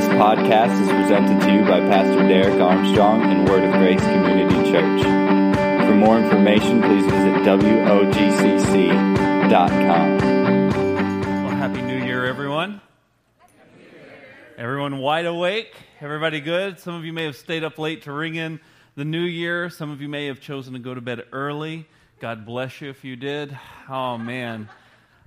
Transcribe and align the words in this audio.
This 0.00 0.08
podcast 0.14 0.80
is 0.80 0.88
presented 0.88 1.42
to 1.42 1.52
you 1.52 1.60
by 1.60 1.78
Pastor 1.80 2.26
Derek 2.26 2.58
Armstrong 2.58 3.20
and 3.20 3.46
Word 3.46 3.64
of 3.64 3.72
Grace 3.72 4.00
Community 4.00 4.70
Church. 4.70 5.02
For 5.02 5.94
more 5.94 6.18
information, 6.18 6.80
please 6.80 7.04
visit 7.04 7.34
WOGCC.com. 7.44 8.48
Well, 11.44 11.54
Happy 11.54 11.82
New 11.82 12.02
Year, 12.02 12.24
everyone. 12.24 12.80
Everyone 14.56 14.96
wide 14.96 15.26
awake? 15.26 15.74
Everybody 16.00 16.40
good? 16.40 16.78
Some 16.80 16.94
of 16.94 17.04
you 17.04 17.12
may 17.12 17.24
have 17.24 17.36
stayed 17.36 17.62
up 17.62 17.78
late 17.78 18.04
to 18.04 18.12
ring 18.12 18.36
in 18.36 18.58
the 18.94 19.04
new 19.04 19.20
year. 19.20 19.68
Some 19.68 19.90
of 19.90 20.00
you 20.00 20.08
may 20.08 20.28
have 20.28 20.40
chosen 20.40 20.72
to 20.72 20.78
go 20.78 20.94
to 20.94 21.02
bed 21.02 21.24
early. 21.30 21.86
God 22.20 22.46
bless 22.46 22.80
you 22.80 22.88
if 22.88 23.04
you 23.04 23.16
did. 23.16 23.58
Oh, 23.86 24.16
man. 24.16 24.70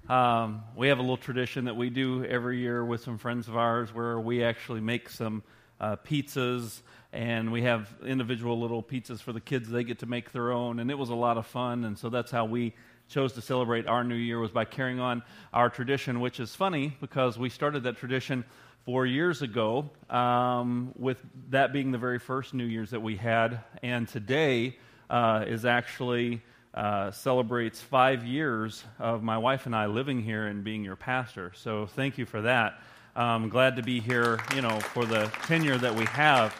Um, 0.10 0.64
we 0.76 0.90
have 0.90 1.00
a 1.00 1.02
little 1.02 1.16
tradition 1.16 1.66
that 1.66 1.78
we 1.78 1.90
do 1.90 2.26
every 2.26 2.60
year 2.60 2.84
with 2.84 3.02
some 3.02 3.18
friends 3.18 3.48
of 3.48 3.56
ours 3.56 3.94
where 3.94 4.20
we 4.20 4.44
actually 4.44 4.82
make 4.82 5.10
some 5.10 5.44
uh, 5.80 5.96
pizzas 5.96 6.82
and 7.14 7.54
we 7.54 7.61
have 7.61 7.88
individual 8.06 8.60
little 8.60 8.84
pizzas 8.84 9.21
for 9.21 9.32
the 9.32 9.39
kids. 9.39 9.70
They 9.70 9.86
get 9.86 10.00
to 10.00 10.06
make 10.06 10.34
their 10.34 10.52
own, 10.52 10.80
and 10.80 10.92
it 10.92 10.97
was 10.97 11.10
a 11.10 11.16
lot 11.16 11.38
of 11.38 11.46
fun. 11.46 11.86
And 11.86 11.97
so 11.97 12.10
that's 12.10 12.32
how 12.32 12.44
we 12.44 12.74
chose 13.08 13.32
to 13.34 13.42
celebrate 13.42 13.88
our 13.88 14.04
new 14.04 14.16
year 14.16 14.39
was 14.39 14.52
by 14.52 14.66
carrying 14.66 15.00
on 15.00 15.24
our 15.54 15.70
tradition, 15.70 16.20
which 16.20 16.42
is 16.42 16.54
funny 16.54 16.97
because 17.00 17.38
we 17.38 17.47
started 17.47 17.83
that 17.83 17.96
tradition 17.96 18.44
four 18.83 19.06
years 19.06 19.42
ago, 19.42 19.89
um, 20.10 20.92
with 20.97 21.24
that 21.52 21.72
being 21.72 21.94
the 21.94 21.97
very 21.97 22.20
first 22.20 22.54
New 22.54 22.66
Year's 22.66 22.89
that 22.89 23.02
we 23.02 23.16
had, 23.16 23.61
and 23.82 24.06
today 24.06 24.75
uh, 25.10 25.46
is 25.47 25.64
actually 25.64 26.42
uh, 26.73 27.11
celebrates 27.11 27.82
five 27.82 28.25
years 28.25 28.83
of 28.97 29.21
my 29.21 29.37
wife 29.37 29.65
and 29.65 29.75
I 29.75 29.86
living 29.86 30.21
here 30.21 30.47
and 30.47 30.63
being 30.63 30.83
your 30.83 30.96
pastor. 30.96 31.51
So 31.55 31.86
thank 31.86 32.17
you 32.17 32.25
for 32.25 32.41
that. 32.41 32.80
I'm 33.16 33.49
glad 33.49 33.75
to 33.75 33.83
be 33.83 33.99
here, 33.99 34.39
you 34.55 34.61
know, 34.61 34.80
for 34.80 35.05
the 35.05 35.31
tenure 35.44 35.77
that 35.77 35.93
we 35.93 36.05
have. 36.05 36.55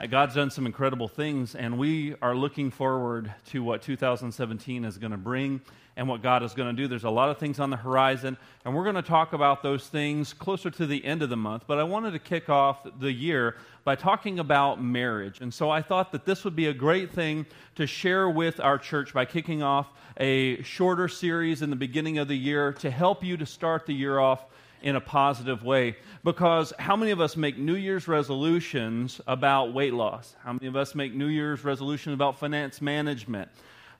Uh, 0.00 0.06
God's 0.06 0.34
done 0.34 0.50
some 0.50 0.64
incredible 0.64 1.08
things, 1.08 1.54
and 1.54 1.76
we 1.76 2.14
are 2.22 2.34
looking 2.34 2.70
forward 2.70 3.32
to 3.50 3.62
what 3.62 3.82
2017 3.82 4.84
is 4.86 4.96
going 4.96 5.10
to 5.12 5.18
bring 5.18 5.60
and 5.96 6.08
what 6.08 6.22
God 6.22 6.42
is 6.42 6.54
going 6.54 6.74
to 6.74 6.82
do. 6.82 6.88
There's 6.88 7.04
a 7.04 7.10
lot 7.10 7.28
of 7.28 7.38
things 7.38 7.60
on 7.60 7.70
the 7.70 7.76
horizon, 7.76 8.38
and 8.64 8.74
we're 8.74 8.84
going 8.84 8.96
to 8.96 9.02
talk 9.02 9.34
about 9.34 9.62
those 9.62 9.86
things 9.86 10.32
closer 10.32 10.70
to 10.70 10.86
the 10.86 11.04
end 11.04 11.22
of 11.22 11.28
the 11.28 11.36
month. 11.36 11.64
But 11.66 11.78
I 11.78 11.84
wanted 11.84 12.12
to 12.12 12.18
kick 12.18 12.48
off 12.48 12.86
the 12.98 13.12
year 13.12 13.56
by 13.84 13.96
talking 13.96 14.38
about 14.38 14.82
marriage. 14.82 15.40
And 15.40 15.52
so 15.52 15.70
I 15.70 15.82
thought 15.82 16.12
that 16.12 16.24
this 16.24 16.44
would 16.44 16.56
be 16.56 16.66
a 16.66 16.74
great 16.74 17.10
thing 17.10 17.46
to 17.74 17.86
share 17.86 18.28
with 18.28 18.60
our 18.60 18.78
church 18.78 19.12
by 19.12 19.24
kicking 19.24 19.62
off 19.62 19.88
a 20.18 20.62
shorter 20.62 21.08
series 21.08 21.62
in 21.62 21.70
the 21.70 21.76
beginning 21.76 22.18
of 22.18 22.28
the 22.28 22.36
year 22.36 22.72
to 22.74 22.90
help 22.90 23.24
you 23.24 23.36
to 23.36 23.46
start 23.46 23.86
the 23.86 23.94
year 23.94 24.18
off 24.18 24.44
in 24.82 24.96
a 24.96 25.00
positive 25.00 25.62
way. 25.62 25.96
Because 26.24 26.72
how 26.78 26.96
many 26.96 27.12
of 27.12 27.20
us 27.20 27.36
make 27.36 27.56
New 27.56 27.76
Year's 27.76 28.08
resolutions 28.08 29.20
about 29.26 29.72
weight 29.72 29.94
loss? 29.94 30.34
How 30.44 30.52
many 30.52 30.66
of 30.66 30.76
us 30.76 30.94
make 30.94 31.14
New 31.14 31.28
Year's 31.28 31.64
resolutions 31.64 32.14
about 32.14 32.38
finance 32.38 32.80
management? 32.80 33.48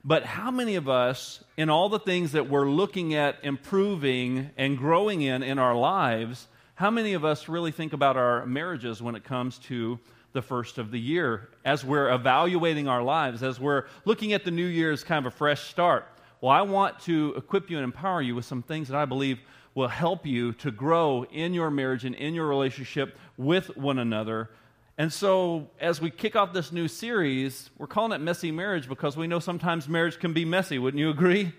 But 0.05 0.25
how 0.25 0.51
many 0.51 0.75
of 0.75 0.89
us, 0.89 1.41
in 1.55 1.69
all 1.69 1.87
the 1.87 1.99
things 1.99 2.33
that 2.33 2.49
we're 2.49 2.69
looking 2.69 3.13
at 3.13 3.37
improving 3.43 4.51
and 4.57 4.77
growing 4.77 5.21
in 5.21 5.43
in 5.43 5.59
our 5.59 5.75
lives, 5.75 6.47
how 6.75 6.89
many 6.89 7.13
of 7.13 7.23
us 7.23 7.47
really 7.47 7.71
think 7.71 7.93
about 7.93 8.17
our 8.17 8.45
marriages 8.45 9.01
when 9.01 9.15
it 9.15 9.23
comes 9.23 9.57
to 9.59 9.99
the 10.31 10.41
first 10.41 10.77
of 10.77 10.91
the 10.91 10.99
year 10.99 11.49
as 11.63 11.85
we're 11.85 12.11
evaluating 12.11 12.87
our 12.87 13.03
lives, 13.03 13.43
as 13.43 13.59
we're 13.59 13.85
looking 14.05 14.33
at 14.33 14.43
the 14.43 14.51
new 14.51 14.65
year 14.65 14.91
as 14.91 15.03
kind 15.03 15.25
of 15.25 15.33
a 15.33 15.35
fresh 15.35 15.69
start? 15.69 16.05
Well, 16.41 16.51
I 16.51 16.61
want 16.63 16.99
to 17.01 17.33
equip 17.37 17.69
you 17.69 17.77
and 17.77 17.83
empower 17.83 18.21
you 18.21 18.35
with 18.35 18.45
some 18.45 18.61
things 18.61 18.87
that 18.89 18.97
I 18.97 19.05
believe 19.05 19.39
will 19.75 19.87
help 19.87 20.25
you 20.25 20.53
to 20.53 20.71
grow 20.71 21.23
in 21.31 21.53
your 21.53 21.71
marriage 21.71 22.05
and 22.05 22.15
in 22.15 22.33
your 22.33 22.47
relationship 22.47 23.17
with 23.37 23.75
one 23.77 23.99
another 23.99 24.49
and 24.97 25.11
so, 25.11 25.69
as 25.79 25.99
we 25.99 26.11
kick 26.11 26.35
off 26.35 26.53
this 26.53 26.71
new 26.71 26.87
series, 26.87 27.71
we're 27.79 27.87
calling 27.87 28.11
it 28.11 28.21
Messy 28.21 28.51
Marriage 28.51 28.87
because 28.87 29.17
we 29.17 29.25
know 29.25 29.39
sometimes 29.39 29.89
marriage 29.89 30.19
can 30.19 30.33
be 30.33 30.45
messy. 30.45 30.77
Wouldn't 30.77 30.99
you 30.99 31.09
agree? 31.09 31.39
Amen. 31.39 31.53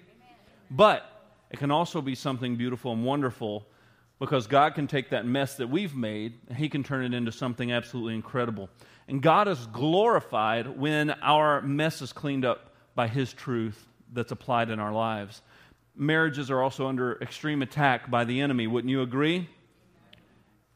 But 0.70 1.10
it 1.50 1.58
can 1.58 1.72
also 1.72 2.00
be 2.00 2.14
something 2.14 2.54
beautiful 2.54 2.92
and 2.92 3.04
wonderful 3.04 3.66
because 4.24 4.46
God 4.46 4.74
can 4.74 4.86
take 4.86 5.10
that 5.10 5.26
mess 5.26 5.56
that 5.56 5.68
we've 5.68 5.94
made 5.94 6.38
and 6.48 6.56
He 6.56 6.70
can 6.70 6.82
turn 6.82 7.04
it 7.04 7.14
into 7.14 7.30
something 7.30 7.70
absolutely 7.70 8.14
incredible. 8.14 8.70
And 9.06 9.20
God 9.20 9.48
is 9.48 9.66
glorified 9.66 10.78
when 10.78 11.10
our 11.20 11.60
mess 11.60 12.00
is 12.00 12.14
cleaned 12.14 12.46
up 12.46 12.72
by 12.94 13.06
His 13.06 13.34
truth 13.34 13.86
that's 14.10 14.32
applied 14.32 14.70
in 14.70 14.80
our 14.80 14.94
lives. 14.94 15.42
Marriages 15.94 16.50
are 16.50 16.62
also 16.62 16.86
under 16.86 17.20
extreme 17.20 17.60
attack 17.60 18.10
by 18.10 18.24
the 18.24 18.40
enemy. 18.40 18.66
Wouldn't 18.66 18.90
you 18.90 19.02
agree? 19.02 19.46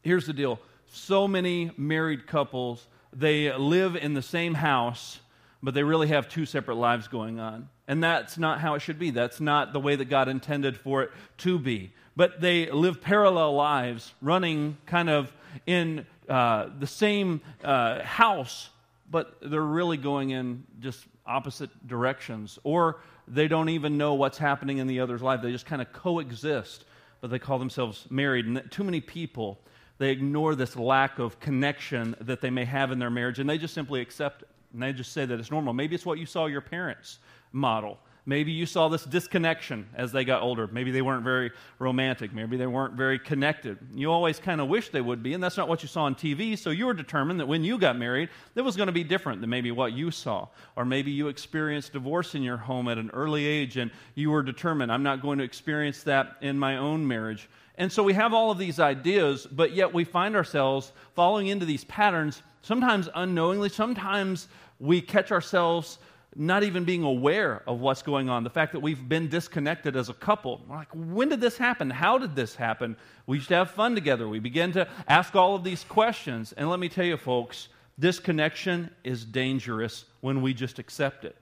Here's 0.03 0.27
the 0.27 0.33
deal 0.33 0.59
so 0.85 1.27
many 1.27 1.71
married 1.75 2.27
couples, 2.27 2.85
they 3.11 3.51
live 3.51 3.95
in 3.95 4.13
the 4.13 4.21
same 4.21 4.53
house, 4.53 5.21
but 5.63 5.73
they 5.73 5.81
really 5.81 6.09
have 6.09 6.29
two 6.29 6.45
separate 6.45 6.75
lives 6.75 7.07
going 7.07 7.39
on. 7.39 7.67
And 7.87 8.03
that's 8.03 8.37
not 8.37 8.59
how 8.59 8.75
it 8.75 8.81
should 8.81 8.99
be. 8.99 9.09
That's 9.09 9.41
not 9.41 9.73
the 9.73 9.79
way 9.79 9.95
that 9.95 10.05
God 10.05 10.27
intended 10.27 10.77
for 10.77 11.01
it 11.01 11.11
to 11.39 11.57
be. 11.57 11.93
But 12.19 12.41
they 12.41 12.69
live 12.69 12.99
parallel 12.99 13.55
lives, 13.55 14.13
running 14.21 14.75
kind 14.85 15.09
of 15.09 15.31
in 15.65 16.05
uh, 16.27 16.67
the 16.77 16.85
same 16.85 17.39
uh, 17.63 18.03
house, 18.03 18.71
but 19.09 19.37
they're 19.41 19.61
really 19.61 19.95
going 19.95 20.31
in 20.31 20.65
just 20.81 21.05
opposite 21.25 21.69
directions. 21.87 22.59
Or 22.65 22.97
they 23.25 23.47
don't 23.47 23.69
even 23.69 23.97
know 23.97 24.15
what's 24.15 24.37
happening 24.37 24.79
in 24.79 24.87
the 24.87 24.99
other's 24.99 25.21
life. 25.21 25.41
They 25.41 25.53
just 25.53 25.65
kind 25.65 25.81
of 25.81 25.93
coexist, 25.93 26.83
but 27.21 27.31
they 27.31 27.39
call 27.39 27.57
themselves 27.57 28.05
married. 28.09 28.47
And 28.47 28.69
too 28.69 28.83
many 28.83 28.99
people 28.99 29.57
they 29.97 30.09
ignore 30.09 30.55
this 30.55 30.75
lack 30.75 31.19
of 31.19 31.39
connection 31.39 32.17
that 32.19 32.41
they 32.41 32.49
may 32.49 32.65
have 32.65 32.91
in 32.91 32.99
their 32.99 33.09
marriage 33.09 33.39
and 33.39 33.49
they 33.49 33.57
just 33.57 33.73
simply 33.73 34.01
accept 34.01 34.41
it. 34.41 34.49
And 34.73 34.83
they 34.83 34.91
just 34.91 35.13
say 35.13 35.23
that 35.23 35.39
it's 35.39 35.51
normal. 35.51 35.71
Maybe 35.71 35.95
it's 35.95 36.05
what 36.05 36.19
you 36.19 36.25
saw 36.25 36.47
your 36.47 36.61
parents 36.61 37.19
model. 37.53 37.97
Maybe 38.25 38.51
you 38.51 38.65
saw 38.65 38.89
this 38.89 39.03
disconnection 39.05 39.87
as 39.95 40.11
they 40.11 40.23
got 40.23 40.41
older. 40.41 40.67
Maybe 40.67 40.91
they 40.91 41.01
weren't 41.01 41.23
very 41.23 41.51
romantic. 41.79 42.33
Maybe 42.33 42.57
they 42.57 42.67
weren't 42.67 42.93
very 42.93 43.17
connected. 43.17 43.77
You 43.93 44.11
always 44.11 44.39
kind 44.39 44.61
of 44.61 44.67
wish 44.67 44.89
they 44.89 45.01
would 45.01 45.23
be, 45.23 45.33
and 45.33 45.43
that's 45.43 45.57
not 45.57 45.67
what 45.67 45.81
you 45.81 45.87
saw 45.87 46.03
on 46.03 46.15
TV. 46.15 46.57
So 46.57 46.69
you 46.69 46.85
were 46.85 46.93
determined 46.93 47.39
that 47.39 47.47
when 47.47 47.63
you 47.63 47.77
got 47.77 47.97
married, 47.97 48.29
that 48.53 48.63
was 48.63 48.75
going 48.75 48.87
to 48.87 48.93
be 48.93 49.03
different 49.03 49.41
than 49.41 49.49
maybe 49.49 49.71
what 49.71 49.93
you 49.93 50.11
saw. 50.11 50.47
Or 50.75 50.85
maybe 50.85 51.11
you 51.11 51.27
experienced 51.27 51.93
divorce 51.93 52.35
in 52.35 52.43
your 52.43 52.57
home 52.57 52.87
at 52.87 52.97
an 52.97 53.09
early 53.13 53.45
age, 53.45 53.77
and 53.77 53.89
you 54.15 54.31
were 54.31 54.43
determined, 54.43 54.91
I'm 54.91 55.03
not 55.03 55.21
going 55.21 55.39
to 55.39 55.43
experience 55.43 56.03
that 56.03 56.35
in 56.41 56.59
my 56.59 56.77
own 56.77 57.07
marriage. 57.07 57.49
And 57.79 57.91
so 57.91 58.03
we 58.03 58.13
have 58.13 58.33
all 58.33 58.51
of 58.51 58.57
these 58.57 58.79
ideas, 58.79 59.47
but 59.47 59.71
yet 59.71 59.93
we 59.93 60.03
find 60.03 60.35
ourselves 60.35 60.91
falling 61.15 61.47
into 61.47 61.65
these 61.65 61.85
patterns, 61.85 62.43
sometimes 62.61 63.07
unknowingly, 63.15 63.69
sometimes 63.69 64.49
we 64.79 65.01
catch 65.01 65.31
ourselves 65.31 65.99
not 66.35 66.63
even 66.63 66.83
being 66.83 67.03
aware 67.03 67.63
of 67.65 67.79
what's 67.79 68.01
going 68.01 68.29
on. 68.29 68.43
The 68.43 68.49
fact 68.49 68.73
that 68.73 68.81
we've 68.81 69.09
been 69.09 69.29
disconnected 69.29 69.95
as 69.95 70.09
a 70.09 70.13
couple. 70.13 70.61
We're 70.67 70.75
like, 70.75 70.89
when 70.93 71.29
did 71.29 71.41
this 71.41 71.57
happen? 71.57 71.89
How 71.89 72.17
did 72.17 72.35
this 72.35 72.55
happen? 72.55 72.95
We 73.25 73.37
used 73.37 73.49
to 73.49 73.55
have 73.55 73.71
fun 73.71 73.95
together. 73.95 74.27
We 74.27 74.39
begin 74.39 74.71
to 74.73 74.87
ask 75.07 75.35
all 75.35 75.55
of 75.55 75.63
these 75.63 75.83
questions. 75.83 76.53
And 76.53 76.69
let 76.69 76.79
me 76.79 76.87
tell 76.87 77.05
you, 77.05 77.17
folks, 77.17 77.69
disconnection 77.97 78.91
is 79.03 79.25
dangerous 79.25 80.05
when 80.21 80.41
we 80.41 80.53
just 80.53 80.77
accept 80.79 81.25
it. 81.25 81.35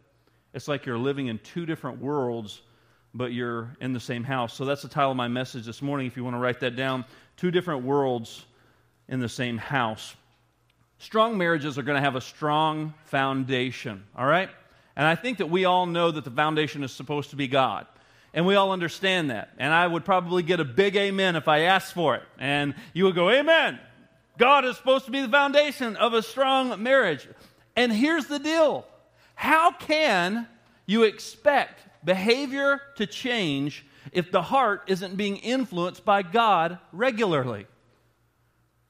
It's 0.54 0.68
like 0.68 0.86
you're 0.86 0.98
living 0.98 1.28
in 1.28 1.40
two 1.40 1.66
different 1.66 2.02
worlds 2.02 2.62
but 3.18 3.34
you're 3.34 3.76
in 3.82 3.94
the 3.94 4.00
same 4.00 4.24
house. 4.24 4.54
So 4.54 4.64
that's 4.64 4.84
the 4.84 4.88
title 4.88 5.12
of 5.12 5.18
my 5.18 5.28
message 5.28 5.66
this 5.66 5.82
morning, 5.82 6.06
if 6.08 6.16
you 6.16 6.24
want 6.24 6.36
to 6.36 6.40
write 6.40 6.60
that 6.60 6.76
down. 6.76 7.04
Two 7.36 7.52
different 7.52 7.84
worlds 7.84 8.46
in 9.08 9.20
the 9.20 9.30
same 9.30 9.58
house. 9.58 10.16
Strong 11.00 11.38
marriages 11.38 11.78
are 11.78 11.84
going 11.84 11.96
to 11.96 12.02
have 12.02 12.16
a 12.16 12.22
strong 12.22 12.94
foundation, 13.06 14.04
all 14.16 14.26
right? 14.26 14.50
And 14.98 15.06
I 15.06 15.14
think 15.16 15.38
that 15.38 15.50
we 15.50 15.64
all 15.64 15.86
know 15.86 16.10
that 16.10 16.26
the 16.26 16.32
foundation 16.32 16.84
is 16.84 16.92
supposed 16.92 17.30
to 17.30 17.36
be 17.36 17.48
God. 17.48 17.86
And 18.34 18.48
we 18.48 18.56
all 18.56 18.72
understand 18.72 19.30
that. 19.30 19.52
And 19.60 19.72
I 19.72 19.86
would 19.86 20.04
probably 20.04 20.42
get 20.42 20.60
a 20.60 20.66
big 20.66 20.96
amen 20.96 21.36
if 21.36 21.48
I 21.48 21.62
asked 21.62 21.94
for 21.94 22.16
it. 22.16 22.24
And 22.40 22.74
you 22.94 23.06
would 23.06 23.16
go, 23.16 23.30
Amen. 23.30 23.80
God 24.38 24.66
is 24.66 24.76
supposed 24.76 25.06
to 25.06 25.12
be 25.12 25.22
the 25.22 25.30
foundation 25.30 25.96
of 25.96 26.14
a 26.14 26.22
strong 26.22 26.82
marriage. 26.82 27.28
And 27.76 27.94
here's 27.94 28.26
the 28.26 28.40
deal 28.40 28.86
how 29.36 29.72
can 29.72 30.48
you 30.88 31.04
expect 31.04 31.80
behavior 32.04 32.82
to 32.96 33.06
change 33.06 33.86
if 34.12 34.32
the 34.32 34.42
heart 34.42 34.84
isn't 34.88 35.16
being 35.16 35.38
influenced 35.38 36.04
by 36.04 36.24
God 36.24 36.80
regularly. 36.92 37.68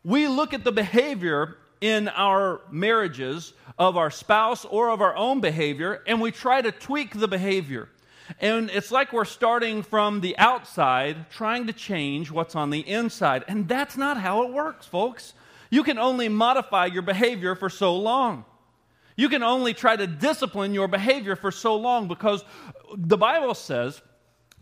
We 0.03 0.27
look 0.27 0.53
at 0.53 0.63
the 0.63 0.71
behavior 0.71 1.57
in 1.81 2.07
our 2.09 2.61
marriages 2.71 3.53
of 3.77 3.97
our 3.97 4.09
spouse 4.09 4.65
or 4.65 4.89
of 4.89 5.01
our 5.01 5.15
own 5.15 5.39
behavior 5.39 6.01
and 6.07 6.19
we 6.19 6.31
try 6.31 6.61
to 6.61 6.71
tweak 6.71 7.17
the 7.17 7.27
behavior. 7.27 7.89
And 8.41 8.69
it's 8.69 8.91
like 8.91 9.13
we're 9.13 9.25
starting 9.25 9.83
from 9.83 10.21
the 10.21 10.37
outside, 10.37 11.29
trying 11.29 11.67
to 11.67 11.73
change 11.73 12.29
what's 12.29 12.55
on 12.55 12.69
the 12.69 12.79
inside. 12.79 13.45
And 13.47 13.67
that's 13.67 13.95
not 13.95 14.17
how 14.17 14.43
it 14.43 14.51
works, 14.51 14.85
folks. 14.85 15.33
You 15.69 15.83
can 15.83 15.97
only 15.97 16.27
modify 16.29 16.87
your 16.87 17.01
behavior 17.03 17.55
for 17.55 17.69
so 17.69 17.95
long. 17.95 18.45
You 19.15 19.29
can 19.29 19.43
only 19.43 19.73
try 19.73 19.95
to 19.95 20.07
discipline 20.07 20.73
your 20.73 20.87
behavior 20.87 21.35
for 21.35 21.51
so 21.51 21.75
long 21.75 22.07
because 22.07 22.43
the 22.95 23.17
Bible 23.17 23.55
says 23.55 24.01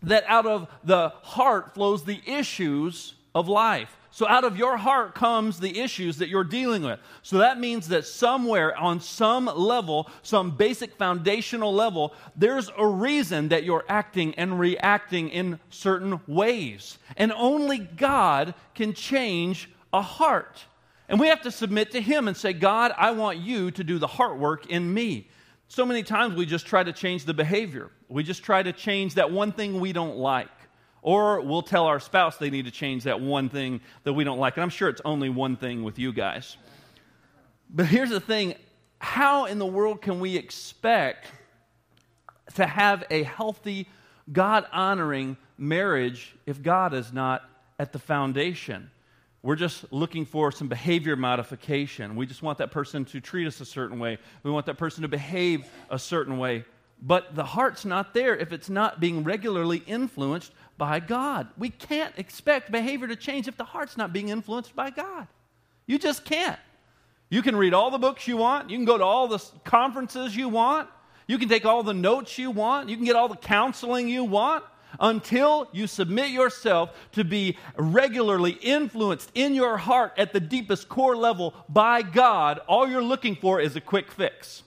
that 0.02 0.24
out 0.26 0.46
of 0.46 0.68
the 0.84 1.10
heart 1.22 1.74
flows 1.74 2.04
the 2.04 2.20
issues 2.26 3.14
of 3.34 3.48
life. 3.48 3.94
So, 4.16 4.26
out 4.26 4.44
of 4.44 4.56
your 4.56 4.78
heart 4.78 5.14
comes 5.14 5.60
the 5.60 5.78
issues 5.78 6.16
that 6.16 6.30
you're 6.30 6.42
dealing 6.42 6.82
with. 6.82 7.00
So, 7.20 7.36
that 7.36 7.60
means 7.60 7.88
that 7.88 8.06
somewhere 8.06 8.74
on 8.74 8.98
some 8.98 9.44
level, 9.44 10.08
some 10.22 10.52
basic 10.52 10.96
foundational 10.96 11.70
level, 11.70 12.14
there's 12.34 12.70
a 12.78 12.86
reason 12.86 13.48
that 13.48 13.64
you're 13.64 13.84
acting 13.90 14.34
and 14.36 14.58
reacting 14.58 15.28
in 15.28 15.60
certain 15.68 16.18
ways. 16.26 16.96
And 17.18 17.30
only 17.30 17.76
God 17.76 18.54
can 18.74 18.94
change 18.94 19.70
a 19.92 20.00
heart. 20.00 20.64
And 21.10 21.20
we 21.20 21.26
have 21.26 21.42
to 21.42 21.50
submit 21.50 21.90
to 21.90 22.00
Him 22.00 22.26
and 22.26 22.34
say, 22.34 22.54
God, 22.54 22.94
I 22.96 23.10
want 23.10 23.40
you 23.40 23.70
to 23.72 23.84
do 23.84 23.98
the 23.98 24.06
heart 24.06 24.38
work 24.38 24.70
in 24.70 24.94
me. 24.94 25.28
So 25.68 25.84
many 25.84 26.02
times 26.02 26.36
we 26.36 26.46
just 26.46 26.64
try 26.64 26.82
to 26.82 26.92
change 26.94 27.26
the 27.26 27.34
behavior, 27.34 27.90
we 28.08 28.22
just 28.22 28.42
try 28.42 28.62
to 28.62 28.72
change 28.72 29.12
that 29.16 29.30
one 29.30 29.52
thing 29.52 29.78
we 29.78 29.92
don't 29.92 30.16
like. 30.16 30.48
Or 31.06 31.40
we'll 31.40 31.62
tell 31.62 31.84
our 31.84 32.00
spouse 32.00 32.36
they 32.36 32.50
need 32.50 32.64
to 32.64 32.72
change 32.72 33.04
that 33.04 33.20
one 33.20 33.48
thing 33.48 33.80
that 34.02 34.12
we 34.12 34.24
don't 34.24 34.40
like. 34.40 34.56
And 34.56 34.64
I'm 34.64 34.70
sure 34.70 34.88
it's 34.88 35.00
only 35.04 35.28
one 35.28 35.54
thing 35.54 35.84
with 35.84 36.00
you 36.00 36.12
guys. 36.12 36.56
But 37.70 37.86
here's 37.86 38.10
the 38.10 38.18
thing 38.18 38.56
how 38.98 39.44
in 39.44 39.60
the 39.60 39.66
world 39.66 40.02
can 40.02 40.18
we 40.18 40.36
expect 40.36 41.28
to 42.54 42.66
have 42.66 43.04
a 43.08 43.22
healthy, 43.22 43.88
God 44.32 44.66
honoring 44.72 45.36
marriage 45.56 46.34
if 46.44 46.60
God 46.60 46.92
is 46.92 47.12
not 47.12 47.48
at 47.78 47.92
the 47.92 48.00
foundation? 48.00 48.90
We're 49.44 49.54
just 49.54 49.92
looking 49.92 50.26
for 50.26 50.50
some 50.50 50.66
behavior 50.66 51.14
modification. 51.14 52.16
We 52.16 52.26
just 52.26 52.42
want 52.42 52.58
that 52.58 52.72
person 52.72 53.04
to 53.04 53.20
treat 53.20 53.46
us 53.46 53.60
a 53.60 53.64
certain 53.64 54.00
way. 54.00 54.18
We 54.42 54.50
want 54.50 54.66
that 54.66 54.76
person 54.76 55.02
to 55.02 55.08
behave 55.08 55.68
a 55.88 56.00
certain 56.00 56.38
way. 56.38 56.64
But 57.00 57.36
the 57.36 57.44
heart's 57.44 57.84
not 57.84 58.12
there 58.14 58.36
if 58.36 58.52
it's 58.52 58.70
not 58.70 58.98
being 58.98 59.22
regularly 59.22 59.84
influenced 59.86 60.52
by 60.78 61.00
God. 61.00 61.48
We 61.56 61.70
can't 61.70 62.12
expect 62.16 62.70
behavior 62.70 63.08
to 63.08 63.16
change 63.16 63.48
if 63.48 63.56
the 63.56 63.64
heart's 63.64 63.96
not 63.96 64.12
being 64.12 64.28
influenced 64.28 64.74
by 64.74 64.90
God. 64.90 65.26
You 65.86 65.98
just 65.98 66.24
can't. 66.24 66.58
You 67.28 67.42
can 67.42 67.56
read 67.56 67.74
all 67.74 67.90
the 67.90 67.98
books 67.98 68.28
you 68.28 68.36
want, 68.36 68.70
you 68.70 68.76
can 68.76 68.84
go 68.84 68.98
to 68.98 69.04
all 69.04 69.26
the 69.26 69.42
conferences 69.64 70.36
you 70.36 70.48
want, 70.48 70.88
you 71.26 71.38
can 71.38 71.48
take 71.48 71.64
all 71.64 71.82
the 71.82 71.94
notes 71.94 72.38
you 72.38 72.50
want, 72.50 72.88
you 72.88 72.96
can 72.96 73.04
get 73.04 73.16
all 73.16 73.28
the 73.28 73.36
counseling 73.36 74.08
you 74.08 74.24
want. 74.24 74.64
Until 74.98 75.68
you 75.72 75.88
submit 75.88 76.30
yourself 76.30 76.96
to 77.12 77.24
be 77.24 77.58
regularly 77.76 78.52
influenced 78.52 79.30
in 79.34 79.52
your 79.52 79.76
heart 79.76 80.14
at 80.16 80.32
the 80.32 80.40
deepest 80.40 80.88
core 80.88 81.16
level 81.16 81.52
by 81.68 82.00
God, 82.00 82.60
all 82.66 82.88
you're 82.88 83.02
looking 83.02 83.34
for 83.34 83.60
is 83.60 83.76
a 83.76 83.80
quick 83.80 84.10
fix. 84.10 84.62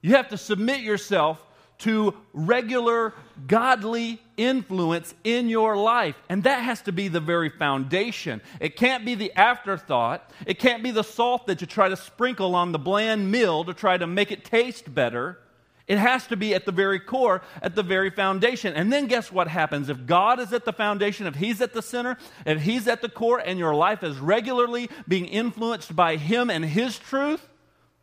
You 0.00 0.14
have 0.14 0.28
to 0.28 0.38
submit 0.38 0.80
yourself 0.80 1.44
to 1.78 2.14
regular 2.32 3.14
godly 3.46 4.20
influence 4.36 5.14
in 5.24 5.48
your 5.48 5.76
life. 5.76 6.16
And 6.28 6.44
that 6.44 6.62
has 6.62 6.82
to 6.82 6.92
be 6.92 7.08
the 7.08 7.20
very 7.20 7.50
foundation. 7.50 8.40
It 8.60 8.76
can't 8.76 9.04
be 9.04 9.14
the 9.14 9.32
afterthought. 9.34 10.30
It 10.46 10.58
can't 10.58 10.82
be 10.82 10.90
the 10.90 11.04
salt 11.04 11.46
that 11.46 11.60
you 11.60 11.66
try 11.66 11.88
to 11.88 11.96
sprinkle 11.96 12.54
on 12.54 12.72
the 12.72 12.78
bland 12.78 13.30
meal 13.30 13.64
to 13.64 13.74
try 13.74 13.96
to 13.96 14.06
make 14.06 14.32
it 14.32 14.44
taste 14.44 14.92
better. 14.92 15.38
It 15.86 15.96
has 15.96 16.26
to 16.26 16.36
be 16.36 16.54
at 16.54 16.66
the 16.66 16.72
very 16.72 17.00
core, 17.00 17.40
at 17.62 17.74
the 17.74 17.82
very 17.82 18.10
foundation. 18.10 18.74
And 18.74 18.92
then 18.92 19.06
guess 19.06 19.32
what 19.32 19.48
happens? 19.48 19.88
If 19.88 20.04
God 20.04 20.38
is 20.38 20.52
at 20.52 20.66
the 20.66 20.72
foundation, 20.72 21.26
if 21.26 21.34
He's 21.34 21.62
at 21.62 21.72
the 21.72 21.80
center, 21.80 22.18
if 22.44 22.60
He's 22.60 22.86
at 22.86 23.00
the 23.00 23.08
core, 23.08 23.38
and 23.38 23.58
your 23.58 23.74
life 23.74 24.02
is 24.02 24.18
regularly 24.18 24.90
being 25.08 25.24
influenced 25.24 25.96
by 25.96 26.16
Him 26.16 26.50
and 26.50 26.62
His 26.62 26.98
truth, 26.98 27.48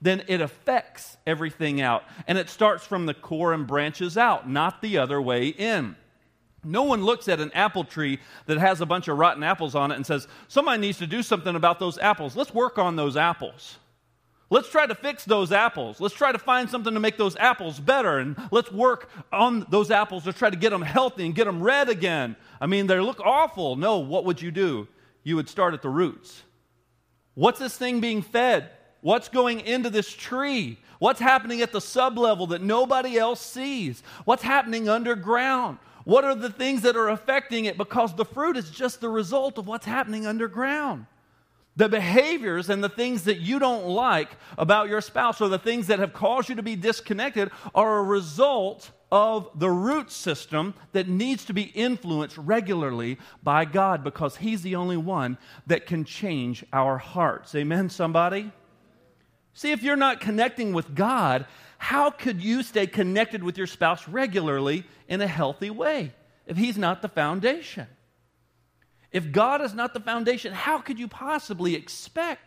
then 0.02 0.24
it 0.28 0.42
affects 0.42 1.18
everything 1.26 1.82
out. 1.82 2.04
And 2.28 2.38
it 2.38 2.50
starts 2.50 2.86
from 2.86 3.06
the 3.06 3.14
core 3.14 3.54
and 3.54 3.66
branches 3.66 4.18
out, 4.18 4.50
not 4.50 4.82
the 4.82 4.98
other 4.98 5.22
way 5.22 5.48
in. 5.48 5.96
No 6.64 6.84
one 6.84 7.04
looks 7.04 7.28
at 7.28 7.40
an 7.40 7.52
apple 7.54 7.84
tree 7.84 8.20
that 8.48 8.58
has 8.58 8.82
a 8.82 8.86
bunch 8.86 9.08
of 9.08 9.18
rotten 9.18 9.44
apples 9.44 9.76
on 9.76 9.92
it 9.92 9.96
and 9.96 10.06
says, 10.06 10.28
Somebody 10.48 10.82
needs 10.82 10.98
to 10.98 11.08
do 11.08 11.22
something 11.22 11.56
about 11.56 11.80
those 11.80 11.98
apples. 12.00 12.36
Let's 12.36 12.54
work 12.54 12.78
on 12.80 12.96
those 12.96 13.16
apples. 13.16 13.78
Let's 14.50 14.70
try 14.70 14.86
to 14.86 14.96
fix 14.96 15.26
those 15.26 15.52
apples. 15.52 16.00
Let's 16.00 16.14
try 16.14 16.32
to 16.32 16.38
find 16.38 16.70
something 16.70 16.94
to 16.94 17.00
make 17.00 17.18
those 17.18 17.36
apples 17.38 17.80
better. 17.80 18.20
And 18.20 18.36
let's 18.52 18.72
work 18.72 19.10
on 19.32 19.66
those 19.70 19.90
apples 19.90 20.24
to 20.26 20.34
try 20.34 20.50
to 20.50 20.56
get 20.56 20.70
them 20.70 20.84
healthy 20.84 21.26
and 21.26 21.34
get 21.34 21.46
them 21.46 21.64
red 21.64 21.90
again. 21.90 22.36
I 22.62 22.68
mean, 22.68 22.88
they 22.88 23.00
look 23.00 23.20
awful. 23.22 23.76
No, 23.76 24.00
what 24.00 24.26
would 24.26 24.42
you 24.42 24.52
do? 24.52 24.88
You 25.24 25.36
would 25.36 25.50
start 25.50 25.74
at 25.74 25.82
the 25.82 25.90
roots. 25.90 26.44
What's 27.34 27.60
this 27.60 27.76
thing 27.76 28.00
being 28.00 28.22
fed? 28.22 28.70
What's 29.06 29.30
going 29.30 29.60
into 29.60 29.92
this 29.92 30.12
tree? 30.12 30.80
What's 30.98 31.20
happening 31.20 31.62
at 31.62 31.72
the 31.72 31.78
sublevel 31.78 32.50
that 32.50 32.64
nobody 32.64 33.20
else 33.20 33.40
sees? 33.40 34.02
What's 34.24 34.42
happening 34.42 34.90
underground? 34.90 35.78
What 36.06 36.24
are 36.24 36.34
the 36.34 36.50
things 36.50 36.82
that 36.82 36.96
are 36.96 37.10
affecting 37.10 37.66
it? 37.66 37.78
Because 37.78 38.16
the 38.16 38.26
fruit 38.26 38.58
is 38.58 38.72
just 38.72 39.02
the 39.02 39.10
result 39.10 39.60
of 39.60 39.68
what's 39.68 39.86
happening 39.86 40.26
underground. 40.26 41.06
The 41.76 41.88
behaviors 41.88 42.72
and 42.72 42.84
the 42.84 42.90
things 42.90 43.26
that 43.26 43.38
you 43.38 43.60
don't 43.60 43.86
like 43.86 44.30
about 44.58 44.90
your 44.90 45.02
spouse 45.02 45.40
or 45.40 45.50
the 45.50 45.60
things 45.60 45.86
that 45.86 46.00
have 46.00 46.12
caused 46.12 46.50
you 46.50 46.56
to 46.56 46.64
be 46.64 46.76
disconnected 46.76 47.52
are 47.76 48.00
a 48.00 48.04
result 48.04 48.90
of 49.12 49.52
the 49.54 49.70
root 49.70 50.10
system 50.10 50.74
that 50.94 51.08
needs 51.08 51.46
to 51.46 51.54
be 51.54 51.66
influenced 51.76 52.40
regularly 52.40 53.20
by 53.44 53.66
God 53.66 54.04
because 54.04 54.38
He's 54.38 54.64
the 54.64 54.76
only 54.76 54.98
one 54.98 55.38
that 55.68 55.86
can 55.86 56.06
change 56.06 56.66
our 56.74 56.98
hearts. 56.98 57.54
Amen, 57.54 57.88
somebody? 57.92 58.52
See, 59.56 59.72
if 59.72 59.82
you're 59.84 59.96
not 59.96 60.20
connecting 60.20 60.74
with 60.74 60.94
God, 60.94 61.46
how 61.78 62.10
could 62.10 62.44
you 62.44 62.62
stay 62.62 62.88
connected 62.88 63.42
with 63.42 63.58
your 63.58 63.68
spouse 63.68 64.08
regularly 64.08 64.84
in 65.08 65.22
a 65.22 65.28
healthy 65.28 65.70
way 65.70 66.12
if 66.46 66.58
He's 66.58 66.78
not 66.78 67.02
the 67.02 67.08
foundation? 67.08 67.88
If 69.14 69.32
God 69.32 69.62
is 69.62 69.74
not 69.74 69.94
the 69.94 70.02
foundation, 70.02 70.52
how 70.52 70.80
could 70.80 71.00
you 71.00 71.08
possibly 71.08 71.74
expect 71.74 72.42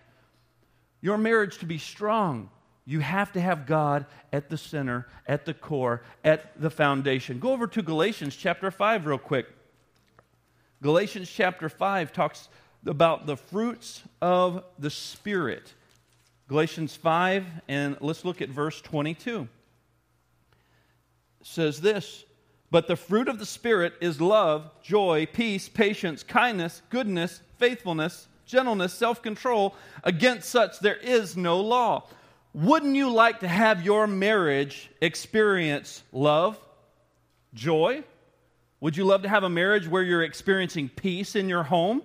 your 1.01 1.17
marriage 1.17 1.57
to 1.59 1.67
be 1.67 1.79
strong? 1.79 2.51
You 2.85 3.01
have 3.01 3.33
to 3.33 3.41
have 3.41 3.65
God 3.65 4.05
at 4.31 4.51
the 4.51 4.59
center, 4.59 5.07
at 5.27 5.47
the 5.47 5.55
core, 5.55 6.03
at 6.23 6.61
the 6.61 6.71
foundation. 6.71 7.39
Go 7.39 7.53
over 7.53 7.67
to 7.69 7.81
Galatians 7.81 8.37
chapter 8.37 8.71
5 8.71 9.07
real 9.07 9.17
quick. 9.17 9.47
Galatians 10.83 11.31
chapter 11.31 11.71
5 11.71 12.13
talks 12.13 12.51
about 12.85 13.25
the 13.25 13.37
fruits 13.37 14.03
of 14.21 14.63
the 14.79 14.91
Spirit. 14.91 15.73
Galatians 16.49 16.97
5, 16.97 17.45
and 17.69 17.99
let's 18.01 18.25
look 18.25 18.41
at 18.41 18.49
verse 18.49 18.81
22. 18.81 19.47
It 21.41 21.47
says 21.47 21.83
this 21.83 22.25
But 22.71 22.89
the 22.89 22.97
fruit 22.97 23.29
of 23.29 23.39
the 23.39 23.45
Spirit 23.45 23.93
is 24.01 24.19
love, 24.19 24.71
joy, 24.83 25.29
peace, 25.31 25.69
patience, 25.69 26.23
kindness, 26.23 26.81
goodness, 26.89 27.43
faithfulness, 27.59 28.29
gentleness, 28.47 28.95
self 28.95 29.21
control. 29.21 29.75
Against 30.03 30.49
such 30.49 30.81
there 30.81 30.97
is 30.97 31.37
no 31.37 31.61
law. 31.61 32.09
Wouldn't 32.55 32.97
you 32.97 33.11
like 33.13 33.41
to 33.41 33.49
have 33.49 33.85
your 33.85 34.07
marriage 34.07 34.91
experience 35.03 36.03
love, 36.13 36.59
joy? 37.53 38.05
Would 38.81 38.97
you 38.97 39.05
love 39.05 39.21
to 39.23 39.29
have 39.29 39.45
a 39.45 39.51
marriage 39.51 39.87
where 39.87 40.03
you're 40.03 40.23
experiencing 40.23 40.89
peace 40.89 41.37
in 41.37 41.51
your 41.51 41.65
home, 41.65 42.01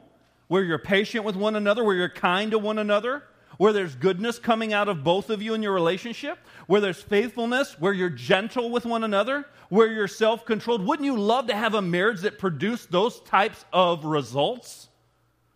where 0.50 0.64
you're 0.64 0.80
patient 0.80 1.24
with 1.24 1.38
one 1.38 1.56
another, 1.56 1.82
where 1.82 1.96
you're 1.96 2.10
kind 2.10 2.52
to 2.52 2.60
one 2.60 2.78
another? 2.78 3.24
Where 3.64 3.72
there's 3.72 3.96
goodness 3.96 4.40
coming 4.40 4.74
out 4.74 4.90
of 4.90 5.06
both 5.06 5.30
of 5.30 5.42
you 5.42 5.54
in 5.54 5.64
your 5.64 5.72
relationship, 5.72 6.38
where 6.68 6.82
there's 6.82 7.02
faithfulness, 7.02 7.80
where 7.80 7.94
you're 7.94 8.10
gentle 8.10 8.70
with 8.70 8.86
one 8.86 9.06
another, 9.06 9.46
where 9.70 9.88
you're 9.90 10.06
self 10.06 10.44
controlled. 10.44 10.86
Wouldn't 10.86 11.06
you 11.06 11.18
love 11.18 11.48
to 11.48 11.56
have 11.56 11.74
a 11.74 11.82
marriage 11.82 12.20
that 12.24 12.38
produced 12.38 12.92
those 12.92 13.22
types 13.22 13.64
of 13.72 14.04
results? 14.04 14.90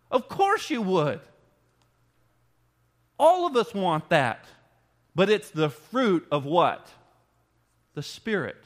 Of 0.09 0.29
course 0.29 0.69
you 0.69 0.81
would. 0.83 1.19
All 3.19 3.45
of 3.45 3.57
us 3.57 3.73
want 3.73 4.07
that. 4.07 4.45
But 5.13 5.29
it's 5.29 5.49
the 5.49 5.69
fruit 5.69 6.25
of 6.31 6.45
what? 6.45 6.87
The 7.93 8.03
Spirit. 8.03 8.63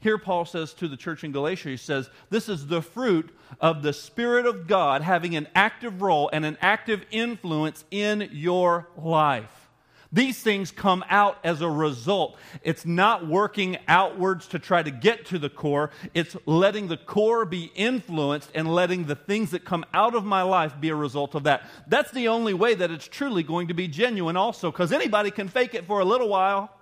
Here, 0.00 0.16
Paul 0.16 0.46
says 0.46 0.72
to 0.74 0.88
the 0.88 0.96
church 0.96 1.24
in 1.24 1.32
Galatia, 1.32 1.68
he 1.68 1.76
says, 1.76 2.08
This 2.30 2.48
is 2.48 2.66
the 2.66 2.80
fruit 2.80 3.36
of 3.60 3.82
the 3.82 3.92
Spirit 3.92 4.46
of 4.46 4.66
God 4.66 5.02
having 5.02 5.36
an 5.36 5.46
active 5.54 6.00
role 6.00 6.30
and 6.32 6.44
an 6.44 6.56
active 6.62 7.04
influence 7.10 7.84
in 7.90 8.30
your 8.32 8.88
life. 8.96 9.68
These 10.12 10.40
things 10.42 10.72
come 10.72 11.04
out 11.08 11.38
as 11.44 11.60
a 11.60 11.70
result. 11.70 12.36
It's 12.62 12.84
not 12.84 13.28
working 13.28 13.78
outwards 13.86 14.48
to 14.48 14.58
try 14.58 14.82
to 14.82 14.90
get 14.90 15.26
to 15.26 15.38
the 15.38 15.50
core. 15.50 15.90
It's 16.14 16.36
letting 16.46 16.88
the 16.88 16.96
core 16.96 17.44
be 17.44 17.70
influenced 17.76 18.50
and 18.54 18.72
letting 18.72 19.04
the 19.04 19.14
things 19.14 19.52
that 19.52 19.64
come 19.64 19.84
out 19.94 20.16
of 20.16 20.24
my 20.24 20.42
life 20.42 20.80
be 20.80 20.88
a 20.88 20.96
result 20.96 21.36
of 21.36 21.44
that. 21.44 21.62
That's 21.86 22.10
the 22.10 22.26
only 22.26 22.54
way 22.54 22.74
that 22.74 22.90
it's 22.90 23.06
truly 23.06 23.44
going 23.44 23.68
to 23.68 23.74
be 23.74 23.86
genuine, 23.86 24.36
also, 24.36 24.72
because 24.72 24.92
anybody 24.92 25.30
can 25.30 25.46
fake 25.46 25.74
it 25.74 25.86
for 25.86 26.00
a 26.00 26.04
little 26.04 26.28
while. 26.28 26.74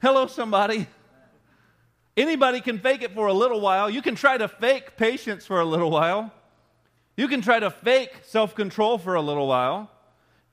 Hello, 0.00 0.28
somebody. 0.28 0.86
Anybody 2.16 2.60
can 2.60 2.78
fake 2.78 3.02
it 3.02 3.12
for 3.12 3.26
a 3.26 3.32
little 3.32 3.60
while. 3.60 3.90
You 3.90 4.00
can 4.00 4.14
try 4.14 4.38
to 4.38 4.48
fake 4.48 4.96
patience 4.96 5.44
for 5.44 5.60
a 5.60 5.64
little 5.64 5.90
while. 5.90 6.32
You 7.16 7.28
can 7.28 7.42
try 7.42 7.60
to 7.60 7.70
fake 7.70 8.12
self 8.22 8.54
control 8.54 8.98
for 8.98 9.14
a 9.14 9.22
little 9.22 9.46
while. 9.46 9.90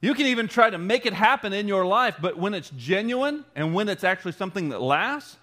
You 0.02 0.14
can 0.14 0.26
even 0.28 0.50
try 0.50 0.70
to 0.70 0.78
make 0.78 1.06
it 1.06 1.14
happen 1.14 1.54
in 1.54 1.70
your 1.70 1.86
life, 1.86 2.18
but 2.22 2.38
when 2.38 2.54
it's 2.54 2.70
genuine 2.72 3.46
and 3.56 3.74
when 3.74 3.88
it's 3.88 4.04
actually 4.04 4.34
something 4.34 4.70
that 4.70 4.82
lasts, 4.82 5.38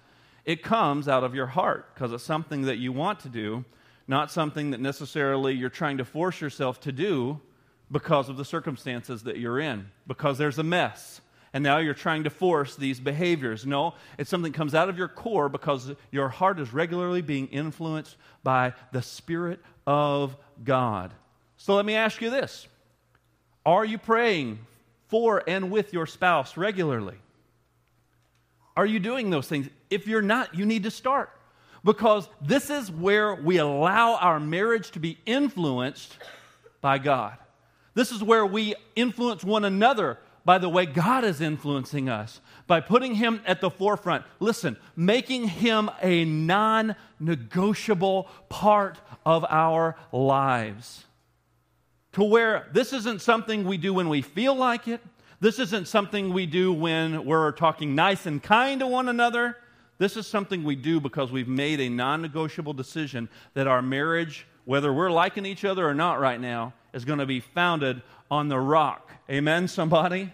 it 0.45 0.61
comes 0.61 1.07
out 1.07 1.23
of 1.23 1.33
your 1.33 1.47
heart 1.47 1.93
because 1.93 2.11
it's 2.11 2.23
something 2.23 2.63
that 2.63 2.77
you 2.77 2.91
want 2.91 3.19
to 3.21 3.29
do, 3.29 3.65
not 4.07 4.31
something 4.31 4.69
that 4.71 4.79
necessarily 4.79 5.53
you're 5.53 5.69
trying 5.69 5.97
to 5.97 6.05
force 6.05 6.39
yourself 6.41 6.79
to 6.81 6.91
do 6.91 7.39
because 7.91 8.29
of 8.29 8.37
the 8.37 8.45
circumstances 8.45 9.23
that 9.23 9.37
you're 9.37 9.59
in, 9.59 9.89
because 10.05 10.37
there's 10.37 10.59
a 10.59 10.63
mess. 10.63 11.21
And 11.53 11.63
now 11.63 11.79
you're 11.79 11.93
trying 11.93 12.23
to 12.23 12.29
force 12.29 12.75
these 12.75 12.99
behaviors. 12.99 13.65
No, 13.65 13.95
it's 14.17 14.29
something 14.29 14.51
that 14.51 14.57
comes 14.57 14.73
out 14.73 14.87
of 14.87 14.97
your 14.97 15.09
core 15.09 15.49
because 15.49 15.91
your 16.11 16.29
heart 16.29 16.59
is 16.59 16.71
regularly 16.71 17.21
being 17.21 17.47
influenced 17.47 18.15
by 18.43 18.73
the 18.93 19.01
Spirit 19.01 19.59
of 19.85 20.35
God. 20.63 21.13
So 21.57 21.75
let 21.75 21.85
me 21.85 21.95
ask 21.95 22.21
you 22.21 22.29
this 22.29 22.67
Are 23.65 23.83
you 23.83 23.97
praying 23.97 24.59
for 25.09 25.43
and 25.45 25.71
with 25.71 25.93
your 25.93 26.07
spouse 26.07 26.55
regularly? 26.55 27.17
Are 28.77 28.85
you 28.85 28.99
doing 28.99 29.29
those 29.29 29.47
things? 29.47 29.67
If 29.89 30.07
you're 30.07 30.21
not, 30.21 30.55
you 30.55 30.65
need 30.65 30.83
to 30.83 30.91
start 30.91 31.29
because 31.83 32.29
this 32.41 32.69
is 32.69 32.89
where 32.89 33.35
we 33.35 33.57
allow 33.57 34.15
our 34.15 34.39
marriage 34.39 34.91
to 34.91 34.99
be 34.99 35.17
influenced 35.25 36.17
by 36.79 36.97
God. 36.97 37.37
This 37.93 38.11
is 38.11 38.23
where 38.23 38.45
we 38.45 38.75
influence 38.95 39.43
one 39.43 39.65
another 39.65 40.17
by 40.43 40.57
the 40.57 40.69
way 40.69 40.85
God 40.85 41.23
is 41.23 41.41
influencing 41.41 42.09
us, 42.09 42.41
by 42.67 42.79
putting 42.79 43.15
Him 43.15 43.41
at 43.45 43.61
the 43.61 43.69
forefront. 43.69 44.25
Listen, 44.39 44.77
making 44.95 45.47
Him 45.47 45.89
a 46.01 46.25
non 46.25 46.95
negotiable 47.19 48.27
part 48.49 48.97
of 49.25 49.45
our 49.49 49.95
lives. 50.11 51.05
To 52.13 52.23
where 52.23 52.67
this 52.73 52.91
isn't 52.91 53.21
something 53.21 53.65
we 53.65 53.77
do 53.77 53.93
when 53.93 54.09
we 54.09 54.21
feel 54.21 54.55
like 54.55 54.87
it, 54.87 55.01
this 55.39 55.57
isn't 55.57 55.87
something 55.87 56.33
we 56.33 56.45
do 56.45 56.71
when 56.71 57.25
we're 57.25 57.51
talking 57.51 57.95
nice 57.95 58.25
and 58.25 58.41
kind 58.41 58.79
to 58.81 58.87
one 58.87 59.09
another. 59.09 59.57
This 59.97 60.17
is 60.17 60.27
something 60.27 60.63
we 60.63 60.75
do 60.75 60.99
because 60.99 61.31
we've 61.31 61.47
made 61.47 61.79
a 61.79 61.89
non 61.89 62.21
negotiable 62.21 62.73
decision 62.73 63.29
that 63.53 63.67
our 63.67 63.81
marriage, 63.81 64.47
whether 64.65 64.93
we're 64.93 65.11
liking 65.11 65.45
each 65.45 65.65
other 65.65 65.87
or 65.87 65.93
not 65.93 66.19
right 66.19 66.39
now, 66.39 66.73
is 66.93 67.05
going 67.05 67.19
to 67.19 67.25
be 67.25 67.39
founded 67.39 68.01
on 68.31 68.47
the 68.47 68.59
rock. 68.59 69.11
Amen, 69.29 69.67
somebody? 69.67 70.33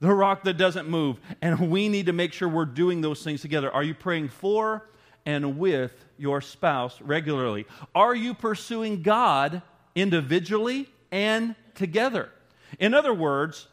The 0.00 0.12
rock 0.12 0.44
that 0.44 0.54
doesn't 0.54 0.88
move. 0.88 1.20
And 1.42 1.70
we 1.70 1.88
need 1.88 2.06
to 2.06 2.12
make 2.12 2.32
sure 2.32 2.48
we're 2.48 2.64
doing 2.64 3.02
those 3.02 3.22
things 3.22 3.42
together. 3.42 3.70
Are 3.70 3.82
you 3.82 3.94
praying 3.94 4.30
for 4.30 4.88
and 5.26 5.58
with 5.58 6.06
your 6.16 6.40
spouse 6.40 7.00
regularly? 7.02 7.66
Are 7.94 8.14
you 8.14 8.32
pursuing 8.32 9.02
God 9.02 9.60
individually 9.94 10.88
and 11.12 11.54
together? 11.74 12.30
In 12.78 12.94
other 12.94 13.12
words, 13.12 13.68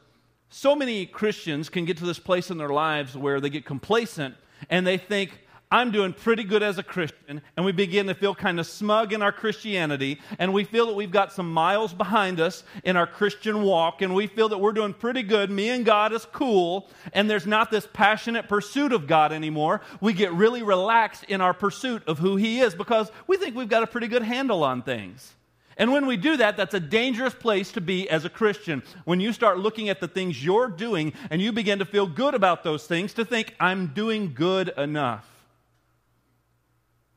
so 0.50 0.76
many 0.76 1.06
Christians 1.06 1.70
can 1.70 1.86
get 1.86 1.98
to 1.98 2.06
this 2.06 2.20
place 2.20 2.52
in 2.52 2.58
their 2.58 2.70
lives 2.70 3.16
where 3.16 3.40
they 3.40 3.50
get 3.50 3.66
complacent 3.66 4.36
and 4.70 4.86
they 4.86 4.98
think, 4.98 5.40
I'm 5.72 5.92
doing 5.92 6.14
pretty 6.14 6.44
good 6.44 6.62
as 6.62 6.78
a 6.78 6.84
Christian, 6.84 7.42
and 7.58 7.66
we 7.66 7.72
begin 7.72 8.08
to 8.08 8.14
feel 8.14 8.36
kind 8.36 8.60
of 8.60 8.68
smug 8.68 9.14
in 9.14 9.22
our 9.22 9.32
Christianity, 9.32 10.22
and 10.38 10.54
we 10.54 10.64
feel 10.64 10.86
that 10.86 10.96
we've 10.96 11.12
got 11.12 11.34
some 11.34 11.52
miles 11.52 11.94
behind 11.94 12.40
us 12.40 12.64
in 12.84 12.96
our 12.96 13.08
Christian 13.08 13.64
walk, 13.64 14.02
and 14.02 14.14
we 14.14 14.28
feel 14.28 14.48
that 14.50 14.60
we're 14.60 14.74
doing 14.74 14.94
pretty 14.94 15.24
good. 15.24 15.50
Me 15.50 15.70
and 15.70 15.84
God 15.84 16.14
is 16.14 16.26
cool, 16.32 16.88
and 17.14 17.30
there's 17.30 17.48
not 17.48 17.72
this 17.72 17.88
passionate 17.92 18.48
pursuit 18.48 18.94
of 18.94 19.08
God 19.08 19.34
anymore. 19.34 19.82
We 20.02 20.14
get 20.14 20.32
really 20.34 20.62
relaxed 20.62 21.24
in 21.26 21.42
our 21.42 21.54
pursuit 21.54 22.04
of 22.08 22.20
who 22.20 22.36
He 22.36 22.60
is 22.60 22.76
because 22.76 23.12
we 23.26 23.38
think 23.38 23.56
we've 23.56 23.68
got 23.68 23.84
a 23.84 23.88
pretty 23.88 24.08
good 24.08 24.24
handle 24.24 24.64
on 24.64 24.84
things. 24.84 25.34
And 25.78 25.92
when 25.92 26.06
we 26.06 26.16
do 26.16 26.38
that, 26.38 26.56
that's 26.56 26.74
a 26.74 26.80
dangerous 26.80 27.34
place 27.34 27.72
to 27.74 27.82
be 27.82 28.10
as 28.10 28.24
a 28.24 28.30
Christian. 28.30 28.82
When 29.04 29.20
you 29.20 29.34
start 29.34 29.60
looking 29.60 29.90
at 29.90 30.00
the 30.00 30.08
things 30.08 30.44
you're 30.44 30.70
doing 30.70 31.12
and 31.30 31.42
you 31.42 31.52
begin 31.52 31.80
to 31.80 31.86
feel 31.86 32.08
good 32.08 32.34
about 32.34 32.64
those 32.64 32.88
things, 32.88 33.14
to 33.16 33.26
think, 33.26 33.54
I'm 33.60 33.88
doing 33.88 34.34
good 34.34 34.70
enough. 34.78 35.35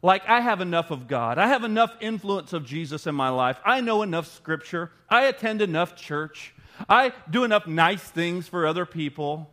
Like, 0.00 0.28
I 0.28 0.40
have 0.40 0.60
enough 0.60 0.90
of 0.90 1.08
God. 1.08 1.38
I 1.38 1.48
have 1.48 1.64
enough 1.64 1.96
influence 2.00 2.52
of 2.52 2.64
Jesus 2.64 3.06
in 3.06 3.14
my 3.14 3.30
life. 3.30 3.58
I 3.64 3.80
know 3.80 4.02
enough 4.02 4.32
scripture. 4.32 4.92
I 5.08 5.24
attend 5.24 5.60
enough 5.60 5.96
church. 5.96 6.54
I 6.88 7.12
do 7.28 7.42
enough 7.42 7.66
nice 7.66 8.02
things 8.02 8.46
for 8.46 8.66
other 8.66 8.86
people. 8.86 9.50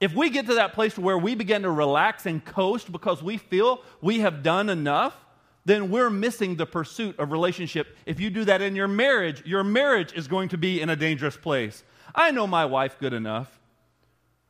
If 0.00 0.14
we 0.14 0.30
get 0.30 0.46
to 0.46 0.54
that 0.54 0.74
place 0.74 0.98
where 0.98 1.16
we 1.18 1.34
begin 1.34 1.62
to 1.62 1.70
relax 1.70 2.26
and 2.26 2.44
coast 2.44 2.92
because 2.92 3.22
we 3.22 3.38
feel 3.38 3.82
we 4.00 4.20
have 4.20 4.42
done 4.42 4.68
enough, 4.68 5.16
then 5.64 5.90
we're 5.90 6.10
missing 6.10 6.56
the 6.56 6.66
pursuit 6.66 7.18
of 7.18 7.32
relationship. 7.32 7.96
If 8.06 8.20
you 8.20 8.30
do 8.30 8.44
that 8.44 8.62
in 8.62 8.76
your 8.76 8.88
marriage, 8.88 9.44
your 9.44 9.64
marriage 9.64 10.12
is 10.12 10.28
going 10.28 10.50
to 10.50 10.58
be 10.58 10.80
in 10.80 10.88
a 10.88 10.96
dangerous 10.96 11.36
place. 11.36 11.82
I 12.14 12.30
know 12.30 12.46
my 12.46 12.64
wife 12.64 12.98
good 12.98 13.12
enough. 13.12 13.58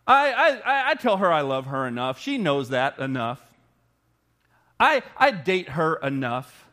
I, 0.06 0.60
I, 0.64 0.90
I 0.90 0.94
tell 0.94 1.18
her 1.18 1.32
I 1.32 1.42
love 1.42 1.66
her 1.66 1.86
enough. 1.86 2.18
She 2.20 2.38
knows 2.38 2.70
that 2.70 2.98
enough. 2.98 3.40
I, 4.80 5.02
I 5.16 5.30
date 5.30 5.70
her 5.70 5.96
enough. 5.96 6.66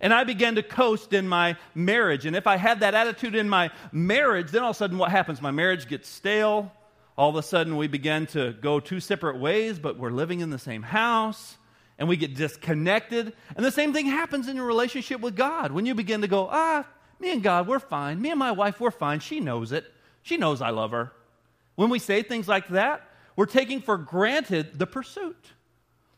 And 0.00 0.12
I 0.12 0.24
began 0.24 0.56
to 0.56 0.64
coast 0.64 1.12
in 1.12 1.28
my 1.28 1.56
marriage. 1.76 2.26
And 2.26 2.34
if 2.34 2.48
I 2.48 2.56
had 2.56 2.80
that 2.80 2.94
attitude 2.94 3.36
in 3.36 3.48
my 3.48 3.70
marriage, 3.92 4.50
then 4.50 4.62
all 4.62 4.70
of 4.70 4.76
a 4.76 4.78
sudden 4.78 4.98
what 4.98 5.12
happens? 5.12 5.40
My 5.40 5.52
marriage 5.52 5.86
gets 5.86 6.08
stale. 6.08 6.72
All 7.16 7.30
of 7.30 7.36
a 7.36 7.42
sudden 7.42 7.76
we 7.76 7.86
begin 7.86 8.26
to 8.28 8.52
go 8.54 8.80
two 8.80 8.98
separate 8.98 9.38
ways, 9.38 9.78
but 9.78 9.98
we're 9.98 10.10
living 10.10 10.40
in 10.40 10.50
the 10.50 10.58
same 10.58 10.82
house 10.82 11.56
and 11.98 12.08
we 12.08 12.16
get 12.16 12.34
disconnected. 12.34 13.32
And 13.54 13.64
the 13.64 13.70
same 13.70 13.92
thing 13.92 14.06
happens 14.06 14.48
in 14.48 14.56
your 14.56 14.66
relationship 14.66 15.20
with 15.20 15.36
God. 15.36 15.70
When 15.70 15.86
you 15.86 15.94
begin 15.94 16.22
to 16.22 16.28
go, 16.28 16.48
ah, 16.50 16.84
me 17.20 17.30
and 17.30 17.42
God, 17.42 17.68
we're 17.68 17.78
fine. 17.78 18.20
Me 18.20 18.30
and 18.30 18.38
my 18.38 18.50
wife, 18.50 18.80
we're 18.80 18.90
fine. 18.90 19.20
She 19.20 19.38
knows 19.38 19.70
it. 19.70 19.84
She 20.22 20.36
knows 20.36 20.60
I 20.60 20.70
love 20.70 20.90
her. 20.90 21.12
When 21.76 21.90
we 21.90 22.00
say 22.00 22.22
things 22.22 22.48
like 22.48 22.68
that, 22.70 23.08
we're 23.36 23.46
taking 23.46 23.80
for 23.80 23.96
granted 23.96 24.78
the 24.80 24.86
pursuit. 24.86 25.52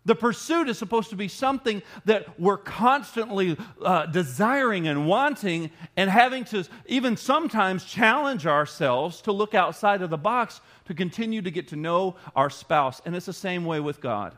The 0.06 0.14
pursuit 0.14 0.68
is 0.68 0.76
supposed 0.76 1.11
to 1.11 1.16
be 1.16 1.28
something 1.28 1.82
that 2.04 2.38
we're 2.38 2.58
constantly 2.58 3.56
uh, 3.82 4.06
desiring 4.06 4.87
and 4.87 5.06
wanting, 5.06 5.70
and 5.96 6.11
having 6.11 6.44
to 6.46 6.64
even 6.87 7.16
sometimes 7.16 7.84
challenge 7.84 8.46
ourselves 8.46 9.23
to 9.23 9.32
look 9.32 9.54
outside 9.54 10.02
of 10.02 10.11
the 10.11 10.18
box 10.18 10.61
to 10.87 10.94
continue 10.94 11.40
to 11.40 11.50
get 11.50 11.68
to 11.68 11.76
know 11.76 12.16
our 12.37 12.50
spouse. 12.50 13.00
And 13.06 13.16
it's 13.16 13.26
the 13.26 13.32
same 13.32 13.64
way 13.64 13.80
with 13.80 14.02
God. 14.02 14.37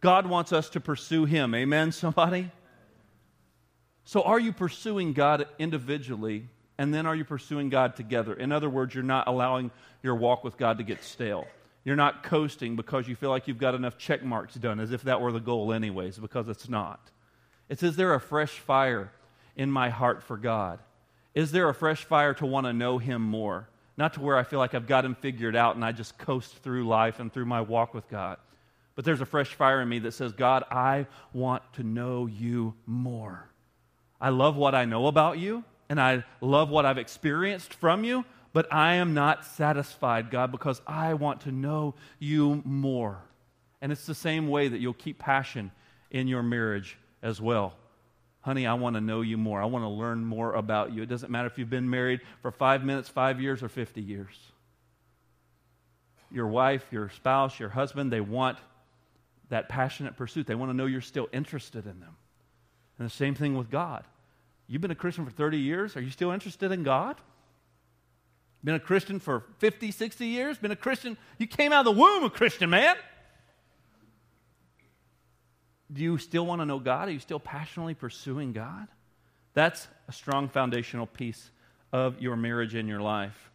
God 0.00 0.26
wants 0.26 0.52
us 0.52 0.68
to 0.70 0.80
pursue 0.80 1.24
Him. 1.24 1.54
Amen, 1.54 1.90
somebody? 1.90 2.50
So, 4.04 4.22
are 4.22 4.38
you 4.38 4.52
pursuing 4.52 5.12
God 5.12 5.46
individually, 5.58 6.48
and 6.78 6.92
then 6.92 7.06
are 7.06 7.14
you 7.14 7.24
pursuing 7.24 7.68
God 7.70 7.96
together? 7.96 8.34
In 8.34 8.52
other 8.52 8.68
words, 8.68 8.94
you're 8.94 9.04
not 9.04 9.28
allowing 9.28 9.70
your 10.02 10.16
walk 10.16 10.44
with 10.44 10.56
God 10.56 10.78
to 10.78 10.84
get 10.84 11.02
stale. 11.02 11.46
You're 11.84 11.96
not 11.96 12.22
coasting 12.22 12.76
because 12.76 13.08
you 13.08 13.16
feel 13.16 13.30
like 13.30 13.48
you've 13.48 13.58
got 13.58 13.74
enough 13.74 13.98
check 13.98 14.22
marks 14.22 14.54
done, 14.54 14.78
as 14.78 14.92
if 14.92 15.02
that 15.02 15.20
were 15.20 15.32
the 15.32 15.40
goal, 15.40 15.72
anyways, 15.72 16.18
because 16.18 16.48
it's 16.48 16.68
not. 16.68 17.10
It's 17.68 17.82
is 17.82 17.96
there 17.96 18.14
a 18.14 18.20
fresh 18.20 18.58
fire 18.58 19.12
in 19.56 19.70
my 19.70 19.88
heart 19.88 20.22
for 20.22 20.36
God? 20.36 20.78
Is 21.34 21.50
there 21.50 21.68
a 21.68 21.74
fresh 21.74 22.04
fire 22.04 22.34
to 22.34 22.46
want 22.46 22.66
to 22.66 22.72
know 22.72 22.98
Him 22.98 23.22
more? 23.22 23.68
Not 23.96 24.14
to 24.14 24.20
where 24.20 24.36
I 24.36 24.42
feel 24.42 24.58
like 24.58 24.74
I've 24.74 24.86
got 24.86 25.04
Him 25.04 25.14
figured 25.14 25.56
out 25.56 25.74
and 25.74 25.84
I 25.84 25.92
just 25.92 26.18
coast 26.18 26.56
through 26.58 26.86
life 26.86 27.18
and 27.20 27.32
through 27.32 27.46
my 27.46 27.60
walk 27.60 27.94
with 27.94 28.08
God. 28.08 28.38
But 28.94 29.04
there's 29.04 29.20
a 29.20 29.26
fresh 29.26 29.54
fire 29.54 29.80
in 29.80 29.88
me 29.88 29.98
that 30.00 30.12
says, 30.12 30.32
God, 30.32 30.64
I 30.70 31.06
want 31.32 31.62
to 31.74 31.82
know 31.82 32.26
you 32.26 32.74
more. 32.86 33.48
I 34.20 34.28
love 34.28 34.56
what 34.56 34.74
I 34.74 34.84
know 34.84 35.06
about 35.06 35.38
you, 35.38 35.64
and 35.88 36.00
I 36.00 36.24
love 36.40 36.68
what 36.68 36.86
I've 36.86 36.98
experienced 36.98 37.74
from 37.74 38.04
you, 38.04 38.24
but 38.52 38.72
I 38.72 38.94
am 38.94 39.14
not 39.14 39.44
satisfied, 39.44 40.30
God, 40.30 40.52
because 40.52 40.80
I 40.86 41.14
want 41.14 41.42
to 41.42 41.52
know 41.52 41.94
you 42.18 42.62
more. 42.64 43.18
And 43.80 43.90
it's 43.90 44.06
the 44.06 44.14
same 44.14 44.48
way 44.48 44.68
that 44.68 44.78
you'll 44.78 44.92
keep 44.92 45.18
passion 45.18 45.70
in 46.10 46.28
your 46.28 46.42
marriage 46.42 46.98
as 47.22 47.40
well. 47.40 47.74
Honey, 48.42 48.66
I 48.66 48.74
want 48.74 48.94
to 48.94 49.00
know 49.00 49.20
you 49.20 49.38
more. 49.38 49.62
I 49.62 49.66
want 49.66 49.84
to 49.84 49.88
learn 49.88 50.24
more 50.24 50.54
about 50.54 50.92
you. 50.92 51.02
It 51.02 51.08
doesn't 51.08 51.30
matter 51.30 51.46
if 51.46 51.58
you've 51.58 51.70
been 51.70 51.88
married 51.88 52.20
for 52.42 52.50
five 52.50 52.84
minutes, 52.84 53.08
five 53.08 53.40
years, 53.40 53.62
or 53.62 53.68
50 53.68 54.02
years. 54.02 54.36
Your 56.30 56.48
wife, 56.48 56.84
your 56.90 57.08
spouse, 57.10 57.58
your 57.58 57.68
husband, 57.68 58.12
they 58.12 58.20
want 58.20 58.58
that 59.48 59.68
passionate 59.68 60.16
pursuit. 60.16 60.46
They 60.46 60.54
want 60.54 60.70
to 60.70 60.76
know 60.76 60.86
you're 60.86 61.00
still 61.00 61.28
interested 61.32 61.86
in 61.86 62.00
them. 62.00 62.16
And 62.98 63.06
the 63.06 63.12
same 63.12 63.34
thing 63.34 63.56
with 63.56 63.70
God. 63.70 64.04
You've 64.66 64.82
been 64.82 64.90
a 64.90 64.96
Christian 64.96 65.24
for 65.24 65.30
30 65.30 65.58
years. 65.58 65.96
Are 65.96 66.00
you 66.00 66.10
still 66.10 66.30
interested 66.30 66.72
in 66.72 66.82
God? 66.82 67.16
Been 68.64 68.74
a 68.74 68.80
Christian 68.80 69.18
for 69.18 69.44
50, 69.58 69.90
60 69.90 70.26
years? 70.26 70.58
Been 70.58 70.70
a 70.70 70.76
Christian? 70.76 71.16
You 71.38 71.46
came 71.46 71.72
out 71.72 71.86
of 71.86 71.94
the 71.94 72.00
womb 72.00 72.24
a 72.24 72.30
Christian, 72.30 72.70
man. 72.70 72.96
Do 75.92 76.02
you 76.02 76.16
still 76.18 76.46
want 76.46 76.60
to 76.60 76.64
know 76.64 76.78
God? 76.78 77.08
Are 77.08 77.12
you 77.12 77.18
still 77.18 77.40
passionately 77.40 77.94
pursuing 77.94 78.52
God? 78.52 78.88
That's 79.54 79.88
a 80.08 80.12
strong 80.12 80.48
foundational 80.48 81.06
piece 81.06 81.50
of 81.92 82.20
your 82.20 82.36
marriage 82.36 82.74
and 82.74 82.88
your 82.88 83.00
life. 83.00 83.50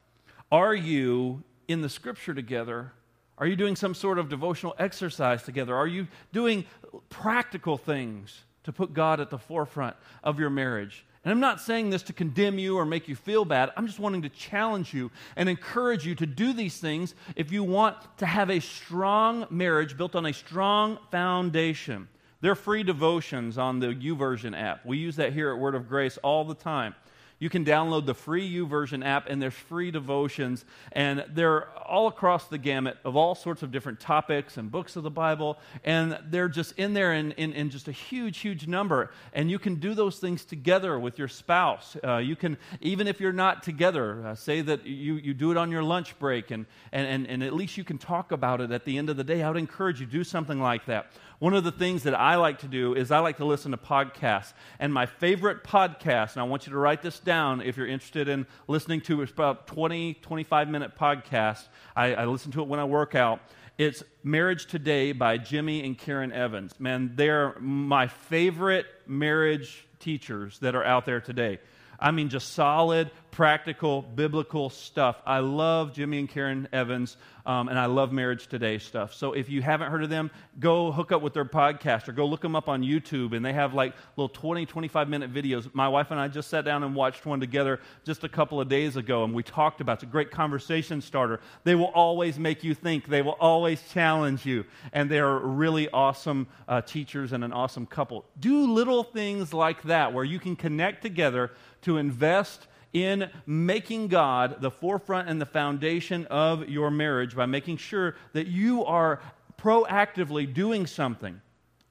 Are 0.52 0.76
you 0.76 1.44
in 1.68 1.82
the 1.82 1.90
scripture 1.90 2.34
together? 2.34 2.92
Are 3.38 3.48
you 3.48 3.56
doing 3.56 3.76
some 3.76 3.94
sort 3.94 4.20
of 4.20 4.30
devotional 4.30 4.76
exercise 4.78 5.44
together? 5.44 5.76
Are 5.76 5.88
you 5.88 6.08
doing 6.32 6.66
practical 7.10 7.78
things 7.78 8.44
to 8.64 8.72
put 8.72 8.94
God 8.94 9.20
at 9.20 9.30
the 9.30 9.38
forefront 9.38 9.96
of 10.24 10.40
your 10.40 10.50
marriage? 10.50 11.06
And 11.28 11.34
I'm 11.34 11.42
not 11.42 11.60
saying 11.60 11.90
this 11.90 12.04
to 12.04 12.14
condemn 12.14 12.58
you 12.58 12.78
or 12.78 12.86
make 12.86 13.10
you 13.10 13.16
feel 13.18 13.44
bad. 13.44 13.72
I'm 13.76 13.86
just 13.86 14.00
wanting 14.00 14.22
to 14.22 14.30
challenge 14.30 14.94
you 14.94 15.12
and 15.36 15.50
encourage 15.50 16.06
you 16.06 16.16
to 16.16 16.26
do 16.26 16.54
these 16.54 16.78
things 16.78 17.16
if 17.36 17.52
you 17.52 17.66
want 17.66 17.98
to 18.20 18.26
have 18.26 18.50
a 18.50 18.62
strong 18.62 19.46
marriage 19.50 19.98
built 19.98 20.16
on 20.16 20.26
a 20.26 20.32
strong 20.32 20.98
foundation. 21.12 22.08
They're 22.40 22.56
free 22.56 22.82
devotions 22.82 23.58
on 23.58 23.82
the 23.82 23.88
YouVersion 23.88 24.58
app. 24.58 24.86
We 24.86 25.00
use 25.00 25.18
that 25.18 25.34
here 25.34 25.52
at 25.52 25.60
Word 25.60 25.76
of 25.76 25.90
Grace 25.90 26.18
all 26.20 26.46
the 26.46 26.56
time. 26.56 26.96
You 27.40 27.50
can 27.50 27.64
download 27.64 28.08
the 28.08 28.16
free 28.16 28.52
YouVersion 28.52 29.06
app, 29.06 29.28
and 29.30 29.40
there's 29.40 29.54
free 29.54 29.92
devotions, 29.92 30.66
and 30.92 31.24
they're 31.30 31.70
all 31.78 32.08
across 32.08 32.48
the 32.48 32.58
gamut 32.58 32.98
of 33.06 33.16
all 33.16 33.36
sorts 33.36 33.62
of 33.62 33.72
different 33.72 34.00
topics 34.00 34.58
and 34.58 34.72
books 34.72 34.96
of 34.96 35.04
the 35.04 35.12
Bible, 35.12 35.60
and 35.84 36.18
they're 36.30 36.50
just 36.50 36.74
in 36.80 36.94
there 36.94 37.14
in, 37.14 37.34
in, 37.34 37.54
in 37.54 37.70
just 37.70 37.88
a 37.88 37.92
huge, 37.92 38.40
huge 38.40 38.68
number. 38.68 39.12
And 39.34 39.52
you 39.52 39.60
can 39.60 39.76
do 39.76 39.94
those 39.94 40.18
things 40.18 40.46
together 40.46 40.98
with 40.98 41.20
your 41.20 41.28
spouse. 41.28 41.96
Uh, 42.04 42.18
you 42.18 42.36
can, 42.36 42.58
even 42.82 43.08
if 43.08 43.20
you're 43.20 43.32
not 43.32 43.62
together, 43.62 44.26
uh, 44.26 44.36
say 44.36 44.62
that 44.62 44.88
you, 44.88 45.16
you 45.16 45.36
do 45.36 45.52
it 45.52 45.58
on 45.58 45.70
your 45.70 45.84
lunch 45.84 46.18
break, 46.18 46.50
and, 46.50 46.66
and, 46.92 47.08
and, 47.08 47.28
and 47.28 47.44
at 47.44 47.54
least 47.54 47.78
you 47.78 47.84
can 47.84 48.00
talk 48.00 48.32
about 48.32 48.62
it 48.62 48.72
at 48.72 48.84
the 48.84 48.98
end 48.98 49.12
of 49.12 49.18
the 49.18 49.24
day. 49.24 49.44
I 49.44 49.50
would 49.50 49.58
encourage 49.58 50.00
you 50.00 50.08
to 50.08 50.12
do 50.12 50.24
something 50.24 50.60
like 50.60 50.88
that. 50.88 51.12
One 51.40 51.54
of 51.54 51.64
the 51.64 51.72
things 51.72 52.02
that 52.04 52.16
I 52.16 52.36
like 52.36 52.60
to 52.60 52.68
do 52.68 52.96
is 52.96 53.12
I 53.12 53.20
like 53.20 53.38
to 53.38 53.46
listen 53.46 53.70
to 53.70 53.78
podcasts. 53.78 54.54
And 54.80 54.92
my 54.92 55.06
favorite 55.06 55.64
podcast, 55.64 56.34
and 56.34 56.42
I 56.42 56.44
want 56.46 56.66
you 56.66 56.72
to 56.72 56.80
write 56.80 57.04
this 57.04 57.20
down 57.20 57.62
if 57.62 57.78
you're 57.78 57.86
interested 57.86 58.28
in 58.28 58.48
listening 58.68 59.02
to 59.02 59.22
it's 59.22 59.32
about 59.32 59.68
20, 59.68 60.16
25 60.16 60.68
minute 60.68 60.98
podcast. 60.98 61.68
I, 61.96 62.16
I 62.16 62.26
listen 62.26 62.52
to 62.54 62.62
it 62.62 62.68
when 62.68 62.80
I 62.80 62.86
work 62.86 63.14
out. 63.14 63.40
It's 63.78 64.02
Marriage 64.24 64.66
Today 64.66 65.12
by 65.12 65.38
Jimmy 65.38 65.86
and 65.86 65.96
Karen 65.96 66.32
Evans. 66.32 66.74
Man, 66.80 67.12
they're 67.14 67.56
my 67.60 68.08
favorite 68.08 68.88
marriage 69.06 69.86
teachers 70.00 70.58
that 70.60 70.74
are 70.74 70.84
out 70.84 71.06
there 71.06 71.22
today. 71.22 71.60
I 72.00 72.12
mean, 72.12 72.30
just 72.30 72.54
solid, 72.54 73.12
practical, 73.32 74.02
biblical 74.02 74.70
stuff. 74.70 75.22
I 75.26 75.40
love 75.40 75.94
Jimmy 75.94 76.18
and 76.20 76.30
Karen 76.30 76.68
Evans, 76.74 77.18
um, 77.46 77.70
and 77.70 77.78
I 77.78 77.86
love 77.86 78.12
Marriage 78.12 78.48
Today 78.48 78.80
stuff. 78.80 79.14
So 79.14 79.34
if 79.34 79.48
you 79.50 79.62
haven't 79.62 79.92
heard 79.92 80.04
of 80.04 80.10
them, 80.10 80.32
go 80.60 80.92
hook 80.92 81.12
up 81.12 81.22
with 81.22 81.34
their 81.34 81.46
podcast 81.46 82.08
or 82.08 82.14
go 82.14 82.26
look 82.26 82.42
them 82.42 82.56
up 82.56 82.68
on 82.68 82.82
YouTube, 82.82 83.36
and 83.36 83.46
they 83.46 83.54
have 83.54 83.76
like 83.76 83.94
little 84.16 84.30
20, 84.30 84.66
25 84.66 85.08
minute 85.08 85.34
videos. 85.34 85.74
My 85.74 85.88
wife 85.88 86.10
and 86.12 86.20
I 86.20 86.28
just 86.28 86.50
sat 86.50 86.66
down 86.66 86.84
and 86.84 86.96
watched 86.96 87.26
one 87.26 87.40
together 87.40 87.80
just 88.04 88.24
a 88.24 88.30
couple 88.30 88.60
of 88.60 88.70
days 88.70 88.96
ago, 88.96 89.24
and 89.24 89.34
we 89.34 89.44
talked 89.44 89.82
about 89.82 89.94
it. 89.94 89.96
It's 89.96 90.04
a 90.04 90.08
great 90.08 90.32
conversation 90.32 91.02
starter. 91.02 91.40
They 91.64 91.76
will 91.76 91.86
always 91.94 92.40
make 92.40 92.64
you 92.64 92.74
think, 92.74 93.08
they 93.08 93.22
will 93.22 93.38
always 93.40 93.82
challenge 93.90 94.46
you, 94.46 94.66
and 94.94 95.12
they're 95.12 95.38
really 95.38 95.90
awesome 95.90 96.48
uh, 96.68 96.82
teachers 96.82 97.34
and 97.34 97.44
an 97.44 97.54
awesome 97.54 97.86
couple. 97.86 98.26
Do 98.40 98.72
little 98.72 99.04
things 99.04 99.54
like 99.54 99.84
that 99.84 100.14
where 100.14 100.24
you 100.24 100.40
can 100.40 100.56
connect 100.56 101.04
together 101.04 101.52
to 101.88 101.98
invest 101.98 102.68
in 102.92 103.30
making 103.46 104.10
God 104.10 104.62
the 104.62 104.70
forefront 104.70 105.30
and 105.30 105.42
the 105.42 105.46
foundation 105.46 106.26
of 106.26 106.68
your 106.68 106.92
marriage 106.92 107.36
by 107.36 107.46
making 107.46 107.78
sure 107.78 108.16
that 108.34 108.48
you 108.48 108.84
are 108.86 109.22
proactively 109.58 110.52
doing 110.54 110.86
something. 110.86 111.42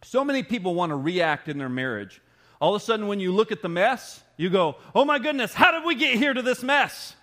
So 0.02 0.22
many 0.22 0.42
people 0.42 0.74
want 0.74 0.90
to 0.90 0.96
react 0.96 1.48
in 1.48 1.56
their 1.56 1.70
marriage. 1.70 2.20
All 2.60 2.74
of 2.74 2.82
a 2.82 2.84
sudden, 2.84 3.08
when 3.08 3.20
you 3.20 3.32
look 3.32 3.52
at 3.52 3.62
the 3.62 3.68
mess, 3.68 4.22
you 4.36 4.50
go, 4.50 4.76
Oh 4.94 5.04
my 5.04 5.18
goodness, 5.18 5.54
how 5.54 5.72
did 5.72 5.84
we 5.84 5.94
get 5.94 6.16
here 6.16 6.34
to 6.34 6.42
this 6.42 6.62
mess? 6.62 7.14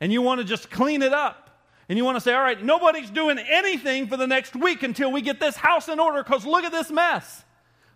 And 0.00 0.12
you 0.12 0.22
want 0.22 0.40
to 0.40 0.44
just 0.44 0.68
clean 0.68 1.02
it 1.02 1.12
up. 1.12 1.46
And 1.88 1.96
you 1.96 2.04
want 2.04 2.16
to 2.16 2.20
say, 2.20 2.34
All 2.34 2.42
right, 2.42 2.62
nobody's 2.62 3.10
doing 3.10 3.38
anything 3.38 4.08
for 4.08 4.16
the 4.16 4.26
next 4.26 4.56
week 4.56 4.82
until 4.82 5.12
we 5.12 5.22
get 5.22 5.38
this 5.38 5.56
house 5.56 5.88
in 5.88 6.00
order 6.00 6.22
because 6.22 6.44
look 6.44 6.64
at 6.64 6.72
this 6.72 6.90
mess. 6.90 7.44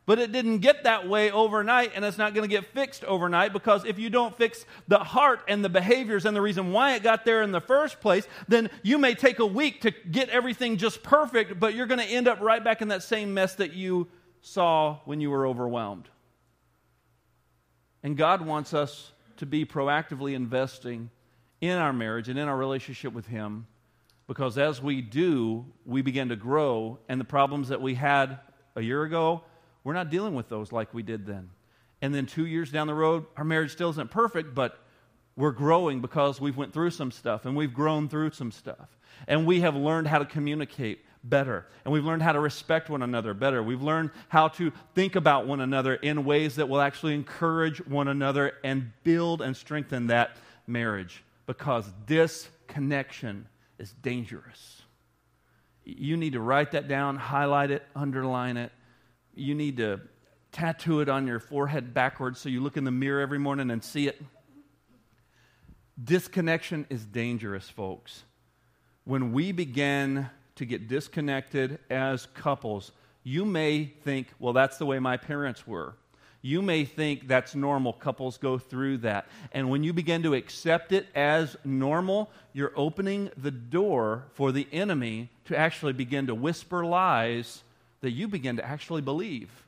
But 0.06 0.18
it 0.18 0.32
didn't 0.32 0.58
get 0.58 0.84
that 0.84 1.08
way 1.08 1.30
overnight, 1.30 1.92
and 1.94 2.04
it's 2.04 2.18
not 2.18 2.34
going 2.34 2.46
to 2.46 2.54
get 2.54 2.66
fixed 2.66 3.04
overnight 3.04 3.54
because 3.54 3.86
if 3.86 3.98
you 3.98 4.10
don't 4.10 4.36
fix 4.36 4.66
the 4.86 4.98
heart 4.98 5.40
and 5.48 5.64
the 5.64 5.70
behaviors 5.70 6.26
and 6.26 6.36
the 6.36 6.42
reason 6.42 6.72
why 6.72 6.94
it 6.94 7.02
got 7.02 7.24
there 7.24 7.42
in 7.42 7.52
the 7.52 7.60
first 7.60 8.00
place, 8.00 8.28
then 8.46 8.68
you 8.82 8.98
may 8.98 9.14
take 9.14 9.38
a 9.38 9.46
week 9.46 9.80
to 9.80 9.90
get 10.10 10.28
everything 10.28 10.76
just 10.76 11.02
perfect, 11.02 11.58
but 11.58 11.74
you're 11.74 11.86
going 11.86 12.00
to 12.00 12.06
end 12.06 12.28
up 12.28 12.40
right 12.40 12.62
back 12.62 12.82
in 12.82 12.88
that 12.88 13.02
same 13.02 13.32
mess 13.32 13.54
that 13.54 13.72
you 13.72 14.06
saw 14.42 14.98
when 15.06 15.22
you 15.22 15.30
were 15.30 15.46
overwhelmed. 15.46 16.08
And 18.02 18.16
God 18.16 18.42
wants 18.42 18.74
us 18.74 19.12
to 19.38 19.46
be 19.46 19.64
proactively 19.64 20.34
investing 20.34 21.08
in 21.62 21.78
our 21.78 21.94
marriage 21.94 22.28
and 22.28 22.38
in 22.38 22.46
our 22.46 22.56
relationship 22.56 23.14
with 23.14 23.26
Him 23.26 23.66
because 24.26 24.56
as 24.56 24.80
we 24.80 25.02
do, 25.02 25.66
we 25.84 26.02
begin 26.02 26.30
to 26.30 26.36
grow, 26.36 26.98
and 27.08 27.20
the 27.20 27.24
problems 27.24 27.68
that 27.68 27.80
we 27.80 27.94
had 27.94 28.38
a 28.74 28.80
year 28.80 29.02
ago 29.02 29.42
we're 29.84 29.92
not 29.92 30.10
dealing 30.10 30.34
with 30.34 30.48
those 30.48 30.72
like 30.72 30.92
we 30.92 31.02
did 31.02 31.26
then. 31.26 31.50
And 32.02 32.14
then 32.14 32.26
two 32.26 32.46
years 32.46 32.70
down 32.70 32.86
the 32.86 32.94
road, 32.94 33.26
our 33.36 33.44
marriage 33.44 33.72
still 33.72 33.90
isn't 33.90 34.10
perfect, 34.10 34.54
but 34.54 34.78
we're 35.36 35.52
growing 35.52 36.00
because 36.00 36.40
we've 36.40 36.56
went 36.56 36.72
through 36.72 36.90
some 36.90 37.10
stuff 37.10 37.44
and 37.44 37.56
we've 37.56 37.74
grown 37.74 38.08
through 38.08 38.30
some 38.30 38.50
stuff. 38.50 38.88
And 39.28 39.46
we 39.46 39.60
have 39.60 39.76
learned 39.76 40.08
how 40.08 40.18
to 40.18 40.24
communicate 40.24 41.04
better. 41.22 41.66
And 41.84 41.92
we've 41.92 42.04
learned 42.04 42.22
how 42.22 42.32
to 42.32 42.40
respect 42.40 42.90
one 42.90 43.02
another 43.02 43.34
better. 43.34 43.62
We've 43.62 43.82
learned 43.82 44.10
how 44.28 44.48
to 44.48 44.72
think 44.94 45.16
about 45.16 45.46
one 45.46 45.60
another 45.60 45.94
in 45.94 46.24
ways 46.24 46.56
that 46.56 46.68
will 46.68 46.80
actually 46.80 47.14
encourage 47.14 47.78
one 47.86 48.08
another 48.08 48.52
and 48.62 48.92
build 49.02 49.40
and 49.40 49.56
strengthen 49.56 50.08
that 50.08 50.36
marriage 50.66 51.22
because 51.46 51.90
disconnection 52.06 53.46
is 53.78 53.92
dangerous. 54.02 54.82
You 55.84 56.16
need 56.16 56.34
to 56.34 56.40
write 56.40 56.72
that 56.72 56.88
down, 56.88 57.16
highlight 57.16 57.70
it, 57.70 57.82
underline 57.94 58.56
it, 58.56 58.72
you 59.34 59.54
need 59.54 59.76
to 59.78 60.00
tattoo 60.52 61.00
it 61.00 61.08
on 61.08 61.26
your 61.26 61.40
forehead 61.40 61.92
backwards 61.92 62.40
so 62.40 62.48
you 62.48 62.60
look 62.60 62.76
in 62.76 62.84
the 62.84 62.90
mirror 62.90 63.20
every 63.20 63.38
morning 63.38 63.70
and 63.70 63.82
see 63.82 64.06
it. 64.06 64.22
Disconnection 66.02 66.86
is 66.90 67.04
dangerous, 67.04 67.68
folks. 67.68 68.24
When 69.04 69.32
we 69.32 69.52
begin 69.52 70.28
to 70.56 70.64
get 70.64 70.88
disconnected 70.88 71.78
as 71.90 72.26
couples, 72.34 72.92
you 73.22 73.44
may 73.44 73.86
think, 74.04 74.28
well, 74.38 74.52
that's 74.52 74.78
the 74.78 74.86
way 74.86 74.98
my 74.98 75.16
parents 75.16 75.66
were. 75.66 75.94
You 76.42 76.60
may 76.60 76.84
think 76.84 77.26
that's 77.26 77.54
normal. 77.54 77.94
Couples 77.94 78.36
go 78.36 78.58
through 78.58 78.98
that. 78.98 79.26
And 79.52 79.70
when 79.70 79.82
you 79.82 79.92
begin 79.92 80.22
to 80.24 80.34
accept 80.34 80.92
it 80.92 81.06
as 81.14 81.56
normal, 81.64 82.30
you're 82.52 82.72
opening 82.76 83.30
the 83.36 83.50
door 83.50 84.24
for 84.34 84.52
the 84.52 84.68
enemy 84.70 85.30
to 85.46 85.56
actually 85.56 85.94
begin 85.94 86.26
to 86.26 86.34
whisper 86.34 86.84
lies 86.84 87.62
that 88.00 88.10
you 88.10 88.28
begin 88.28 88.56
to 88.56 88.64
actually 88.64 89.02
believe 89.02 89.63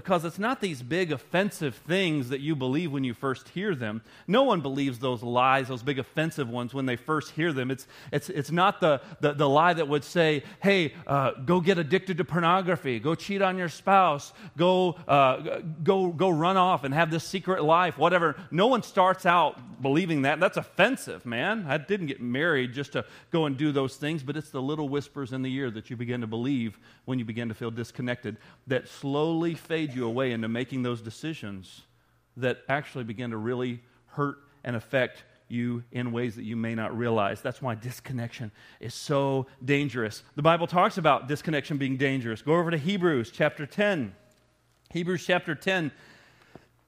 because 0.00 0.24
it's 0.24 0.38
not 0.38 0.62
these 0.62 0.82
big 0.82 1.12
offensive 1.12 1.74
things 1.74 2.30
that 2.30 2.40
you 2.40 2.56
believe 2.56 2.90
when 2.90 3.04
you 3.04 3.12
first 3.12 3.50
hear 3.50 3.74
them. 3.74 4.00
No 4.26 4.44
one 4.44 4.62
believes 4.62 4.98
those 4.98 5.22
lies, 5.22 5.68
those 5.68 5.82
big 5.82 5.98
offensive 5.98 6.48
ones, 6.48 6.72
when 6.72 6.86
they 6.86 6.96
first 6.96 7.32
hear 7.32 7.52
them. 7.52 7.70
It's, 7.70 7.86
it's, 8.10 8.30
it's 8.30 8.50
not 8.50 8.80
the, 8.80 9.02
the, 9.20 9.34
the 9.34 9.46
lie 9.46 9.74
that 9.74 9.88
would 9.88 10.02
say, 10.02 10.42
hey, 10.62 10.94
uh, 11.06 11.32
go 11.44 11.60
get 11.60 11.76
addicted 11.76 12.16
to 12.16 12.24
pornography, 12.24 12.98
go 12.98 13.14
cheat 13.14 13.42
on 13.42 13.58
your 13.58 13.68
spouse, 13.68 14.32
go, 14.56 14.92
uh, 15.06 15.60
go, 15.82 16.08
go 16.08 16.30
run 16.30 16.56
off 16.56 16.82
and 16.84 16.94
have 16.94 17.10
this 17.10 17.24
secret 17.24 17.62
life, 17.62 17.98
whatever. 17.98 18.36
No 18.50 18.68
one 18.68 18.82
starts 18.82 19.26
out 19.26 19.82
believing 19.82 20.22
that. 20.22 20.40
That's 20.40 20.56
offensive, 20.56 21.26
man. 21.26 21.66
I 21.68 21.76
didn't 21.76 22.06
get 22.06 22.22
married 22.22 22.72
just 22.72 22.92
to 22.92 23.04
go 23.30 23.44
and 23.44 23.56
do 23.56 23.70
those 23.70 23.96
things, 23.96 24.22
but 24.22 24.34
it's 24.34 24.50
the 24.50 24.62
little 24.62 24.88
whispers 24.88 25.34
in 25.34 25.42
the 25.42 25.52
ear 25.54 25.70
that 25.70 25.90
you 25.90 25.96
begin 25.96 26.22
to 26.22 26.26
believe 26.26 26.78
when 27.04 27.18
you 27.18 27.26
begin 27.26 27.48
to 27.48 27.54
feel 27.54 27.70
disconnected 27.70 28.38
that 28.66 28.88
slowly 28.88 29.54
fade 29.54 29.89
you 29.94 30.06
away 30.06 30.32
into 30.32 30.48
making 30.48 30.82
those 30.82 31.00
decisions 31.00 31.82
that 32.36 32.58
actually 32.68 33.04
begin 33.04 33.30
to 33.30 33.36
really 33.36 33.82
hurt 34.06 34.38
and 34.64 34.76
affect 34.76 35.24
you 35.48 35.82
in 35.90 36.12
ways 36.12 36.36
that 36.36 36.44
you 36.44 36.56
may 36.56 36.74
not 36.74 36.96
realize. 36.96 37.42
That's 37.42 37.60
why 37.60 37.74
disconnection 37.74 38.52
is 38.78 38.94
so 38.94 39.46
dangerous. 39.64 40.22
The 40.36 40.42
Bible 40.42 40.66
talks 40.66 40.96
about 40.96 41.26
disconnection 41.26 41.76
being 41.76 41.96
dangerous. 41.96 42.40
Go 42.40 42.54
over 42.54 42.70
to 42.70 42.78
Hebrews 42.78 43.30
chapter 43.32 43.66
10. 43.66 44.14
Hebrews 44.90 45.24
chapter 45.26 45.54
10 45.54 45.90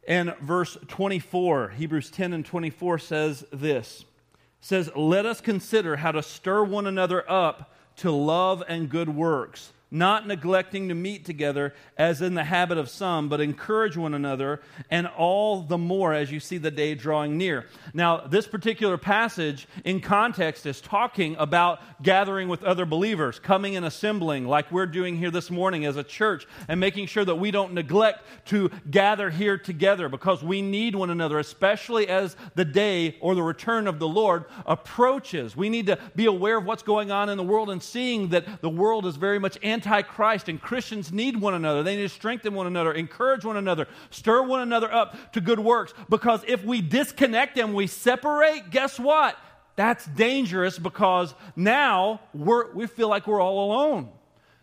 and 0.06 0.34
verse 0.38 0.76
24. 0.88 1.70
Hebrews 1.70 2.10
10 2.10 2.32
and 2.32 2.44
24 2.44 2.98
says 2.98 3.44
this. 3.52 4.04
says, 4.64 4.94
"Let 4.94 5.26
us 5.26 5.40
consider 5.40 5.96
how 5.96 6.12
to 6.12 6.22
stir 6.22 6.62
one 6.62 6.86
another 6.86 7.28
up 7.28 7.74
to 7.96 8.12
love 8.12 8.62
and 8.68 8.88
good 8.88 9.08
works." 9.08 9.72
Not 9.92 10.26
neglecting 10.26 10.88
to 10.88 10.94
meet 10.94 11.26
together 11.26 11.74
as 11.98 12.22
in 12.22 12.32
the 12.34 12.42
habit 12.42 12.78
of 12.78 12.88
some, 12.88 13.28
but 13.28 13.40
encourage 13.40 13.94
one 13.96 14.14
another, 14.14 14.62
and 14.90 15.06
all 15.06 15.60
the 15.60 15.76
more 15.76 16.14
as 16.14 16.32
you 16.32 16.40
see 16.40 16.56
the 16.56 16.70
day 16.70 16.94
drawing 16.94 17.36
near. 17.36 17.66
Now, 17.92 18.26
this 18.26 18.48
particular 18.48 18.96
passage 18.96 19.68
in 19.84 20.00
context 20.00 20.64
is 20.64 20.80
talking 20.80 21.36
about 21.38 21.80
gathering 22.02 22.48
with 22.48 22.64
other 22.64 22.86
believers, 22.86 23.38
coming 23.38 23.76
and 23.76 23.84
assembling 23.84 24.46
like 24.46 24.72
we're 24.72 24.86
doing 24.86 25.16
here 25.16 25.30
this 25.30 25.50
morning 25.50 25.84
as 25.84 25.96
a 25.96 26.02
church, 26.02 26.46
and 26.68 26.80
making 26.80 27.06
sure 27.06 27.24
that 27.26 27.36
we 27.36 27.50
don't 27.50 27.74
neglect 27.74 28.24
to 28.46 28.70
gather 28.90 29.28
here 29.28 29.58
together 29.58 30.08
because 30.08 30.42
we 30.42 30.62
need 30.62 30.94
one 30.94 31.10
another, 31.10 31.38
especially 31.38 32.08
as 32.08 32.34
the 32.54 32.64
day 32.64 33.18
or 33.20 33.34
the 33.34 33.42
return 33.42 33.86
of 33.86 33.98
the 33.98 34.08
Lord 34.08 34.46
approaches. 34.64 35.54
We 35.54 35.68
need 35.68 35.86
to 35.88 35.98
be 36.16 36.24
aware 36.24 36.56
of 36.56 36.64
what's 36.64 36.82
going 36.82 37.10
on 37.10 37.28
in 37.28 37.36
the 37.36 37.44
world 37.44 37.68
and 37.68 37.82
seeing 37.82 38.28
that 38.28 38.62
the 38.62 38.70
world 38.70 39.04
is 39.04 39.16
very 39.16 39.38
much 39.38 39.58
anti 39.62 39.81
antichrist, 39.86 40.48
and 40.48 40.60
Christians 40.60 41.12
need 41.12 41.40
one 41.40 41.54
another. 41.54 41.82
They 41.82 41.96
need 41.96 42.02
to 42.02 42.08
strengthen 42.08 42.54
one 42.54 42.66
another, 42.66 42.92
encourage 42.92 43.44
one 43.44 43.56
another, 43.56 43.88
stir 44.10 44.42
one 44.42 44.60
another 44.60 44.92
up 44.92 45.32
to 45.32 45.40
good 45.40 45.60
works. 45.60 45.92
Because 46.08 46.42
if 46.46 46.64
we 46.64 46.80
disconnect 46.80 47.58
and 47.58 47.74
we 47.74 47.86
separate, 47.86 48.70
guess 48.70 48.98
what? 48.98 49.36
That's 49.76 50.04
dangerous 50.06 50.78
because 50.78 51.34
now 51.56 52.20
we 52.34 52.86
feel 52.86 53.08
like 53.08 53.26
we're 53.26 53.40
all 53.40 53.72
alone. 53.72 54.10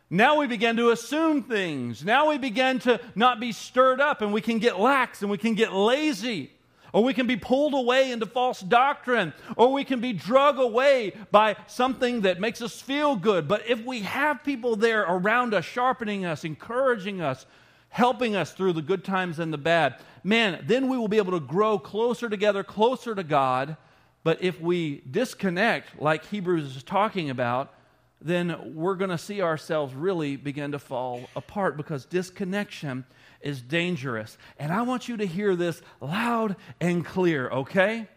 Now 0.09 0.39
we 0.39 0.47
begin 0.47 0.77
to 0.77 0.89
assume 0.89 1.43
things. 1.43 2.03
Now 2.03 2.29
we 2.29 2.37
begin 2.37 2.79
to 2.79 2.99
not 3.15 3.39
be 3.39 3.51
stirred 3.51 4.01
up 4.01 4.21
and 4.21 4.33
we 4.33 4.41
can 4.41 4.59
get 4.59 4.79
lax 4.79 5.21
and 5.21 5.29
we 5.29 5.37
can 5.37 5.53
get 5.55 5.73
lazy. 5.73 6.51
Or 6.93 7.03
we 7.03 7.13
can 7.13 7.27
be 7.27 7.37
pulled 7.37 7.73
away 7.73 8.11
into 8.11 8.25
false 8.25 8.61
doctrine. 8.61 9.33
Or 9.55 9.71
we 9.71 9.83
can 9.83 9.99
be 10.01 10.13
drug 10.13 10.57
away 10.57 11.13
by 11.31 11.55
something 11.67 12.21
that 12.21 12.39
makes 12.39 12.61
us 12.61 12.81
feel 12.81 13.15
good. 13.15 13.47
But 13.47 13.67
if 13.67 13.83
we 13.83 14.01
have 14.01 14.43
people 14.43 14.75
there 14.75 15.03
around 15.03 15.53
us, 15.53 15.65
sharpening 15.65 16.25
us, 16.25 16.43
encouraging 16.43 17.21
us, 17.21 17.45
helping 17.89 18.35
us 18.35 18.53
through 18.53 18.73
the 18.73 18.81
good 18.81 19.03
times 19.03 19.39
and 19.39 19.51
the 19.51 19.57
bad, 19.57 19.95
man, 20.23 20.63
then 20.67 20.89
we 20.89 20.97
will 20.97 21.07
be 21.07 21.17
able 21.17 21.31
to 21.31 21.39
grow 21.39 21.79
closer 21.79 22.29
together, 22.29 22.63
closer 22.63 23.15
to 23.15 23.23
God. 23.23 23.77
But 24.23 24.43
if 24.43 24.59
we 24.59 25.01
disconnect, 25.09 26.01
like 26.01 26.25
Hebrews 26.25 26.75
is 26.75 26.83
talking 26.83 27.29
about, 27.29 27.73
then 28.21 28.75
we're 28.75 28.95
going 28.95 29.11
to 29.11 29.17
see 29.17 29.41
ourselves 29.41 29.93
really 29.93 30.35
begin 30.35 30.73
to 30.73 30.79
fall 30.79 31.29
apart 31.35 31.77
because 31.77 32.05
disconnection 32.05 33.05
is 33.41 33.61
dangerous. 33.61 34.37
And 34.57 34.71
I 34.71 34.81
want 34.83 35.07
you 35.07 35.17
to 35.17 35.25
hear 35.25 35.55
this 35.55 35.81
loud 36.01 36.55
and 36.79 37.05
clear, 37.05 37.49
okay? 37.49 38.07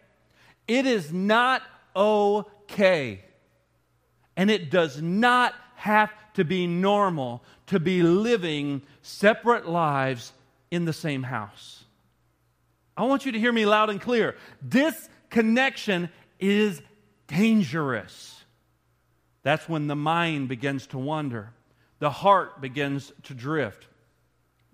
It 0.67 0.85
is 0.85 1.11
not 1.11 1.61
okay. 1.95 3.23
And 4.35 4.49
it 4.49 4.71
does 4.71 5.01
not 5.01 5.53
have 5.75 6.11
to 6.33 6.43
be 6.43 6.67
normal 6.67 7.43
to 7.67 7.79
be 7.79 8.03
living 8.03 8.81
separate 9.01 9.67
lives 9.67 10.33
in 10.71 10.85
the 10.85 10.93
same 10.93 11.23
house. 11.23 11.83
I 12.95 13.03
want 13.03 13.25
you 13.25 13.31
to 13.31 13.39
hear 13.39 13.51
me 13.51 13.65
loud 13.65 13.89
and 13.89 13.99
clear. 13.99 14.35
Disconnection 14.67 16.09
is 16.39 16.81
dangerous. 17.27 18.43
That's 19.43 19.67
when 19.67 19.87
the 19.87 19.95
mind 19.95 20.47
begins 20.47 20.87
to 20.87 20.97
wander, 20.97 21.51
the 21.99 22.09
heart 22.09 22.61
begins 22.61 23.11
to 23.23 23.33
drift. 23.33 23.87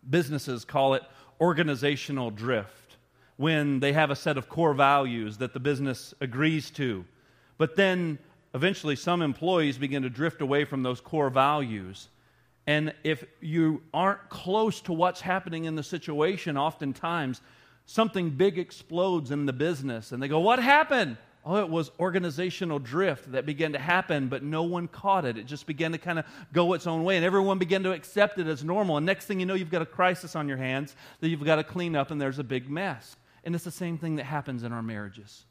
Businesses 0.09 0.65
call 0.65 0.93
it 0.95 1.03
organizational 1.39 2.31
drift 2.31 2.97
when 3.37 3.79
they 3.79 3.93
have 3.93 4.11
a 4.11 4.15
set 4.15 4.37
of 4.37 4.49
core 4.49 4.73
values 4.73 5.37
that 5.37 5.53
the 5.53 5.59
business 5.59 6.13
agrees 6.19 6.69
to. 6.71 7.05
But 7.57 7.75
then 7.75 8.19
eventually 8.53 8.95
some 8.95 9.21
employees 9.21 9.77
begin 9.77 10.03
to 10.03 10.09
drift 10.09 10.41
away 10.41 10.65
from 10.65 10.83
those 10.83 10.99
core 10.99 11.29
values. 11.29 12.09
And 12.67 12.93
if 13.03 13.23
you 13.39 13.81
aren't 13.93 14.29
close 14.29 14.81
to 14.81 14.93
what's 14.93 15.21
happening 15.21 15.65
in 15.65 15.75
the 15.75 15.83
situation, 15.83 16.57
oftentimes 16.57 17.41
something 17.85 18.29
big 18.29 18.59
explodes 18.59 19.31
in 19.31 19.45
the 19.45 19.53
business 19.53 20.11
and 20.11 20.21
they 20.21 20.27
go, 20.27 20.39
What 20.39 20.59
happened? 20.59 21.17
Oh, 21.45 21.55
it 21.55 21.69
was 21.69 21.89
organizational 21.99 22.79
drift 22.79 23.31
that 23.31 23.45
began 23.45 23.71
to 23.71 23.79
happen, 23.79 24.27
but 24.27 24.43
no 24.43 24.63
one 24.63 24.87
caught 24.87 25.23
it. 25.23 25.37
It 25.37 25.45
just 25.45 25.65
began 25.65 25.93
to 25.93 25.97
kind 25.97 26.19
of 26.19 26.25
go 26.51 26.73
its 26.73 26.85
own 26.85 27.03
way, 27.03 27.15
and 27.15 27.25
everyone 27.25 27.57
began 27.57 27.81
to 27.83 27.93
accept 27.93 28.39
it 28.39 28.47
as 28.47 28.63
normal. 28.63 28.97
And 28.97 29.05
next 29.05 29.25
thing 29.25 29.39
you 29.39 29.45
know, 29.45 29.53
you've 29.53 29.71
got 29.71 29.81
a 29.81 29.85
crisis 29.85 30.35
on 30.35 30.47
your 30.47 30.57
hands 30.57 30.95
that 31.21 31.29
you've 31.29 31.43
got 31.43 31.55
to 31.55 31.63
clean 31.63 31.95
up, 31.95 32.11
and 32.11 32.21
there's 32.21 32.39
a 32.39 32.43
big 32.43 32.69
mess. 32.69 33.15
And 33.45 33.55
it's 33.55 33.63
the 33.63 33.71
same 33.71 33.97
thing 33.97 34.17
that 34.17 34.25
happens 34.25 34.63
in 34.63 34.73
our 34.73 34.83
marriages. 34.83 35.45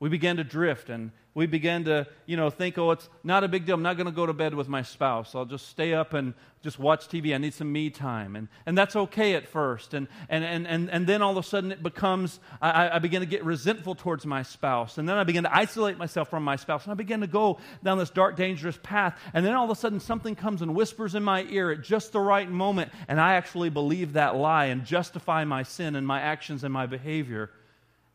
We 0.00 0.08
began 0.08 0.36
to 0.36 0.44
drift 0.44 0.90
and 0.90 1.10
we 1.34 1.46
began 1.46 1.84
to, 1.84 2.06
you 2.26 2.36
know, 2.36 2.50
think, 2.50 2.78
oh, 2.78 2.92
it's 2.92 3.08
not 3.24 3.44
a 3.44 3.48
big 3.48 3.64
deal. 3.64 3.74
I'm 3.74 3.82
not 3.82 3.96
going 3.96 4.06
to 4.06 4.12
go 4.12 4.26
to 4.26 4.32
bed 4.32 4.54
with 4.54 4.68
my 4.68 4.82
spouse. 4.82 5.34
I'll 5.34 5.44
just 5.44 5.68
stay 5.68 5.92
up 5.92 6.14
and 6.14 6.34
just 6.62 6.78
watch 6.78 7.08
TV. 7.08 7.34
I 7.34 7.38
need 7.38 7.54
some 7.54 7.72
me 7.72 7.90
time. 7.90 8.36
And, 8.36 8.48
and 8.64 8.78
that's 8.78 8.94
okay 8.94 9.34
at 9.34 9.48
first. 9.48 9.94
And, 9.94 10.06
and, 10.28 10.44
and, 10.44 10.66
and, 10.66 10.88
and 10.90 11.06
then 11.06 11.20
all 11.20 11.30
of 11.32 11.44
a 11.44 11.48
sudden 11.48 11.72
it 11.72 11.82
becomes, 11.82 12.38
I, 12.62 12.90
I 12.90 12.98
begin 13.00 13.20
to 13.20 13.26
get 13.26 13.44
resentful 13.44 13.96
towards 13.96 14.24
my 14.24 14.42
spouse. 14.42 14.98
And 14.98 15.08
then 15.08 15.16
I 15.16 15.24
begin 15.24 15.44
to 15.44 15.56
isolate 15.56 15.98
myself 15.98 16.28
from 16.28 16.44
my 16.44 16.56
spouse. 16.56 16.84
And 16.84 16.92
I 16.92 16.94
begin 16.94 17.20
to 17.20 17.28
go 17.28 17.58
down 17.84 17.98
this 17.98 18.10
dark, 18.10 18.36
dangerous 18.36 18.78
path. 18.82 19.18
And 19.34 19.44
then 19.44 19.54
all 19.54 19.64
of 19.64 19.70
a 19.70 19.76
sudden 19.76 19.98
something 19.98 20.36
comes 20.36 20.62
and 20.62 20.74
whispers 20.74 21.16
in 21.16 21.24
my 21.24 21.42
ear 21.50 21.72
at 21.72 21.82
just 21.82 22.12
the 22.12 22.20
right 22.20 22.48
moment. 22.48 22.92
And 23.08 23.20
I 23.20 23.34
actually 23.34 23.70
believe 23.70 24.12
that 24.12 24.36
lie 24.36 24.66
and 24.66 24.84
justify 24.84 25.44
my 25.44 25.64
sin 25.64 25.96
and 25.96 26.06
my 26.06 26.20
actions 26.20 26.62
and 26.62 26.72
my 26.72 26.86
behavior. 26.86 27.50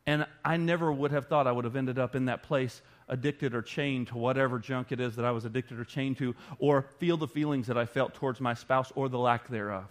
And 0.05 0.25
I 0.43 0.57
never 0.57 0.91
would 0.91 1.11
have 1.11 1.27
thought 1.27 1.47
I 1.47 1.51
would 1.51 1.65
have 1.65 1.75
ended 1.75 1.97
up 1.97 2.15
in 2.15 2.25
that 2.25 2.43
place 2.43 2.81
addicted 3.07 3.53
or 3.53 3.61
chained 3.61 4.07
to 4.07 4.17
whatever 4.17 4.59
junk 4.59 4.91
it 4.91 4.99
is 4.99 5.15
that 5.15 5.25
I 5.25 5.31
was 5.31 5.45
addicted 5.45 5.79
or 5.79 5.85
chained 5.85 6.17
to, 6.17 6.35
or 6.59 6.83
feel 6.99 7.17
the 7.17 7.27
feelings 7.27 7.67
that 7.67 7.77
I 7.77 7.85
felt 7.85 8.13
towards 8.13 8.41
my 8.41 8.53
spouse 8.53 8.91
or 8.95 9.07
the 9.07 9.19
lack 9.19 9.47
thereof, 9.47 9.85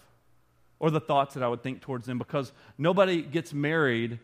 or 0.78 0.90
the 0.90 1.00
thoughts 1.00 1.34
that 1.34 1.42
I 1.42 1.48
would 1.48 1.62
think 1.62 1.80
towards 1.80 2.06
them, 2.06 2.18
because 2.18 2.52
nobody 2.76 3.22
gets 3.22 3.52
married 3.54 4.18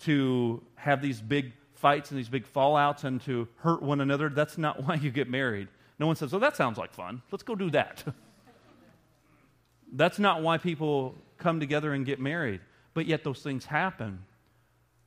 to 0.00 0.62
have 0.76 1.02
these 1.02 1.20
big 1.20 1.52
fights 1.74 2.10
and 2.10 2.18
these 2.18 2.28
big 2.28 2.46
fallouts 2.46 3.04
and 3.04 3.20
to 3.22 3.48
hurt 3.56 3.82
one 3.82 4.00
another. 4.00 4.28
That's 4.28 4.56
not 4.56 4.86
why 4.86 4.94
you 4.94 5.10
get 5.10 5.28
married. 5.28 5.68
No 5.98 6.06
one 6.06 6.16
says, 6.16 6.32
Oh, 6.32 6.38
that 6.38 6.56
sounds 6.56 6.78
like 6.78 6.92
fun. 6.92 7.22
Let's 7.30 7.42
go 7.42 7.54
do 7.54 7.70
that. 7.70 8.04
That's 9.92 10.18
not 10.18 10.42
why 10.42 10.58
people 10.58 11.16
come 11.38 11.60
together 11.60 11.92
and 11.92 12.06
get 12.06 12.18
married. 12.18 12.60
But 12.94 13.06
yet 13.06 13.24
those 13.24 13.40
things 13.40 13.64
happen. 13.64 14.24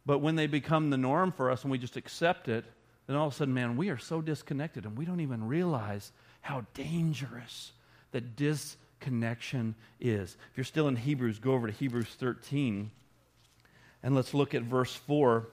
But 0.06 0.20
when 0.20 0.36
they 0.36 0.48
become 0.48 0.90
the 0.90 0.98
norm 0.98 1.32
for 1.32 1.50
us 1.50 1.64
and 1.64 1.72
we 1.72 1.78
just 1.78 1.98
accept 1.98 2.48
it, 2.48 2.66
then 3.08 3.16
all 3.16 3.28
of 3.28 3.34
a 3.34 3.36
sudden, 3.36 3.54
man, 3.54 3.78
we 3.78 3.90
are 3.90 3.98
so 3.98 4.22
disconnected 4.22 4.86
and 4.86 4.98
we 4.98 5.06
don't 5.06 5.20
even 5.20 5.48
realize 5.48 6.12
how 6.42 6.66
dangerous 6.74 7.72
that 8.12 8.36
disconnection 8.36 9.76
is. 10.00 10.38
If 10.52 10.58
you're 10.58 10.64
still 10.64 10.88
in 10.88 10.96
Hebrews, 10.96 11.40
go 11.40 11.54
over 11.54 11.68
to 11.68 11.74
Hebrews 11.74 12.16
13 12.20 12.92
and 14.06 14.14
let's 14.14 14.36
look 14.36 14.54
at 14.54 14.62
verse 14.62 14.94
4. 14.94 15.38
It 15.40 15.46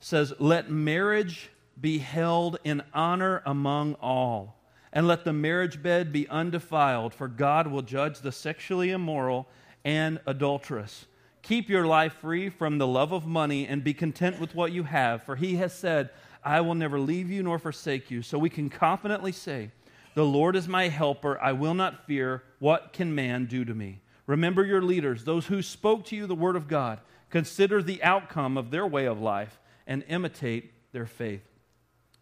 says, 0.00 0.32
Let 0.40 0.68
marriage 0.68 1.50
be 1.80 1.98
held 1.98 2.58
in 2.64 2.82
honor 2.92 3.40
among 3.46 3.94
all, 3.94 4.56
and 4.92 5.06
let 5.06 5.24
the 5.24 5.32
marriage 5.32 5.80
bed 5.80 6.12
be 6.12 6.28
undefiled, 6.28 7.14
for 7.14 7.28
God 7.28 7.68
will 7.68 7.82
judge 7.82 8.18
the 8.18 8.32
sexually 8.32 8.90
immoral 8.90 9.48
and 9.84 10.20
adulterous. 10.26 11.06
Keep 11.44 11.68
your 11.68 11.86
life 11.86 12.14
free 12.14 12.48
from 12.48 12.78
the 12.78 12.86
love 12.86 13.12
of 13.12 13.26
money 13.26 13.66
and 13.66 13.84
be 13.84 13.92
content 13.92 14.40
with 14.40 14.54
what 14.54 14.72
you 14.72 14.84
have, 14.84 15.24
for 15.24 15.36
he 15.36 15.56
has 15.56 15.74
said, 15.74 16.08
I 16.42 16.62
will 16.62 16.74
never 16.74 16.98
leave 16.98 17.30
you 17.30 17.42
nor 17.42 17.58
forsake 17.58 18.10
you. 18.10 18.22
So 18.22 18.38
we 18.38 18.48
can 18.48 18.70
confidently 18.70 19.30
say, 19.30 19.70
The 20.14 20.24
Lord 20.24 20.56
is 20.56 20.66
my 20.66 20.88
helper. 20.88 21.38
I 21.38 21.52
will 21.52 21.74
not 21.74 22.06
fear. 22.06 22.42
What 22.60 22.94
can 22.94 23.14
man 23.14 23.44
do 23.44 23.62
to 23.62 23.74
me? 23.74 24.00
Remember 24.26 24.64
your 24.64 24.80
leaders, 24.80 25.24
those 25.24 25.46
who 25.46 25.60
spoke 25.60 26.06
to 26.06 26.16
you 26.16 26.26
the 26.26 26.34
word 26.34 26.56
of 26.56 26.66
God. 26.66 27.00
Consider 27.28 27.82
the 27.82 28.02
outcome 28.02 28.56
of 28.56 28.70
their 28.70 28.86
way 28.86 29.04
of 29.04 29.20
life 29.20 29.60
and 29.86 30.02
imitate 30.08 30.72
their 30.92 31.04
faith. 31.04 31.46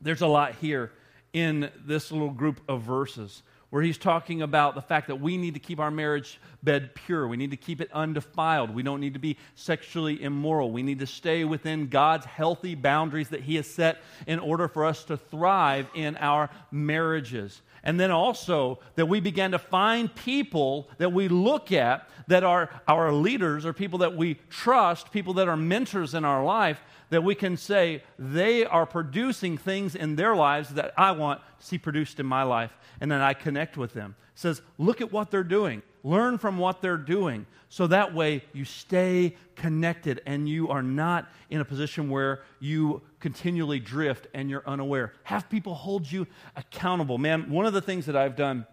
There's 0.00 0.22
a 0.22 0.26
lot 0.26 0.56
here 0.56 0.90
in 1.32 1.70
this 1.86 2.10
little 2.10 2.30
group 2.30 2.60
of 2.68 2.82
verses 2.82 3.44
where 3.72 3.82
he's 3.82 3.96
talking 3.96 4.42
about 4.42 4.74
the 4.74 4.82
fact 4.82 5.06
that 5.06 5.16
we 5.16 5.38
need 5.38 5.54
to 5.54 5.60
keep 5.60 5.80
our 5.80 5.90
marriage 5.90 6.38
bed 6.62 6.94
pure. 6.94 7.26
We 7.26 7.38
need 7.38 7.52
to 7.52 7.56
keep 7.56 7.80
it 7.80 7.90
undefiled. 7.90 8.74
We 8.74 8.82
don't 8.82 9.00
need 9.00 9.14
to 9.14 9.18
be 9.18 9.38
sexually 9.54 10.22
immoral. 10.22 10.70
We 10.70 10.82
need 10.82 10.98
to 10.98 11.06
stay 11.06 11.44
within 11.44 11.88
God's 11.88 12.26
healthy 12.26 12.74
boundaries 12.74 13.30
that 13.30 13.40
he 13.40 13.54
has 13.54 13.66
set 13.66 14.02
in 14.26 14.40
order 14.40 14.68
for 14.68 14.84
us 14.84 15.04
to 15.04 15.16
thrive 15.16 15.86
in 15.94 16.18
our 16.18 16.50
marriages. 16.70 17.62
And 17.82 17.98
then 17.98 18.10
also 18.10 18.78
that 18.96 19.06
we 19.06 19.20
begin 19.20 19.52
to 19.52 19.58
find 19.58 20.14
people 20.14 20.90
that 20.98 21.14
we 21.14 21.28
look 21.28 21.72
at 21.72 22.10
that 22.28 22.44
are 22.44 22.68
our 22.86 23.10
leaders 23.10 23.64
or 23.64 23.72
people 23.72 24.00
that 24.00 24.14
we 24.14 24.34
trust, 24.50 25.12
people 25.12 25.32
that 25.34 25.48
are 25.48 25.56
mentors 25.56 26.12
in 26.12 26.26
our 26.26 26.44
life, 26.44 26.84
that 27.12 27.22
we 27.22 27.34
can 27.34 27.58
say 27.58 28.02
they 28.18 28.64
are 28.64 28.86
producing 28.86 29.58
things 29.58 29.94
in 29.94 30.16
their 30.16 30.34
lives 30.34 30.70
that 30.70 30.94
I 30.96 31.12
want 31.12 31.42
to 31.60 31.66
see 31.66 31.76
produced 31.76 32.18
in 32.18 32.24
my 32.24 32.42
life 32.42 32.72
and 33.02 33.12
then 33.12 33.20
I 33.20 33.34
connect 33.34 33.76
with 33.76 33.92
them. 33.92 34.16
It 34.34 34.38
says, 34.38 34.62
look 34.78 35.02
at 35.02 35.12
what 35.12 35.30
they're 35.30 35.44
doing, 35.44 35.82
learn 36.02 36.38
from 36.38 36.56
what 36.56 36.80
they're 36.80 36.96
doing. 36.96 37.44
So 37.68 37.86
that 37.88 38.14
way 38.14 38.44
you 38.54 38.64
stay 38.64 39.36
connected 39.56 40.22
and 40.24 40.48
you 40.48 40.70
are 40.70 40.82
not 40.82 41.30
in 41.50 41.60
a 41.60 41.66
position 41.66 42.08
where 42.08 42.40
you 42.60 43.02
continually 43.20 43.78
drift 43.78 44.26
and 44.32 44.48
you're 44.48 44.64
unaware. 44.66 45.12
Have 45.24 45.50
people 45.50 45.74
hold 45.74 46.10
you 46.10 46.26
accountable. 46.56 47.18
Man, 47.18 47.50
one 47.50 47.66
of 47.66 47.74
the 47.74 47.82
things 47.82 48.06
that 48.06 48.16
I've 48.16 48.36
done 48.36 48.66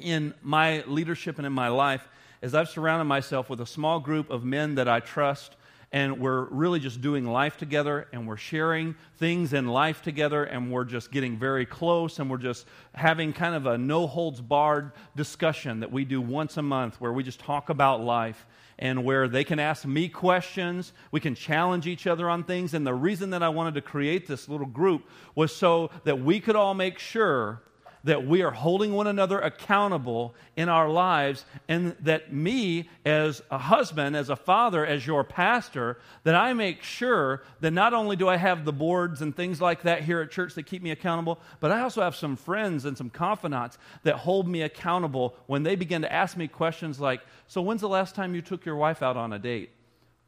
in 0.00 0.34
my 0.42 0.82
leadership 0.88 1.38
and 1.38 1.46
in 1.46 1.52
my 1.52 1.68
life 1.68 2.08
is 2.42 2.56
I've 2.56 2.68
surrounded 2.68 3.04
myself 3.04 3.48
with 3.48 3.60
a 3.60 3.66
small 3.66 4.00
group 4.00 4.30
of 4.30 4.42
men 4.42 4.74
that 4.74 4.88
I 4.88 4.98
trust 4.98 5.54
and 5.90 6.20
we're 6.20 6.44
really 6.44 6.80
just 6.80 7.00
doing 7.00 7.24
life 7.24 7.56
together 7.56 8.06
and 8.12 8.26
we're 8.26 8.36
sharing 8.36 8.94
things 9.16 9.52
in 9.52 9.66
life 9.66 10.02
together 10.02 10.44
and 10.44 10.70
we're 10.70 10.84
just 10.84 11.10
getting 11.10 11.38
very 11.38 11.64
close 11.64 12.18
and 12.18 12.30
we're 12.30 12.36
just 12.36 12.66
having 12.94 13.32
kind 13.32 13.54
of 13.54 13.66
a 13.66 13.78
no 13.78 14.06
holds 14.06 14.40
barred 14.40 14.92
discussion 15.16 15.80
that 15.80 15.90
we 15.90 16.04
do 16.04 16.20
once 16.20 16.56
a 16.58 16.62
month 16.62 17.00
where 17.00 17.12
we 17.12 17.22
just 17.22 17.40
talk 17.40 17.70
about 17.70 18.02
life 18.02 18.46
and 18.78 19.02
where 19.04 19.28
they 19.28 19.44
can 19.44 19.58
ask 19.58 19.84
me 19.86 20.08
questions. 20.08 20.92
We 21.10 21.20
can 21.20 21.34
challenge 21.34 21.86
each 21.86 22.06
other 22.06 22.28
on 22.28 22.44
things. 22.44 22.74
And 22.74 22.86
the 22.86 22.94
reason 22.94 23.30
that 23.30 23.42
i 23.42 23.48
wanted 23.48 23.74
to 23.74 23.80
create 23.80 24.26
this 24.26 24.48
little 24.48 24.66
group 24.66 25.08
was 25.34 25.54
so 25.54 25.90
that 26.04 26.20
we 26.20 26.38
could 26.38 26.54
all 26.54 26.74
make 26.74 26.98
sure 26.98 27.62
that 28.08 28.26
we 28.26 28.40
are 28.40 28.50
holding 28.50 28.94
one 28.94 29.06
another 29.06 29.38
accountable 29.38 30.34
in 30.56 30.70
our 30.70 30.88
lives, 30.88 31.44
and 31.68 31.94
that 32.00 32.32
me, 32.32 32.88
as 33.04 33.42
a 33.50 33.58
husband, 33.58 34.16
as 34.16 34.30
a 34.30 34.36
father, 34.36 34.84
as 34.84 35.06
your 35.06 35.22
pastor, 35.22 35.98
that 36.24 36.34
I 36.34 36.54
make 36.54 36.82
sure 36.82 37.42
that 37.60 37.70
not 37.70 37.92
only 37.92 38.16
do 38.16 38.26
I 38.26 38.36
have 38.36 38.64
the 38.64 38.72
boards 38.72 39.20
and 39.20 39.36
things 39.36 39.60
like 39.60 39.82
that 39.82 40.04
here 40.04 40.22
at 40.22 40.30
church 40.30 40.54
that 40.54 40.62
keep 40.62 40.82
me 40.82 40.90
accountable, 40.90 41.38
but 41.60 41.70
I 41.70 41.82
also 41.82 42.00
have 42.00 42.16
some 42.16 42.34
friends 42.34 42.86
and 42.86 42.96
some 42.96 43.10
confidants 43.10 43.76
that 44.04 44.16
hold 44.16 44.48
me 44.48 44.62
accountable 44.62 45.36
when 45.46 45.62
they 45.62 45.76
begin 45.76 46.00
to 46.00 46.10
ask 46.10 46.34
me 46.34 46.48
questions 46.48 46.98
like, 46.98 47.20
So, 47.46 47.60
when's 47.60 47.82
the 47.82 47.90
last 47.90 48.14
time 48.14 48.34
you 48.34 48.40
took 48.40 48.64
your 48.64 48.76
wife 48.76 49.02
out 49.02 49.18
on 49.18 49.34
a 49.34 49.38
date? 49.38 49.70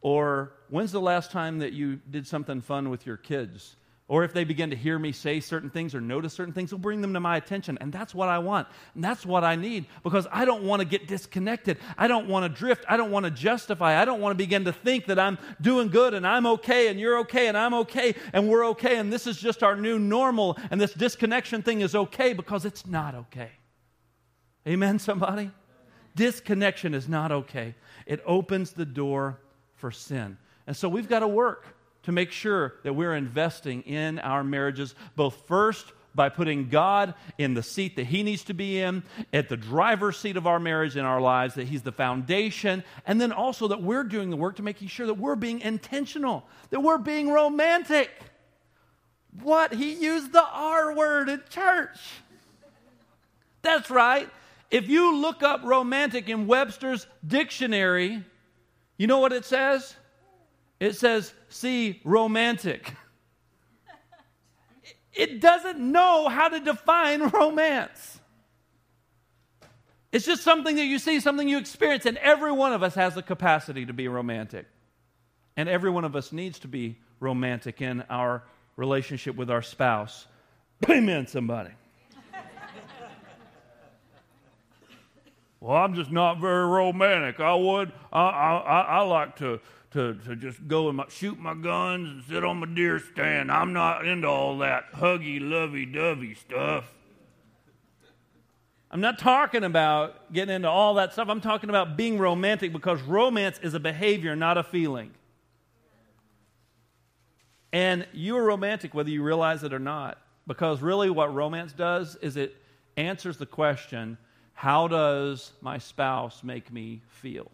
Or, 0.03 0.53
when's 0.69 0.93
the 0.93 1.01
last 1.01 1.31
time 1.31 1.61
that 1.61 1.73
you 1.73 1.97
did 2.11 2.27
something 2.27 2.61
fun 2.61 2.91
with 2.91 3.07
your 3.07 3.17
kids? 3.17 3.77
Or 4.11 4.25
if 4.25 4.33
they 4.33 4.43
begin 4.43 4.71
to 4.71 4.77
hear 4.77 4.99
me 4.99 5.13
say 5.13 5.39
certain 5.39 5.71
things 5.71 5.95
or 5.95 6.01
notice 6.01 6.33
certain 6.33 6.53
things, 6.53 6.73
will 6.73 6.81
bring 6.81 7.01
them 7.01 7.15
to 7.15 7.21
my 7.21 7.37
attention. 7.37 7.79
And 7.81 7.93
that's 7.93 8.13
what 8.13 8.29
I 8.29 8.41
want. 8.41 8.67
And 8.97 9.05
that's 9.05 9.25
what 9.25 9.45
I 9.45 9.55
need 9.55 9.87
because 10.03 10.27
I 10.33 10.45
don't 10.45 10.65
want 10.65 10.81
to 10.81 10.85
get 10.85 11.07
disconnected. 11.07 11.79
I 11.97 12.09
don't 12.09 12.27
want 12.27 12.43
to 12.43 12.49
drift. 12.49 12.85
I 12.89 12.97
don't 12.97 13.13
want 13.13 13.27
to 13.27 13.31
justify. 13.31 14.03
I 14.03 14.05
don't 14.05 14.21
want 14.21 14.33
to 14.33 14.37
begin 14.37 14.65
to 14.65 14.73
think 14.73 15.07
that 15.07 15.21
I'm 15.21 15.39
doing 15.61 15.91
good 15.91 16.13
and 16.13 16.27
I'm 16.27 16.45
okay 16.45 16.89
and 16.89 16.99
you're 16.99 17.21
okay 17.21 17.47
and 17.47 17.57
I'm 17.57 17.73
okay 17.73 18.17
and 18.33 18.49
we're 18.49 18.67
okay 18.71 18.97
and 18.97 19.13
this 19.13 19.29
is 19.29 19.39
just 19.39 19.63
our 19.63 19.77
new 19.77 19.97
normal 19.97 20.59
and 20.73 20.81
this 20.81 20.93
disconnection 20.93 21.63
thing 21.63 21.81
is 21.81 21.95
okay 21.95 22.33
because 22.33 22.65
it's 22.65 22.89
not 22.89 23.15
okay. 23.15 23.51
Amen, 24.67 24.99
somebody? 24.99 25.53
Disconnection 26.17 26.95
is 26.95 27.09
not 27.09 27.31
okay. 27.31 27.77
It 28.07 28.21
opens 28.27 28.73
the 28.73 28.87
door 28.87 29.39
for 29.77 29.93
sin. 29.93 30.37
And 30.67 30.77
so 30.77 30.89
we've 30.89 31.09
got 31.09 31.21
to 31.21 31.29
work 31.29 31.77
to 32.05 32.13
make 32.13 32.33
sure 32.33 32.75
that 32.83 32.95
we're 32.95 33.15
investing 33.15 33.83
in 33.83 34.19
our 34.19 34.43
marriages, 34.43 34.95
both 35.17 35.47
first 35.47 35.93
by 36.15 36.29
putting 36.29 36.69
God 36.69 37.15
in 37.39 37.55
the 37.55 37.63
seat 37.63 37.97
that 37.97 38.07
He 38.07 38.23
needs 38.23 38.45
to 38.45 38.55
be 38.55 38.81
in, 38.81 39.03
at 39.33 39.49
the 39.49 39.57
driver's 39.57 40.17
seat 40.17 40.37
of 40.37 40.47
our 40.47 40.59
marriage 40.59 40.97
in 40.97 41.05
our 41.05 41.21
lives, 41.21 41.55
that 41.55 41.69
He's 41.69 41.83
the 41.83 41.93
foundation, 41.93 42.83
and 43.07 43.21
then 43.21 43.33
also 43.33 43.69
that 43.69 43.83
we're 43.83 44.05
doing 44.05 44.31
the 44.31 44.37
work 44.37 44.57
to 44.57 44.63
making 44.63 44.89
sure 44.89 45.07
that 45.07 45.15
we're 45.15 45.37
being 45.37 45.61
intentional, 45.61 46.45
that 46.71 46.81
we're 46.81 46.99
being 46.99 47.31
romantic. 47.31 48.11
What? 49.43 49.73
He 49.73 49.95
used 49.95 50.33
the 50.33 50.45
R 50.45 50.95
word 50.95 51.29
in 51.29 51.43
church. 51.49 51.99
That's 53.63 53.91
right. 53.91 54.29
If 54.71 54.89
you 54.89 55.17
look 55.17 55.43
up 55.43 55.63
romantic 55.65 56.29
in 56.29 56.47
Webster's 56.47 57.07
dictionary, 57.27 58.25
you 58.97 59.07
know 59.07 59.19
what 59.19 59.33
it 59.33 59.45
says? 59.45 59.95
It 60.81 60.97
says, 60.97 61.33
see, 61.51 62.01
romantic. 62.05 62.95
It 65.13 65.41
doesn't 65.41 65.79
know 65.79 66.29
how 66.29 66.49
to 66.49 66.61
define 66.61 67.29
romance. 67.29 68.19
It's 70.13 70.25
just 70.25 70.43
something 70.43 70.75
that 70.77 70.87
you 70.87 70.99
see, 70.99 71.21
something 71.21 71.49
you 71.49 71.59
experience, 71.59 72.07
and 72.07 72.17
every 72.19 72.51
one 72.51 72.73
of 72.73 72.83
us 72.83 72.95
has 72.95 73.15
the 73.15 73.23
capacity 73.23 73.87
to 73.87 73.93
be 73.93 74.09
romantic. 74.09 74.67
And 75.57 75.69
every 75.69 75.91
one 75.91 76.05
of 76.05 76.17
us 76.17 76.33
needs 76.33 76.59
to 76.61 76.69
be 76.69 76.99
romantic 77.21 77.83
in 77.83 78.03
our 78.09 78.43
relationship 78.77 79.37
with 79.37 79.51
our 79.51 79.63
spouse. 79.63 80.27
Amen, 80.91 81.27
somebody. 81.27 81.71
well, 85.61 85.77
I'm 85.77 85.95
just 85.95 86.11
not 86.11 86.41
very 86.41 86.67
romantic. 86.67 87.39
I 87.39 87.55
would, 87.55 87.93
I, 88.13 88.23
I, 88.23 88.81
I 88.81 89.01
like 89.03 89.37
to 89.37 89.61
to, 89.93 90.15
to 90.15 90.37
just 90.37 90.67
go 90.69 90.89
and 90.89 91.01
shoot 91.09 91.39
my 91.39 91.55
guns 91.55 92.09
and 92.09 92.25
sit 92.25 92.45
on 92.45 92.59
my 92.59 92.67
deer 92.67 93.01
stand. 93.01 93.51
I'm 93.51 93.73
not 93.73 94.07
into 94.07 94.29
all 94.29 94.59
that 94.59 94.93
huggy, 94.93 95.39
lovey 95.41 95.87
dovey 95.87 96.35
stuff. 96.35 96.85
I'm 98.93 99.01
not 99.01 99.19
talking 99.19 99.63
about 99.63 100.33
getting 100.33 100.55
into 100.55 100.69
all 100.69 100.95
that 100.95 101.13
stuff. 101.13 101.29
I'm 101.29 101.41
talking 101.41 101.71
about 101.71 101.97
being 101.97 102.19
romantic 102.19 102.73
because 102.73 103.01
romance 103.03 103.61
is 103.63 103.75
a 103.75 103.81
behavior, 103.81 104.35
not 104.35 104.59
a 104.59 104.65
feeling. 104.65 105.13
And 107.73 108.07
you 108.13 108.37
are 108.37 108.43
romantic 108.43 108.93
whether 108.93 109.11
you 109.11 109.23
realize 109.23 109.63
it 109.63 109.73
or 109.73 109.79
not. 109.79 110.19
Because 110.47 110.83
really, 110.83 111.11
what 111.11 111.33
romance 111.33 111.73
does 111.73 112.17
is 112.17 112.37
it 112.37 112.57
answers 112.97 113.37
the 113.37 113.47
question 113.47 114.19
how 114.55 114.89
does 114.89 115.53
my 115.63 115.79
spouse 115.79 116.43
make 116.43 116.73
me 116.73 117.01
feel? 117.09 117.51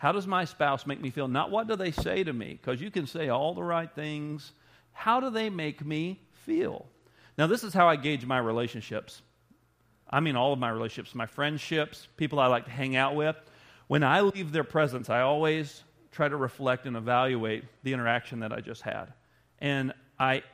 How 0.00 0.12
does 0.12 0.26
my 0.26 0.46
spouse 0.46 0.86
make 0.86 0.98
me 0.98 1.10
feel? 1.10 1.28
Not 1.28 1.50
what 1.50 1.68
do 1.68 1.76
they 1.76 1.90
say 1.90 2.24
to 2.24 2.32
me, 2.32 2.58
because 2.58 2.80
you 2.80 2.90
can 2.90 3.06
say 3.06 3.28
all 3.28 3.52
the 3.52 3.62
right 3.62 3.94
things. 3.94 4.52
How 4.92 5.20
do 5.20 5.28
they 5.28 5.50
make 5.50 5.84
me 5.84 6.22
feel? 6.46 6.86
Now, 7.36 7.46
this 7.46 7.62
is 7.62 7.74
how 7.74 7.86
I 7.86 7.96
gauge 7.96 8.24
my 8.24 8.38
relationships. 8.38 9.20
I 10.08 10.20
mean, 10.20 10.36
all 10.36 10.54
of 10.54 10.58
my 10.58 10.70
relationships, 10.70 11.14
my 11.14 11.26
friendships, 11.26 12.08
people 12.16 12.38
I 12.38 12.46
like 12.46 12.64
to 12.64 12.70
hang 12.70 12.96
out 12.96 13.14
with. 13.14 13.36
When 13.88 14.02
I 14.02 14.22
leave 14.22 14.52
their 14.52 14.64
presence, 14.64 15.10
I 15.10 15.20
always 15.20 15.82
try 16.12 16.28
to 16.28 16.36
reflect 16.38 16.86
and 16.86 16.96
evaluate 16.96 17.64
the 17.82 17.92
interaction 17.92 18.40
that 18.40 18.54
I 18.54 18.62
just 18.62 18.80
had. 18.80 19.12
And 19.58 19.92
I 20.18 20.44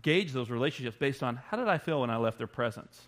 gauge 0.00 0.32
those 0.32 0.48
relationships 0.48 0.96
based 0.98 1.22
on 1.22 1.36
how 1.36 1.58
did 1.58 1.68
I 1.68 1.76
feel 1.76 2.00
when 2.00 2.08
I 2.08 2.16
left 2.16 2.38
their 2.38 2.46
presence? 2.46 2.98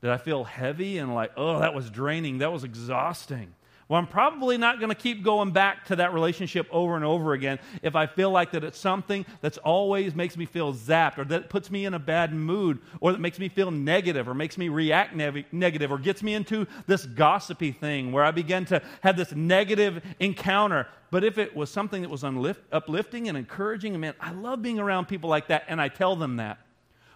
Did 0.00 0.12
I 0.12 0.16
feel 0.16 0.44
heavy 0.44 0.96
and 0.96 1.14
like, 1.14 1.32
oh, 1.36 1.58
that 1.58 1.74
was 1.74 1.90
draining, 1.90 2.38
that 2.38 2.50
was 2.50 2.64
exhausting? 2.64 3.54
Well, 3.88 4.00
I'm 4.00 4.06
probably 4.06 4.56
not 4.56 4.78
going 4.78 4.88
to 4.88 4.94
keep 4.94 5.22
going 5.22 5.50
back 5.50 5.84
to 5.86 5.96
that 5.96 6.14
relationship 6.14 6.66
over 6.70 6.96
and 6.96 7.04
over 7.04 7.34
again 7.34 7.58
if 7.82 7.94
I 7.94 8.06
feel 8.06 8.30
like 8.30 8.52
that 8.52 8.64
it's 8.64 8.78
something 8.78 9.26
that's 9.42 9.58
always 9.58 10.14
makes 10.14 10.38
me 10.38 10.46
feel 10.46 10.72
zapped 10.72 11.18
or 11.18 11.24
that 11.26 11.50
puts 11.50 11.70
me 11.70 11.84
in 11.84 11.92
a 11.92 11.98
bad 11.98 12.32
mood 12.32 12.78
or 13.00 13.12
that 13.12 13.20
makes 13.20 13.38
me 13.38 13.50
feel 13.50 13.70
negative 13.70 14.26
or 14.26 14.32
makes 14.32 14.56
me 14.56 14.70
react 14.70 15.14
ne- 15.14 15.44
negative 15.52 15.92
or 15.92 15.98
gets 15.98 16.22
me 16.22 16.32
into 16.32 16.66
this 16.86 17.04
gossipy 17.04 17.72
thing 17.72 18.10
where 18.10 18.24
I 18.24 18.30
begin 18.30 18.64
to 18.66 18.80
have 19.02 19.18
this 19.18 19.32
negative 19.32 20.02
encounter. 20.18 20.86
But 21.10 21.22
if 21.22 21.36
it 21.36 21.54
was 21.54 21.68
something 21.68 22.00
that 22.00 22.10
was 22.10 22.22
unlift- 22.22 22.62
uplifting 22.72 23.28
and 23.28 23.36
encouraging, 23.36 24.00
man, 24.00 24.14
I 24.18 24.32
love 24.32 24.62
being 24.62 24.78
around 24.78 25.08
people 25.08 25.28
like 25.28 25.48
that 25.48 25.64
and 25.68 25.78
I 25.78 25.88
tell 25.88 26.16
them 26.16 26.36
that. 26.36 26.58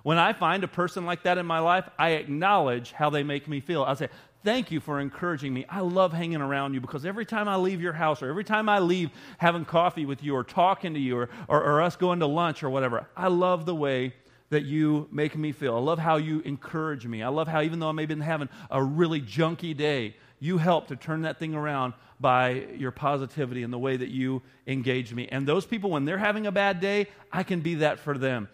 When 0.02 0.16
I 0.16 0.32
find 0.32 0.64
a 0.64 0.68
person 0.68 1.04
like 1.04 1.24
that 1.24 1.38
in 1.38 1.46
my 1.46 1.58
life, 1.58 1.88
I 1.98 2.10
acknowledge 2.10 2.92
how 2.92 3.10
they 3.10 3.22
make 3.22 3.48
me 3.48 3.60
feel. 3.60 3.82
I 3.82 3.94
say, 3.94 4.08
Thank 4.44 4.70
you 4.70 4.80
for 4.80 5.00
encouraging 5.00 5.52
me. 5.52 5.66
I 5.68 5.80
love 5.80 6.12
hanging 6.12 6.40
around 6.40 6.72
you 6.72 6.80
because 6.80 7.04
every 7.04 7.26
time 7.26 7.48
I 7.48 7.56
leave 7.56 7.80
your 7.80 7.92
house 7.92 8.22
or 8.22 8.28
every 8.28 8.44
time 8.44 8.68
I 8.68 8.78
leave 8.78 9.10
having 9.38 9.64
coffee 9.64 10.06
with 10.06 10.22
you 10.22 10.36
or 10.36 10.44
talking 10.44 10.94
to 10.94 11.00
you 11.00 11.18
or, 11.18 11.28
or, 11.48 11.62
or 11.62 11.82
us 11.82 11.96
going 11.96 12.20
to 12.20 12.26
lunch 12.26 12.62
or 12.62 12.70
whatever, 12.70 13.08
I 13.16 13.28
love 13.28 13.66
the 13.66 13.74
way 13.74 14.14
that 14.50 14.64
you 14.64 15.08
make 15.10 15.36
me 15.36 15.52
feel. 15.52 15.74
I 15.74 15.80
love 15.80 15.98
how 15.98 16.16
you 16.16 16.40
encourage 16.40 17.06
me. 17.06 17.22
I 17.22 17.28
love 17.28 17.48
how, 17.48 17.62
even 17.62 17.80
though 17.80 17.88
I 17.88 17.92
may 17.92 18.02
have 18.02 18.08
been 18.08 18.20
having 18.20 18.48
a 18.70 18.82
really 18.82 19.20
junky 19.20 19.76
day, 19.76 20.16
you 20.40 20.56
help 20.56 20.86
to 20.88 20.96
turn 20.96 21.22
that 21.22 21.38
thing 21.38 21.54
around 21.54 21.94
by 22.20 22.66
your 22.76 22.92
positivity 22.92 23.64
and 23.64 23.72
the 23.72 23.78
way 23.78 23.96
that 23.96 24.08
you 24.08 24.40
engage 24.66 25.12
me. 25.12 25.28
And 25.28 25.46
those 25.46 25.66
people, 25.66 25.90
when 25.90 26.04
they're 26.04 26.16
having 26.16 26.46
a 26.46 26.52
bad 26.52 26.80
day, 26.80 27.08
I 27.32 27.42
can 27.42 27.60
be 27.60 27.76
that 27.76 27.98
for 27.98 28.16
them. 28.16 28.48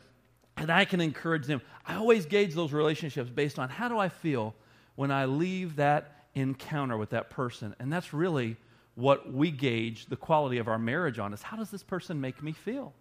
And 0.56 0.70
I 0.70 0.84
can 0.86 1.00
encourage 1.00 1.46
them. 1.46 1.60
I 1.86 1.96
always 1.96 2.26
gauge 2.26 2.54
those 2.54 2.72
relationships 2.72 3.28
based 3.28 3.58
on 3.58 3.68
how 3.68 3.88
do 3.88 3.98
I 3.98 4.08
feel 4.08 4.54
when 4.96 5.10
I 5.10 5.24
leave 5.24 5.76
that 5.76 6.26
encounter 6.34 6.96
with 6.96 7.10
that 7.10 7.30
person. 7.30 7.74
And 7.78 7.92
that's 7.92 8.12
really 8.12 8.56
what 8.94 9.32
we 9.32 9.50
gauge 9.50 10.06
the 10.06 10.16
quality 10.16 10.58
of 10.58 10.68
our 10.68 10.78
marriage 10.78 11.18
on 11.18 11.32
is 11.32 11.42
how 11.42 11.56
does 11.56 11.70
this 11.70 11.82
person 11.82 12.20
make 12.20 12.42
me 12.42 12.52
feel? 12.52 12.92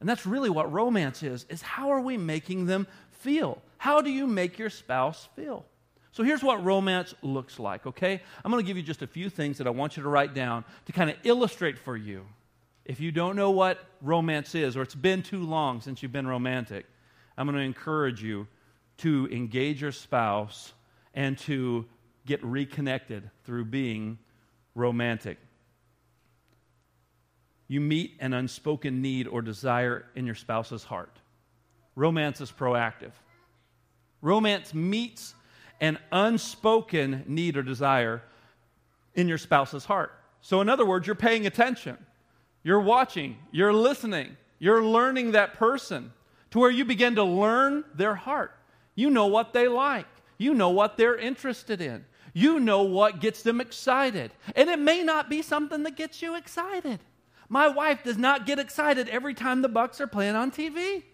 And 0.00 0.08
that's 0.08 0.26
really 0.26 0.50
what 0.50 0.70
romance 0.72 1.22
is, 1.22 1.46
is 1.48 1.62
how 1.62 1.90
are 1.90 2.00
we 2.00 2.16
making 2.16 2.66
them 2.66 2.86
feel? 3.10 3.62
How 3.78 4.02
do 4.02 4.10
you 4.10 4.26
make 4.26 4.58
your 4.58 4.70
spouse 4.70 5.28
feel? 5.34 5.64
So 6.12 6.22
here's 6.22 6.42
what 6.42 6.62
romance 6.64 7.14
looks 7.22 7.58
like, 7.58 7.86
okay? 7.86 8.20
I'm 8.44 8.50
going 8.50 8.62
to 8.62 8.66
give 8.66 8.76
you 8.76 8.82
just 8.82 9.02
a 9.02 9.06
few 9.06 9.28
things 9.28 9.58
that 9.58 9.66
I 9.66 9.70
want 9.70 9.96
you 9.96 10.02
to 10.02 10.08
write 10.08 10.34
down 10.34 10.64
to 10.86 10.92
kind 10.92 11.10
of 11.10 11.16
illustrate 11.24 11.78
for 11.78 11.96
you. 11.96 12.24
If 12.84 13.00
you 13.00 13.10
don't 13.10 13.34
know 13.34 13.50
what 13.50 13.84
romance 14.02 14.54
is, 14.54 14.76
or 14.76 14.82
it's 14.82 14.94
been 14.94 15.22
too 15.22 15.42
long 15.42 15.80
since 15.80 16.02
you've 16.02 16.12
been 16.12 16.26
romantic, 16.26 16.86
I'm 17.36 17.46
going 17.46 17.58
to 17.58 17.64
encourage 17.64 18.22
you 18.22 18.46
to 18.98 19.28
engage 19.32 19.80
your 19.80 19.90
spouse 19.90 20.72
and 21.14 21.38
to 21.38 21.86
get 22.26 22.44
reconnected 22.44 23.30
through 23.44 23.66
being 23.66 24.18
romantic. 24.74 25.38
You 27.68 27.80
meet 27.80 28.16
an 28.20 28.34
unspoken 28.34 29.00
need 29.00 29.26
or 29.26 29.42
desire 29.42 30.06
in 30.14 30.26
your 30.26 30.34
spouse's 30.34 30.84
heart. 30.84 31.18
Romance 31.96 32.40
is 32.40 32.50
proactive. 32.50 33.12
Romance 34.20 34.74
meets 34.74 35.34
an 35.80 35.98
unspoken 36.12 37.24
need 37.26 37.56
or 37.56 37.62
desire 37.62 38.22
in 39.14 39.28
your 39.28 39.38
spouse's 39.38 39.84
heart. 39.84 40.12
So, 40.40 40.60
in 40.60 40.68
other 40.68 40.84
words, 40.84 41.06
you're 41.06 41.16
paying 41.16 41.46
attention, 41.46 41.96
you're 42.62 42.80
watching, 42.80 43.36
you're 43.50 43.72
listening, 43.72 44.36
you're 44.58 44.82
learning 44.82 45.32
that 45.32 45.54
person 45.54 46.12
to 46.50 46.58
where 46.58 46.70
you 46.70 46.84
begin 46.84 47.14
to 47.16 47.24
learn 47.24 47.84
their 47.94 48.14
heart. 48.14 48.52
You 48.94 49.10
know 49.10 49.26
what 49.26 49.52
they 49.52 49.68
like, 49.68 50.06
you 50.38 50.54
know 50.54 50.70
what 50.70 50.96
they're 50.96 51.16
interested 51.16 51.80
in. 51.80 52.04
You 52.32 52.58
know 52.58 52.82
what 52.82 53.20
gets 53.20 53.42
them 53.42 53.60
excited. 53.60 54.32
And 54.56 54.68
it 54.68 54.78
may 54.78 55.02
not 55.02 55.30
be 55.30 55.40
something 55.40 55.84
that 55.84 55.96
gets 55.96 56.20
you 56.20 56.34
excited. 56.34 57.00
My 57.48 57.68
wife 57.68 58.02
does 58.02 58.18
not 58.18 58.46
get 58.46 58.58
excited 58.58 59.08
every 59.08 59.34
time 59.34 59.62
the 59.62 59.68
Bucks 59.68 60.00
are 60.00 60.06
playing 60.06 60.34
on 60.34 60.50
TV. 60.50 61.04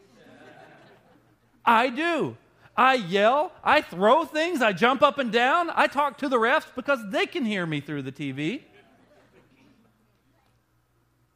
I 1.65 1.91
do. 1.91 2.37
I 2.77 2.95
yell, 2.95 3.53
I 3.63 3.83
throw 3.83 4.25
things, 4.25 4.63
I 4.63 4.73
jump 4.73 5.03
up 5.03 5.19
and 5.19 5.31
down, 5.31 5.71
I 5.75 5.87
talk 5.87 6.17
to 6.19 6.31
the 6.31 6.39
refs 6.39 6.75
because 6.75 6.99
they 7.11 7.27
can 7.27 7.45
hear 7.45 7.67
me 7.67 7.81
through 7.83 8.03
the 8.03 8.13
TV. 8.13 8.63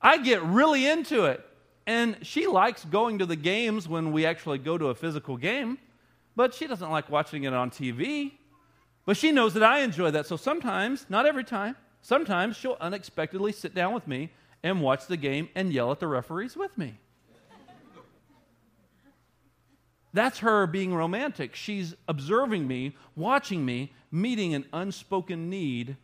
I 0.01 0.19
get 0.19 0.43
really 0.43 0.87
into 0.87 1.25
it. 1.25 1.45
And 1.87 2.17
she 2.23 2.47
likes 2.47 2.85
going 2.87 3.19
to 3.19 3.27
the 3.27 3.37
games 3.37 3.87
when 3.87 4.13
we 4.13 4.25
actually 4.25 4.59
go 4.59 4.79
to 4.79 4.87
a 4.87 4.95
physical 4.95 5.37
game, 5.37 5.77
but 6.37 6.55
she 6.55 6.67
doesn't 6.67 6.91
like 6.91 7.11
watching 7.11 7.45
it 7.45 7.53
on 7.53 7.71
TV. 7.71 8.33
But 9.07 9.17
she 9.17 9.33
knows 9.33 9.55
that 9.55 9.63
I 9.63 9.81
enjoy 9.81 10.11
that. 10.13 10.27
So 10.27 10.37
sometimes, 10.37 11.07
not 11.09 11.27
every 11.27 11.45
time, 11.45 11.77
sometimes 12.01 12.57
she'll 12.57 12.79
unexpectedly 12.81 13.53
sit 13.53 13.75
down 13.75 13.93
with 13.93 14.09
me 14.09 14.31
and 14.63 14.81
watch 14.81 15.07
the 15.07 15.17
game 15.17 15.49
and 15.55 15.73
yell 15.73 15.93
at 15.93 16.01
the 16.01 16.07
referees 16.07 16.57
with 16.57 16.77
me. 16.79 16.99
That's 20.15 20.39
her 20.39 20.67
being 20.69 20.95
romantic. 20.95 21.57
She's 21.57 21.95
observing 22.07 22.69
me, 22.69 22.97
watching 23.17 23.65
me, 23.67 23.93
meeting 24.13 24.55
an 24.55 24.65
unspoken 24.73 25.51
need 25.51 25.97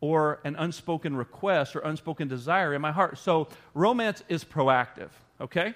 or 0.00 0.40
an 0.44 0.56
unspoken 0.56 1.16
request 1.16 1.76
or 1.76 1.80
unspoken 1.80 2.26
desire 2.28 2.74
in 2.74 2.82
my 2.82 2.90
heart. 2.90 3.18
So 3.18 3.48
romance 3.72 4.24
is 4.28 4.44
proactive, 4.44 5.10
okay? 5.40 5.74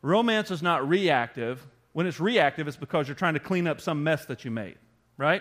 Romance 0.00 0.50
is 0.50 0.62
not 0.62 0.88
reactive. 0.88 1.66
When 1.96 2.06
it's 2.06 2.20
reactive, 2.20 2.68
it's 2.68 2.76
because 2.76 3.08
you're 3.08 3.14
trying 3.14 3.32
to 3.32 3.40
clean 3.40 3.66
up 3.66 3.80
some 3.80 4.04
mess 4.04 4.26
that 4.26 4.44
you 4.44 4.50
made, 4.50 4.76
right? 5.16 5.40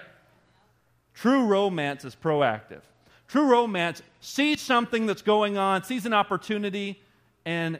True 1.14 1.48
romance 1.48 2.06
is 2.06 2.16
proactive. 2.16 2.80
True 3.28 3.46
romance 3.52 4.02
sees 4.22 4.62
something 4.62 5.06
that's 5.06 5.22
going 5.22 5.58
on, 5.58 5.84
sees 5.84 6.06
an 6.06 6.14
opportunity, 6.14 6.98
and 7.44 7.78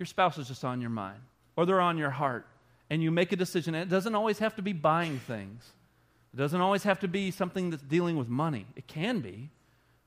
your 0.00 0.06
spouse 0.06 0.36
is 0.36 0.48
just 0.48 0.64
on 0.64 0.80
your 0.80 0.90
mind 0.90 1.20
or 1.54 1.64
they're 1.64 1.80
on 1.80 1.96
your 1.96 2.10
heart 2.10 2.44
and 2.90 3.04
you 3.04 3.12
make 3.12 3.30
a 3.30 3.36
decision. 3.36 3.76
And 3.76 3.84
it 3.84 3.88
doesn't 3.88 4.16
always 4.16 4.40
have 4.40 4.56
to 4.56 4.62
be 4.62 4.72
buying 4.72 5.20
things, 5.20 5.62
it 6.34 6.38
doesn't 6.38 6.60
always 6.60 6.82
have 6.82 6.98
to 6.98 7.08
be 7.08 7.30
something 7.30 7.70
that's 7.70 7.84
dealing 7.84 8.16
with 8.16 8.26
money. 8.26 8.66
It 8.74 8.88
can 8.88 9.20
be, 9.20 9.48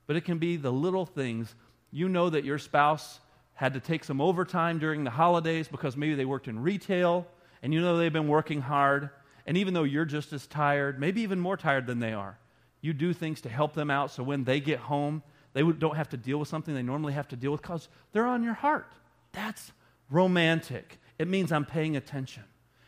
but 0.06 0.16
it 0.16 0.26
can 0.26 0.36
be 0.36 0.58
the 0.58 0.70
little 0.70 1.06
things. 1.06 1.54
You 1.90 2.10
know 2.10 2.28
that 2.28 2.44
your 2.44 2.58
spouse 2.58 3.20
had 3.54 3.72
to 3.72 3.80
take 3.80 4.04
some 4.04 4.20
overtime 4.20 4.78
during 4.78 5.02
the 5.02 5.10
holidays 5.10 5.66
because 5.66 5.96
maybe 5.96 6.14
they 6.14 6.26
worked 6.26 6.46
in 6.46 6.60
retail, 6.60 7.26
and 7.64 7.72
you 7.72 7.80
know 7.80 7.96
they've 7.96 8.12
been 8.12 8.28
working 8.28 8.60
hard. 8.60 9.08
And 9.46 9.56
even 9.56 9.72
though 9.72 9.84
you're 9.84 10.04
just 10.04 10.34
as 10.34 10.46
tired, 10.46 11.00
maybe 11.00 11.22
even 11.22 11.40
more 11.40 11.56
tired 11.56 11.86
than 11.86 11.98
they 11.98 12.12
are, 12.12 12.38
you 12.82 12.92
do 12.92 13.14
things 13.14 13.40
to 13.40 13.48
help 13.48 13.72
them 13.72 13.90
out 13.90 14.10
so 14.10 14.22
when 14.22 14.44
they 14.44 14.60
get 14.60 14.78
home, 14.78 15.22
they 15.54 15.62
don't 15.62 15.96
have 15.96 16.10
to 16.10 16.18
deal 16.18 16.36
with 16.36 16.48
something 16.48 16.74
they 16.74 16.82
normally 16.82 17.14
have 17.14 17.26
to 17.28 17.36
deal 17.36 17.52
with 17.52 17.62
because 17.62 17.88
they're 18.12 18.26
on 18.26 18.42
your 18.42 18.52
heart. 18.52 18.92
That's 19.32 19.72
romantic. 20.10 20.98
It 21.18 21.26
means 21.26 21.52
I'm 21.52 21.64
paying 21.64 21.96
attention. 21.96 22.44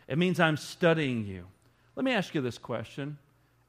It 0.09 0.19
means 0.19 0.39
I'm 0.39 0.59
studying 0.59 1.27
you. 1.27 1.47
Let 1.95 2.05
me 2.05 2.13
ask 2.13 2.35
you 2.35 2.43
this 2.43 2.59
question. 2.59 3.17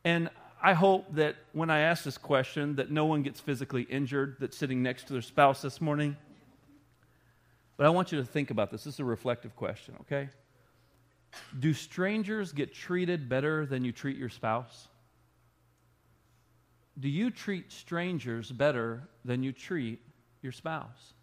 And 0.03 0.29
I 0.61 0.73
hope 0.73 1.15
that 1.15 1.37
when 1.53 1.69
I 1.69 1.79
ask 1.79 2.03
this 2.03 2.17
question 2.17 2.75
that 2.75 2.91
no 2.91 3.05
one 3.05 3.23
gets 3.23 3.39
physically 3.39 3.83
injured 3.83 4.35
that's 4.41 4.57
sitting 4.57 4.83
next 4.83 5.07
to 5.07 5.13
their 5.13 5.21
spouse 5.21 5.61
this 5.61 5.79
morning. 5.79 6.17
But 7.77 7.85
I 7.85 7.89
want 7.91 8.11
you 8.11 8.19
to 8.19 8.25
think 8.25 8.51
about 8.51 8.71
this. 8.71 8.83
This 8.83 8.95
is 8.95 8.99
a 8.99 9.05
reflective 9.05 9.55
question, 9.55 9.95
okay? 10.01 10.27
Do 11.59 11.73
strangers 11.73 12.51
get 12.51 12.73
treated 12.73 13.29
better 13.29 13.65
than 13.65 13.83
you 13.83 13.91
treat 13.91 14.17
your 14.17 14.29
spouse? 14.29 14.87
Do 16.99 17.09
you 17.09 17.29
treat 17.29 17.71
strangers 17.71 18.51
better 18.51 19.07
than 19.23 19.43
you 19.43 19.51
treat 19.51 20.01
your 20.41 20.51
spouse? 20.51 21.13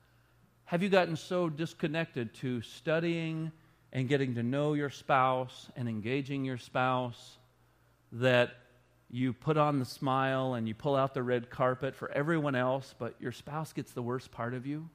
Have 0.67 0.83
you 0.83 0.88
gotten 0.88 1.17
so 1.17 1.49
disconnected 1.49 2.33
to 2.35 2.62
studying 2.62 3.51
and 3.93 4.09
getting 4.09 4.35
to 4.35 4.43
know 4.43 4.75
your 4.75 4.90
spouse 4.90 5.69
and 5.77 5.88
engaging 5.88 6.45
your 6.45 6.59
spouse 6.59 7.38
that 8.12 8.55
you 9.11 9.33
put 9.33 9.57
on 9.57 9.79
the 9.79 9.85
smile 9.85 10.55
and 10.55 10.67
you 10.67 10.75
pull 10.75 10.97
out 10.97 11.14
the 11.14 11.23
red 11.23 11.51
carpet 11.51 11.95
for 11.95 12.11
everyone 12.11 12.55
else, 12.55 12.95
but 12.99 13.14
your 13.21 13.33
spouse 13.33 13.73
gets 13.73 13.93
the 13.93 14.03
worst 14.03 14.31
part 14.33 14.55
of 14.55 14.67
you? 14.67 14.88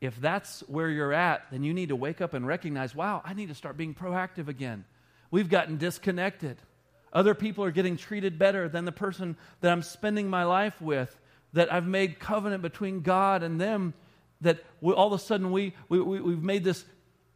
If 0.00 0.20
that's 0.20 0.60
where 0.68 0.90
you're 0.90 1.12
at, 1.12 1.46
then 1.50 1.62
you 1.62 1.72
need 1.72 1.88
to 1.88 1.96
wake 1.96 2.20
up 2.20 2.34
and 2.34 2.46
recognize 2.46 2.94
wow, 2.94 3.22
I 3.24 3.34
need 3.34 3.48
to 3.48 3.54
start 3.54 3.76
being 3.76 3.94
proactive 3.94 4.48
again. 4.48 4.84
We've 5.30 5.48
gotten 5.48 5.78
disconnected. 5.78 6.58
Other 7.12 7.34
people 7.34 7.64
are 7.64 7.70
getting 7.70 7.96
treated 7.96 8.38
better 8.38 8.68
than 8.68 8.84
the 8.84 8.92
person 8.92 9.36
that 9.60 9.72
I'm 9.72 9.82
spending 9.82 10.28
my 10.28 10.44
life 10.44 10.80
with, 10.80 11.18
that 11.54 11.72
I've 11.72 11.86
made 11.86 12.18
covenant 12.18 12.62
between 12.62 13.00
God 13.00 13.42
and 13.42 13.60
them, 13.60 13.94
that 14.42 14.62
we, 14.82 14.92
all 14.92 15.06
of 15.06 15.14
a 15.14 15.22
sudden 15.22 15.50
we, 15.50 15.72
we, 15.88 15.98
we, 15.98 16.20
we've 16.20 16.42
made 16.42 16.62
this 16.62 16.84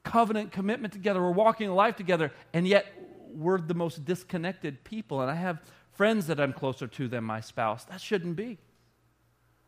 covenant 0.02 0.52
commitment 0.52 0.92
together. 0.92 1.22
We're 1.22 1.30
walking 1.30 1.68
a 1.68 1.74
life 1.74 1.96
together, 1.96 2.30
and 2.52 2.68
yet 2.68 2.86
we're 3.32 3.58
the 3.58 3.74
most 3.74 4.04
disconnected 4.04 4.84
people. 4.84 5.22
And 5.22 5.30
I 5.30 5.34
have 5.34 5.62
friends 5.92 6.26
that 6.26 6.40
I'm 6.40 6.52
closer 6.52 6.86
to 6.86 7.08
than 7.08 7.24
my 7.24 7.40
spouse. 7.40 7.84
That 7.84 8.00
shouldn't 8.00 8.36
be. 8.36 8.58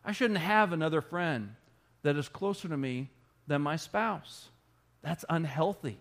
I 0.05 0.13
shouldn't 0.13 0.41
have 0.41 0.73
another 0.73 1.01
friend 1.01 1.55
that 2.03 2.17
is 2.17 2.29
closer 2.29 2.69
to 2.69 2.77
me 2.77 3.11
than 3.47 3.63
my 3.63 3.77
spouse. 3.77 4.49
That's 5.03 5.25
unhealthy. 5.29 5.99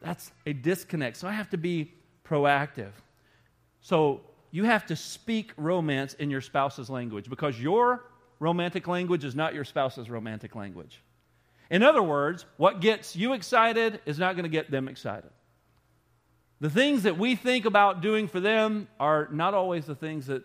That's 0.00 0.32
a 0.46 0.52
disconnect. 0.52 1.16
So 1.16 1.28
I 1.28 1.32
have 1.32 1.50
to 1.50 1.56
be 1.56 1.92
proactive. 2.24 2.92
So 3.80 4.22
you 4.50 4.64
have 4.64 4.86
to 4.86 4.96
speak 4.96 5.52
romance 5.56 6.14
in 6.14 6.30
your 6.30 6.40
spouse's 6.40 6.90
language 6.90 7.28
because 7.28 7.60
your 7.60 8.04
romantic 8.38 8.88
language 8.88 9.24
is 9.24 9.34
not 9.34 9.54
your 9.54 9.64
spouse's 9.64 10.10
romantic 10.10 10.54
language. 10.54 11.02
In 11.70 11.82
other 11.82 12.02
words, 12.02 12.46
what 12.56 12.80
gets 12.80 13.14
you 13.14 13.32
excited 13.32 14.00
is 14.06 14.18
not 14.18 14.34
going 14.34 14.44
to 14.44 14.50
get 14.50 14.70
them 14.70 14.88
excited. 14.88 15.30
The 16.60 16.70
things 16.70 17.04
that 17.04 17.16
we 17.16 17.36
think 17.36 17.64
about 17.64 18.02
doing 18.02 18.26
for 18.26 18.40
them 18.40 18.88
are 18.98 19.28
not 19.30 19.54
always 19.54 19.86
the 19.86 19.94
things 19.94 20.26
that, 20.26 20.42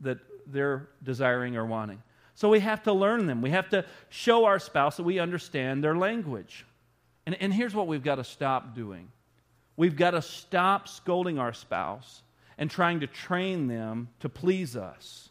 that 0.00 0.18
they're 0.46 0.88
desiring 1.02 1.56
or 1.56 1.64
wanting. 1.64 2.02
So 2.36 2.50
we 2.50 2.60
have 2.60 2.82
to 2.84 2.92
learn 2.92 3.26
them. 3.26 3.40
We 3.40 3.50
have 3.50 3.70
to 3.70 3.84
show 4.10 4.44
our 4.44 4.58
spouse 4.58 4.98
that 4.98 5.02
we 5.02 5.18
understand 5.18 5.82
their 5.82 5.96
language. 5.96 6.66
And, 7.24 7.34
and 7.40 7.52
here's 7.52 7.74
what 7.74 7.86
we've 7.86 8.04
got 8.04 8.16
to 8.16 8.24
stop 8.24 8.74
doing 8.74 9.10
we've 9.76 9.96
got 9.96 10.12
to 10.12 10.22
stop 10.22 10.88
scolding 10.88 11.38
our 11.38 11.52
spouse 11.52 12.22
and 12.56 12.70
trying 12.70 13.00
to 13.00 13.06
train 13.06 13.66
them 13.66 14.08
to 14.20 14.28
please 14.28 14.76
us. 14.76 15.28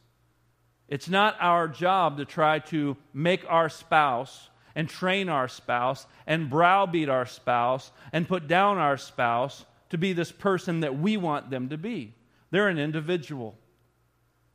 It's 0.88 1.10
not 1.10 1.36
our 1.40 1.68
job 1.68 2.18
to 2.18 2.26
try 2.26 2.60
to 2.60 2.96
make 3.14 3.44
our 3.48 3.70
spouse 3.70 4.50
and 4.76 4.88
train 4.88 5.30
our 5.30 5.48
spouse 5.48 6.06
and 6.28 6.50
browbeat 6.50 7.10
our 7.10 7.26
spouse 7.26 7.92
and 8.14 8.28
put 8.28 8.48
down 8.48 8.78
our 8.78 8.98
spouse 8.98 9.66
to 9.90 9.98
be 9.98 10.14
this 10.14 10.32
person 10.32 10.82
that 10.82 11.00
we 11.00 11.18
want 11.18 11.50
them 11.50 11.70
to 11.70 11.78
be. 11.78 12.14
They're 12.52 12.68
an 12.68 12.78
individual. 12.78 13.58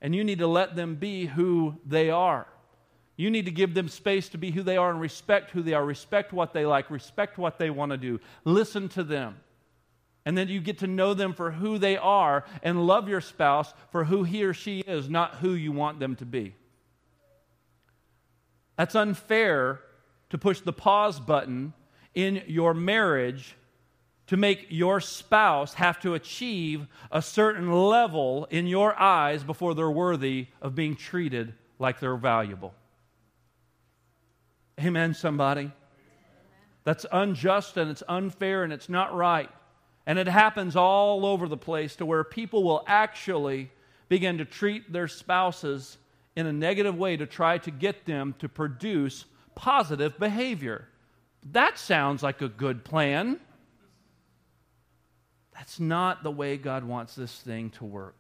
And 0.03 0.15
you 0.15 0.25
need 0.25 0.39
to 0.39 0.47
let 0.47 0.77
them 0.77 0.95
be 0.97 1.27
who 1.27 1.77
they 1.85 2.11
are. 2.11 2.47
You 3.17 3.31
need 3.31 3.45
to 3.45 3.51
give 3.51 3.75
them 3.75 3.89
space 3.89 4.31
to 4.31 4.39
be 4.39 4.51
who 4.51 4.63
they 4.63 4.79
are 4.79 4.91
and 4.91 5.01
respect 5.01 5.51
who 5.51 5.63
they 5.63 5.75
are, 5.75 5.85
respect 5.85 6.33
what 6.33 6.55
they 6.55 6.65
like, 6.65 6.91
respect 6.91 7.37
what 7.37 7.59
they 7.59 7.69
want 7.69 7.91
to 7.93 7.99
do. 7.99 8.19
Listen 8.45 8.89
to 8.91 9.05
them. 9.05 9.37
And 10.25 10.39
then 10.39 10.49
you 10.49 10.61
get 10.61 10.79
to 10.79 10.87
know 10.87 11.13
them 11.13 11.35
for 11.35 11.51
who 11.51 11.79
they 11.79 11.97
are 11.97 12.45
and 12.63 12.87
love 12.87 13.09
your 13.09 13.21
spouse 13.21 13.73
for 13.91 14.05
who 14.05 14.25
he 14.25 14.45
or 14.45 14.55
she 14.55 14.81
is, 14.81 15.11
not 15.11 15.37
who 15.37 15.53
you 15.53 15.73
want 15.73 16.01
them 16.01 16.17
to 16.17 16.25
be. 16.25 16.55
That's 18.77 18.95
unfair 18.95 19.81
to 20.31 20.39
push 20.39 20.61
the 20.61 20.73
pause 20.73 21.21
button 21.21 21.75
in 22.15 22.43
your 22.47 22.73
marriage 22.73 23.55
to 24.31 24.37
make 24.37 24.69
your 24.69 25.01
spouse 25.01 25.75
have 25.75 25.99
to 25.99 26.15
achieve 26.15 26.87
a 27.11 27.21
certain 27.21 27.73
level 27.73 28.47
in 28.49 28.65
your 28.65 28.97
eyes 28.97 29.43
before 29.43 29.75
they're 29.75 29.91
worthy 29.91 30.47
of 30.63 30.73
being 30.73 30.95
treated 30.95 31.53
like 31.81 31.99
they're 31.99 32.15
valuable. 32.15 32.73
Amen, 34.79 35.15
somebody? 35.15 35.73
That's 36.85 37.05
unjust 37.11 37.77
and 37.77 37.91
it's 37.91 38.05
unfair 38.09 38.63
and 38.63 38.73
it's 38.73 38.89
not 38.89 39.13
right. 39.17 39.51
And 40.07 40.17
it 40.17 40.29
happens 40.29 40.77
all 40.77 41.27
over 41.27 41.49
the 41.49 41.57
place 41.57 41.97
to 41.97 42.07
where 42.07 42.23
people 42.23 42.63
will 42.63 42.85
actually 42.87 43.73
begin 44.09 44.39
to 44.39 44.45
treat 44.45 44.93
their 44.93 45.09
spouses 45.09 45.99
in 46.37 46.47
a 46.47 46.53
negative 46.53 46.97
way 46.97 47.17
to 47.17 47.27
try 47.27 47.59
to 47.59 47.73
get 47.73 48.05
them 48.05 48.37
to 48.39 48.49
produce 48.49 49.25
positive 49.57 50.21
behavior. 50.21 50.87
That 51.51 51.81
sounds 51.81 52.23
like 52.23 52.43
a 52.43 52.49
good 52.49 52.85
plan. 52.85 53.41
That's 55.61 55.79
not 55.79 56.23
the 56.23 56.31
way 56.31 56.57
God 56.57 56.85
wants 56.85 57.15
this 57.15 57.39
thing 57.43 57.69
to 57.73 57.85
work. 57.85 58.17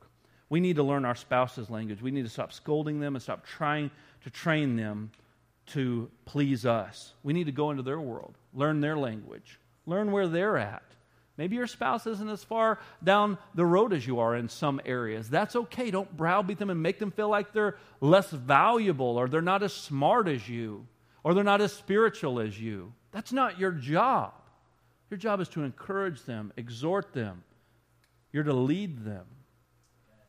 We 0.50 0.60
need 0.60 0.76
to 0.76 0.82
learn 0.82 1.06
our 1.06 1.14
spouse's 1.14 1.70
language. 1.70 2.02
We 2.02 2.10
need 2.10 2.24
to 2.24 2.28
stop 2.28 2.52
scolding 2.52 3.00
them 3.00 3.16
and 3.16 3.22
stop 3.22 3.46
trying 3.46 3.90
to 4.24 4.30
train 4.30 4.76
them 4.76 5.10
to 5.68 6.10
please 6.26 6.66
us. 6.66 7.14
We 7.22 7.32
need 7.32 7.44
to 7.44 7.52
go 7.52 7.70
into 7.70 7.82
their 7.82 7.98
world, 7.98 8.34
learn 8.52 8.82
their 8.82 8.94
language, 8.94 9.58
learn 9.86 10.12
where 10.12 10.28
they're 10.28 10.58
at. 10.58 10.82
Maybe 11.38 11.56
your 11.56 11.66
spouse 11.66 12.06
isn't 12.06 12.28
as 12.28 12.44
far 12.44 12.78
down 13.02 13.38
the 13.54 13.64
road 13.64 13.94
as 13.94 14.06
you 14.06 14.20
are 14.20 14.36
in 14.36 14.50
some 14.50 14.78
areas. 14.84 15.30
That's 15.30 15.56
okay. 15.56 15.90
Don't 15.90 16.14
browbeat 16.14 16.58
them 16.58 16.68
and 16.68 16.82
make 16.82 16.98
them 16.98 17.10
feel 17.10 17.30
like 17.30 17.54
they're 17.54 17.78
less 18.02 18.30
valuable 18.30 19.16
or 19.16 19.28
they're 19.28 19.40
not 19.40 19.62
as 19.62 19.72
smart 19.72 20.28
as 20.28 20.46
you 20.46 20.86
or 21.24 21.32
they're 21.32 21.42
not 21.42 21.62
as 21.62 21.72
spiritual 21.72 22.38
as 22.38 22.60
you. 22.60 22.92
That's 23.12 23.32
not 23.32 23.58
your 23.58 23.72
job. 23.72 24.34
Your 25.10 25.18
job 25.18 25.40
is 25.40 25.48
to 25.50 25.64
encourage 25.64 26.22
them, 26.22 26.52
exhort 26.56 27.12
them. 27.12 27.42
You're 28.32 28.44
to 28.44 28.52
lead 28.52 29.04
them. 29.04 29.26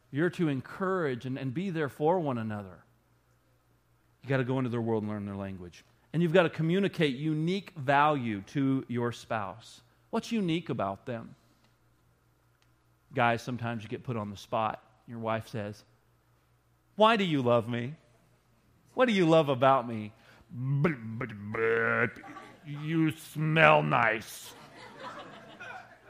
You're 0.10 0.32
to 0.32 0.50
encourage 0.50 1.26
and, 1.26 1.38
and 1.38 1.54
be 1.54 1.70
there 1.70 1.88
for 1.88 2.20
one 2.20 2.40
another. 2.40 2.84
You 4.24 4.30
got 4.30 4.38
to 4.38 4.44
go 4.44 4.58
into 4.58 4.70
their 4.70 4.82
world 4.82 5.04
and 5.04 5.12
learn 5.12 5.26
their 5.26 5.36
language. 5.36 5.86
And 6.14 6.22
you've 6.22 6.34
got 6.34 6.44
to 6.44 6.50
communicate 6.50 7.16
unique 7.16 7.72
value 7.78 8.42
to 8.48 8.84
your 8.88 9.12
spouse. 9.12 9.82
What's 10.10 10.32
unique 10.32 10.70
about 10.70 11.06
them? 11.06 11.36
Guys, 13.14 13.42
sometimes 13.42 13.84
you 13.84 13.90
get 13.90 14.04
put 14.04 14.18
on 14.18 14.30
the 14.30 14.38
spot. 14.38 14.84
Your 15.08 15.20
wife 15.20 15.48
says, 15.50 15.84
Why 16.96 17.16
do 17.16 17.24
you 17.24 17.42
love 17.42 17.70
me? 17.70 17.94
What 18.94 19.08
do 19.08 19.14
you 19.14 19.26
love 19.26 19.50
about 19.50 19.88
me? 19.88 20.12
You 22.64 23.12
smell 23.12 23.82
nice. 23.82 24.54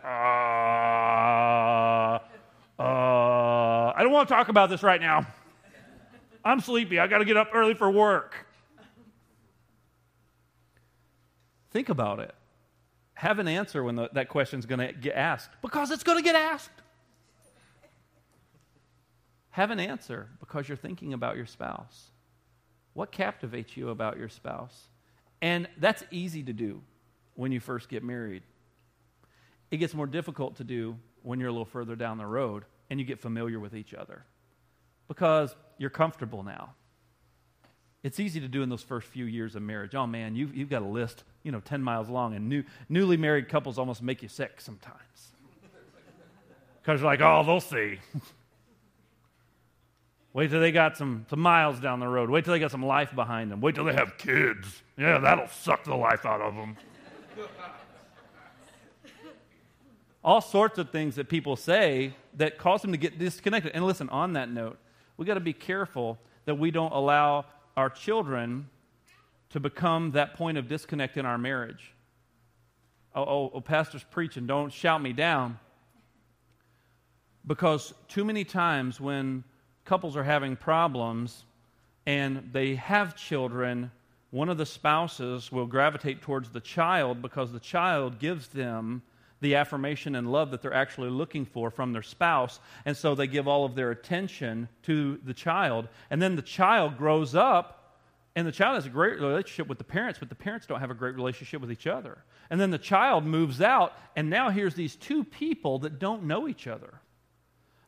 Uh, 0.03 0.07
uh, 2.79 3.93
I 3.95 3.97
don't 3.99 4.11
want 4.11 4.27
to 4.27 4.33
talk 4.33 4.49
about 4.49 4.69
this 4.69 4.83
right 4.83 4.99
now. 4.99 5.27
I'm 6.43 6.59
sleepy. 6.59 6.99
I 6.99 7.07
got 7.07 7.19
to 7.19 7.25
get 7.25 7.37
up 7.37 7.49
early 7.53 7.75
for 7.75 7.89
work. 7.89 8.47
Think 11.71 11.89
about 11.89 12.19
it. 12.19 12.33
Have 13.13 13.39
an 13.39 13.47
answer 13.47 13.83
when 13.83 13.95
the, 13.95 14.09
that 14.13 14.29
question's 14.29 14.65
going 14.65 14.79
to 14.79 14.91
get 14.91 15.15
asked 15.15 15.51
because 15.61 15.91
it's 15.91 16.03
going 16.03 16.17
to 16.17 16.23
get 16.23 16.35
asked. 16.35 16.71
Have 19.51 19.69
an 19.69 19.79
answer 19.79 20.29
because 20.39 20.67
you're 20.67 20.77
thinking 20.77 21.13
about 21.13 21.35
your 21.35 21.45
spouse. 21.45 22.09
What 22.93 23.11
captivates 23.11 23.77
you 23.77 23.89
about 23.89 24.17
your 24.17 24.29
spouse? 24.29 24.87
And 25.41 25.67
that's 25.77 26.03
easy 26.09 26.43
to 26.43 26.53
do 26.53 26.81
when 27.35 27.51
you 27.51 27.59
first 27.59 27.89
get 27.89 28.03
married. 28.03 28.43
It 29.71 29.77
gets 29.77 29.93
more 29.93 30.05
difficult 30.05 30.57
to 30.57 30.63
do 30.63 30.97
when 31.23 31.39
you're 31.39 31.49
a 31.49 31.53
little 31.53 31.65
further 31.65 31.95
down 31.95 32.17
the 32.17 32.25
road 32.25 32.65
and 32.89 32.99
you 32.99 33.05
get 33.05 33.19
familiar 33.19 33.59
with 33.59 33.73
each 33.73 33.93
other 33.93 34.25
because 35.07 35.55
you're 35.77 35.89
comfortable 35.89 36.43
now. 36.43 36.75
It's 38.03 38.19
easy 38.19 38.39
to 38.39 38.47
do 38.47 38.63
in 38.63 38.69
those 38.69 38.81
first 38.81 39.07
few 39.07 39.25
years 39.25 39.55
of 39.55 39.61
marriage. 39.61 39.95
Oh 39.95 40.07
man, 40.07 40.35
you've, 40.35 40.55
you've 40.55 40.69
got 40.69 40.81
a 40.81 40.87
list, 40.87 41.23
you 41.43 41.51
know, 41.51 41.59
10 41.59 41.81
miles 41.81 42.09
long, 42.09 42.35
and 42.35 42.49
new, 42.49 42.63
newly 42.89 43.15
married 43.15 43.47
couples 43.47 43.77
almost 43.77 44.01
make 44.01 44.21
you 44.21 44.27
sick 44.27 44.61
sometimes. 44.61 44.97
Because 46.81 46.99
you're 46.99 47.11
like, 47.11 47.21
oh, 47.21 47.43
they'll 47.45 47.59
see. 47.59 47.99
Wait 50.33 50.49
till 50.49 50.59
they 50.59 50.71
got 50.71 50.97
some, 50.97 51.27
some 51.29 51.39
miles 51.39 51.79
down 51.79 51.99
the 51.99 52.07
road. 52.07 52.29
Wait 52.31 52.43
till 52.43 52.53
they 52.53 52.59
got 52.59 52.71
some 52.71 52.83
life 52.83 53.13
behind 53.13 53.51
them. 53.51 53.61
Wait 53.61 53.75
till 53.75 53.83
they 53.83 53.93
have 53.93 54.17
kids. 54.17 54.81
Yeah, 54.97 55.19
that'll 55.19 55.47
suck 55.47 55.83
the 55.83 55.93
life 55.93 56.25
out 56.25 56.41
of 56.41 56.55
them. 56.55 56.77
All 60.23 60.41
sorts 60.41 60.77
of 60.77 60.91
things 60.91 61.15
that 61.15 61.29
people 61.29 61.55
say 61.55 62.13
that 62.35 62.57
cause 62.57 62.81
them 62.81 62.91
to 62.91 62.97
get 62.97 63.17
disconnected. 63.17 63.71
And 63.73 63.85
listen, 63.85 64.07
on 64.09 64.33
that 64.33 64.49
note, 64.49 64.77
we 65.17 65.25
got 65.25 65.33
to 65.33 65.39
be 65.39 65.53
careful 65.53 66.19
that 66.45 66.55
we 66.55 66.71
don't 66.71 66.91
allow 66.91 67.45
our 67.75 67.89
children 67.89 68.69
to 69.49 69.59
become 69.59 70.11
that 70.11 70.35
point 70.35 70.57
of 70.57 70.67
disconnect 70.67 71.17
in 71.17 71.25
our 71.25 71.37
marriage. 71.37 71.93
Oh, 73.13 73.23
oh, 73.23 73.51
oh, 73.55 73.61
pastor's 73.61 74.03
preaching, 74.03 74.47
don't 74.47 74.71
shout 74.71 75.01
me 75.01 75.11
down. 75.11 75.59
Because 77.45 77.93
too 78.07 78.23
many 78.23 78.43
times 78.43 79.01
when 79.01 79.43
couples 79.83 80.15
are 80.15 80.23
having 80.23 80.55
problems 80.55 81.43
and 82.05 82.49
they 82.53 82.75
have 82.75 83.15
children, 83.15 83.91
one 84.29 84.47
of 84.47 84.57
the 84.57 84.65
spouses 84.65 85.51
will 85.51 85.65
gravitate 85.65 86.21
towards 86.21 86.49
the 86.49 86.61
child 86.61 87.21
because 87.21 87.51
the 87.51 87.59
child 87.59 88.19
gives 88.19 88.47
them 88.47 89.01
the 89.41 89.55
affirmation 89.55 90.15
and 90.15 90.31
love 90.31 90.51
that 90.51 90.61
they're 90.61 90.73
actually 90.73 91.09
looking 91.09 91.45
for 91.45 91.69
from 91.69 91.93
their 91.93 92.03
spouse. 92.03 92.59
And 92.85 92.95
so 92.95 93.15
they 93.15 93.27
give 93.27 93.47
all 93.47 93.65
of 93.65 93.75
their 93.75 93.91
attention 93.91 94.69
to 94.83 95.19
the 95.23 95.33
child. 95.33 95.87
And 96.09 96.21
then 96.21 96.35
the 96.35 96.41
child 96.41 96.97
grows 96.97 97.35
up 97.35 97.81
and 98.35 98.47
the 98.47 98.51
child 98.51 98.75
has 98.75 98.85
a 98.85 98.89
great 98.89 99.19
relationship 99.19 99.67
with 99.67 99.77
the 99.77 99.83
parents, 99.83 100.19
but 100.19 100.29
the 100.29 100.35
parents 100.35 100.65
don't 100.65 100.79
have 100.79 100.91
a 100.91 100.95
great 100.95 101.15
relationship 101.15 101.59
with 101.59 101.71
each 101.71 101.87
other. 101.87 102.23
And 102.49 102.59
then 102.61 102.71
the 102.71 102.77
child 102.77 103.25
moves 103.25 103.61
out, 103.61 103.93
and 104.15 104.29
now 104.29 104.49
here's 104.49 104.73
these 104.73 104.95
two 104.95 105.23
people 105.23 105.79
that 105.79 105.99
don't 105.99 106.23
know 106.23 106.47
each 106.47 106.65
other 106.65 107.01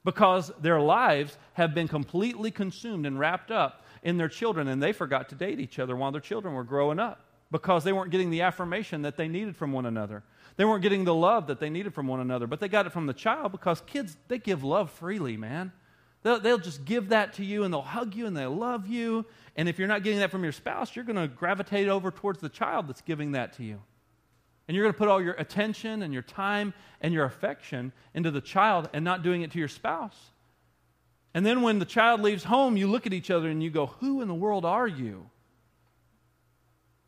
because 0.03 0.51
their 0.59 0.81
lives 0.81 1.37
have 1.53 1.73
been 1.73 1.87
completely 1.87 2.51
consumed 2.51 3.05
and 3.05 3.17
wrapped 3.17 3.51
up 3.51 3.85
in 4.03 4.17
their 4.17 4.27
children, 4.27 4.67
and 4.67 4.83
they 4.83 4.91
forgot 4.91 5.29
to 5.29 5.35
date 5.35 5.61
each 5.61 5.79
other 5.79 5.95
while 5.95 6.11
their 6.11 6.19
children 6.19 6.53
were 6.53 6.65
growing 6.65 6.99
up 6.99 7.25
because 7.49 7.85
they 7.85 7.93
weren't 7.93 8.11
getting 8.11 8.29
the 8.29 8.41
affirmation 8.41 9.03
that 9.03 9.15
they 9.15 9.29
needed 9.29 9.55
from 9.55 9.71
one 9.71 9.85
another. 9.85 10.23
They 10.55 10.65
weren't 10.65 10.83
getting 10.83 11.03
the 11.03 11.15
love 11.15 11.47
that 11.47 11.59
they 11.59 11.69
needed 11.69 11.93
from 11.93 12.07
one 12.07 12.19
another, 12.19 12.47
but 12.47 12.59
they 12.59 12.67
got 12.67 12.85
it 12.85 12.91
from 12.91 13.07
the 13.07 13.13
child 13.13 13.51
because 13.51 13.81
kids, 13.81 14.15
they 14.27 14.37
give 14.37 14.63
love 14.63 14.91
freely, 14.91 15.35
man. 15.35 15.71
They'll, 16.21 16.39
they'll 16.39 16.57
just 16.57 16.85
give 16.85 17.09
that 17.09 17.33
to 17.33 17.45
you 17.45 17.63
and 17.63 17.73
they'll 17.73 17.81
hug 17.81 18.15
you 18.15 18.27
and 18.27 18.35
they'll 18.35 18.55
love 18.55 18.87
you. 18.87 19.25
And 19.55 19.67
if 19.67 19.77
you're 19.77 19.87
not 19.87 20.03
getting 20.03 20.19
that 20.19 20.31
from 20.31 20.43
your 20.43 20.51
spouse, 20.53 20.95
you're 20.95 21.05
going 21.05 21.17
to 21.17 21.27
gravitate 21.27 21.89
over 21.89 22.11
towards 22.11 22.39
the 22.39 22.49
child 22.49 22.87
that's 22.87 23.01
giving 23.01 23.33
that 23.33 23.53
to 23.53 23.63
you. 23.63 23.81
And 24.67 24.75
you're 24.75 24.85
going 24.85 24.93
to 24.93 24.97
put 24.97 25.09
all 25.09 25.21
your 25.21 25.33
attention 25.33 26.03
and 26.03 26.13
your 26.13 26.21
time 26.21 26.73
and 27.01 27.13
your 27.13 27.25
affection 27.25 27.91
into 28.13 28.31
the 28.31 28.39
child 28.39 28.89
and 28.93 29.03
not 29.03 29.21
doing 29.21 29.41
it 29.41 29.51
to 29.51 29.59
your 29.59 29.67
spouse. 29.67 30.17
And 31.33 31.45
then 31.45 31.61
when 31.61 31.79
the 31.79 31.85
child 31.85 32.21
leaves 32.21 32.43
home, 32.43 32.77
you 32.77 32.87
look 32.87 33.05
at 33.05 33.13
each 33.13 33.31
other 33.31 33.49
and 33.49 33.61
you 33.61 33.69
go, 33.69 33.87
Who 33.87 34.21
in 34.21 34.27
the 34.27 34.33
world 34.33 34.65
are 34.65 34.87
you? 34.87 35.29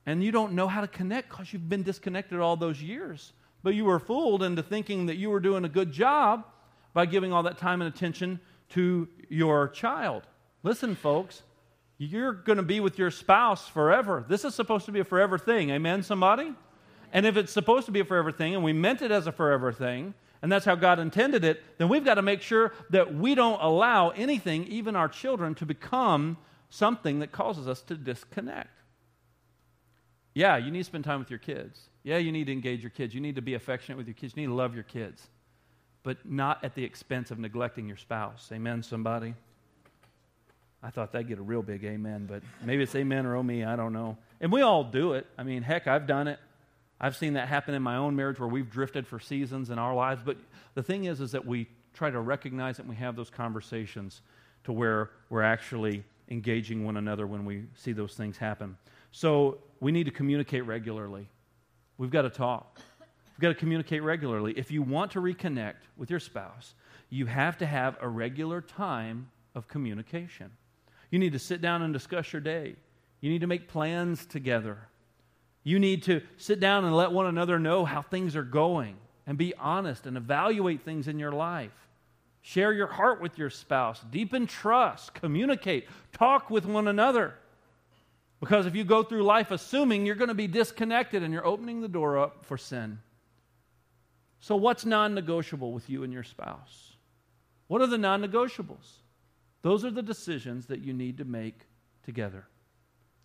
And 0.05 0.23
you 0.23 0.31
don't 0.31 0.53
know 0.53 0.67
how 0.67 0.81
to 0.81 0.87
connect 0.87 1.29
because 1.29 1.51
you've 1.51 1.69
been 1.69 1.83
disconnected 1.83 2.39
all 2.39 2.55
those 2.55 2.81
years. 2.81 3.33
But 3.63 3.73
you 3.73 3.85
were 3.85 3.99
fooled 3.99 4.43
into 4.43 4.61
thinking 4.61 5.07
that 5.07 5.17
you 5.17 5.29
were 5.29 5.39
doing 5.39 5.65
a 5.65 5.69
good 5.69 5.91
job 5.91 6.45
by 6.93 7.05
giving 7.05 7.33
all 7.33 7.43
that 7.43 7.57
time 7.57 7.81
and 7.81 7.93
attention 7.93 8.39
to 8.69 9.07
your 9.29 9.67
child. 9.69 10.23
Listen, 10.63 10.95
folks, 10.95 11.41
you're 11.97 12.33
going 12.33 12.57
to 12.57 12.63
be 12.63 12.79
with 12.79 12.99
your 12.99 13.09
spouse 13.09 13.67
forever. 13.67 14.25
This 14.27 14.45
is 14.45 14.53
supposed 14.53 14.85
to 14.85 14.91
be 14.91 14.99
a 14.99 15.05
forever 15.05 15.37
thing. 15.37 15.71
Amen, 15.71 16.03
somebody? 16.03 16.53
And 17.11 17.25
if 17.25 17.37
it's 17.37 17.51
supposed 17.51 17.85
to 17.85 17.91
be 17.91 18.01
a 18.01 18.05
forever 18.05 18.31
thing 18.31 18.53
and 18.53 18.63
we 18.63 18.73
meant 18.73 19.01
it 19.01 19.11
as 19.11 19.27
a 19.27 19.31
forever 19.31 19.71
thing, 19.71 20.13
and 20.41 20.51
that's 20.51 20.65
how 20.65 20.75
God 20.75 20.99
intended 20.99 21.43
it, 21.43 21.63
then 21.77 21.89
we've 21.89 22.05
got 22.05 22.15
to 22.15 22.21
make 22.21 22.41
sure 22.41 22.73
that 22.91 23.15
we 23.15 23.33
don't 23.33 23.59
allow 23.61 24.09
anything, 24.09 24.65
even 24.67 24.95
our 24.95 25.07
children, 25.07 25.55
to 25.55 25.65
become 25.65 26.37
something 26.69 27.19
that 27.19 27.31
causes 27.31 27.67
us 27.67 27.81
to 27.83 27.95
disconnect. 27.95 28.69
Yeah, 30.35 30.57
you 30.57 30.69
need 30.69 30.79
to 30.79 30.83
spend 30.83 31.05
time 31.05 31.19
with 31.19 31.31
your 31.31 31.39
kids. 31.39 31.79
Yeah, 32.03 32.17
you 32.17 32.31
need 32.31 32.45
to 32.45 32.51
engage 32.51 32.83
your 32.83 32.91
kids. 32.91 33.15
You 33.15 33.21
need 33.21 33.35
to 33.35 33.41
be 33.41 33.55
affectionate 33.55 33.97
with 33.97 34.05
your 34.05 34.13
kids. 34.13 34.33
You 34.35 34.43
need 34.43 34.49
to 34.49 34.53
love 34.53 34.75
your 34.75 34.83
kids, 34.83 35.27
but 36.03 36.17
not 36.23 36.63
at 36.63 36.75
the 36.75 36.83
expense 36.83 37.31
of 37.31 37.39
neglecting 37.39 37.87
your 37.87 37.97
spouse. 37.97 38.49
Amen, 38.51 38.83
somebody? 38.83 39.33
I 40.83 40.91
thought 40.91 41.13
that'd 41.13 41.27
get 41.27 41.39
a 41.39 41.41
real 41.41 41.63
big 41.63 41.83
amen, 41.83 42.27
but 42.29 42.43
maybe 42.63 42.83
it's 42.83 42.93
amen 42.95 43.25
or 43.25 43.37
oh 43.37 43.43
me, 43.43 43.63
I 43.63 43.75
don't 43.75 43.93
know. 43.93 44.17
And 44.39 44.51
we 44.51 44.61
all 44.61 44.83
do 44.83 45.13
it. 45.13 45.25
I 45.37 45.43
mean, 45.43 45.63
heck, 45.63 45.87
I've 45.87 46.05
done 46.05 46.27
it. 46.27 46.37
I've 46.99 47.15
seen 47.15 47.33
that 47.33 47.47
happen 47.47 47.73
in 47.73 47.81
my 47.81 47.95
own 47.95 48.15
marriage 48.15 48.39
where 48.39 48.47
we've 48.47 48.69
drifted 48.69 49.07
for 49.07 49.19
seasons 49.19 49.69
in 49.69 49.79
our 49.79 49.95
lives. 49.95 50.21
But 50.23 50.37
the 50.75 50.83
thing 50.83 51.05
is, 51.05 51.21
is 51.21 51.31
that 51.31 51.45
we 51.45 51.67
try 51.93 52.09
to 52.09 52.19
recognize 52.19 52.77
it 52.77 52.83
and 52.83 52.89
we 52.89 52.97
have 52.97 53.15
those 53.15 53.29
conversations 53.29 54.21
to 54.65 54.73
where 54.73 55.11
we're 55.29 55.41
actually 55.41 56.03
engaging 56.29 56.85
one 56.85 56.97
another 56.97 57.25
when 57.25 57.45
we 57.45 57.63
see 57.75 57.93
those 57.93 58.13
things 58.13 58.37
happen. 58.37 58.77
So 59.15 59.59
we 59.79 59.93
need 59.93 60.07
to 60.07 60.11
communicate 60.11 60.65
regularly. 60.65 61.29
We've 61.97 62.11
got 62.11 62.23
to 62.23 62.29
talk. 62.29 62.81
We've 62.99 63.39
got 63.39 63.47
to 63.47 63.55
communicate 63.55 64.03
regularly. 64.03 64.51
If 64.57 64.71
you 64.71 64.81
want 64.81 65.11
to 65.11 65.21
reconnect 65.21 65.87
with 65.95 66.09
your 66.09 66.19
spouse, 66.19 66.73
you 67.09 67.25
have 67.25 67.57
to 67.59 67.65
have 67.65 67.95
a 68.01 68.09
regular 68.09 68.59
time 68.59 69.29
of 69.55 69.69
communication. 69.69 70.51
You 71.11 71.19
need 71.19 71.31
to 71.31 71.39
sit 71.39 71.61
down 71.61 71.81
and 71.81 71.93
discuss 71.93 72.33
your 72.33 72.41
day. 72.41 72.75
You 73.21 73.29
need 73.29 73.39
to 73.39 73.47
make 73.47 73.69
plans 73.69 74.25
together. 74.25 74.79
You 75.63 75.79
need 75.79 76.03
to 76.03 76.21
sit 76.35 76.59
down 76.59 76.83
and 76.83 76.93
let 76.93 77.13
one 77.13 77.27
another 77.27 77.57
know 77.57 77.85
how 77.85 78.01
things 78.01 78.35
are 78.35 78.43
going 78.43 78.97
and 79.25 79.37
be 79.37 79.53
honest 79.55 80.07
and 80.07 80.17
evaluate 80.17 80.81
things 80.81 81.07
in 81.07 81.19
your 81.19 81.31
life. 81.31 81.71
Share 82.41 82.73
your 82.73 82.87
heart 82.87 83.21
with 83.21 83.37
your 83.37 83.49
spouse, 83.49 84.01
deepen 84.11 84.45
trust, 84.45 85.13
communicate, 85.13 85.87
talk 86.11 86.49
with 86.49 86.65
one 86.65 86.89
another. 86.89 87.35
Because 88.39 88.65
if 88.65 88.75
you 88.75 88.83
go 88.83 89.03
through 89.03 89.23
life 89.23 89.51
assuming 89.51 90.05
you're 90.05 90.15
going 90.15 90.29
to 90.29 90.33
be 90.33 90.47
disconnected 90.47 91.23
and 91.23 91.33
you're 91.33 91.45
opening 91.45 91.81
the 91.81 91.87
door 91.87 92.17
up 92.17 92.45
for 92.45 92.57
sin. 92.57 92.99
So, 94.39 94.55
what's 94.55 94.85
non 94.85 95.15
negotiable 95.15 95.71
with 95.71 95.89
you 95.89 96.03
and 96.03 96.13
your 96.13 96.23
spouse? 96.23 96.93
What 97.67 97.81
are 97.81 97.87
the 97.87 97.97
non 97.97 98.21
negotiables? 98.21 98.99
Those 99.61 99.83
are 99.83 99.91
the 99.91 100.03
decisions 100.03 100.67
that 100.67 100.81
you 100.81 100.93
need 100.93 101.17
to 101.17 101.25
make 101.25 101.61
together. 102.03 102.45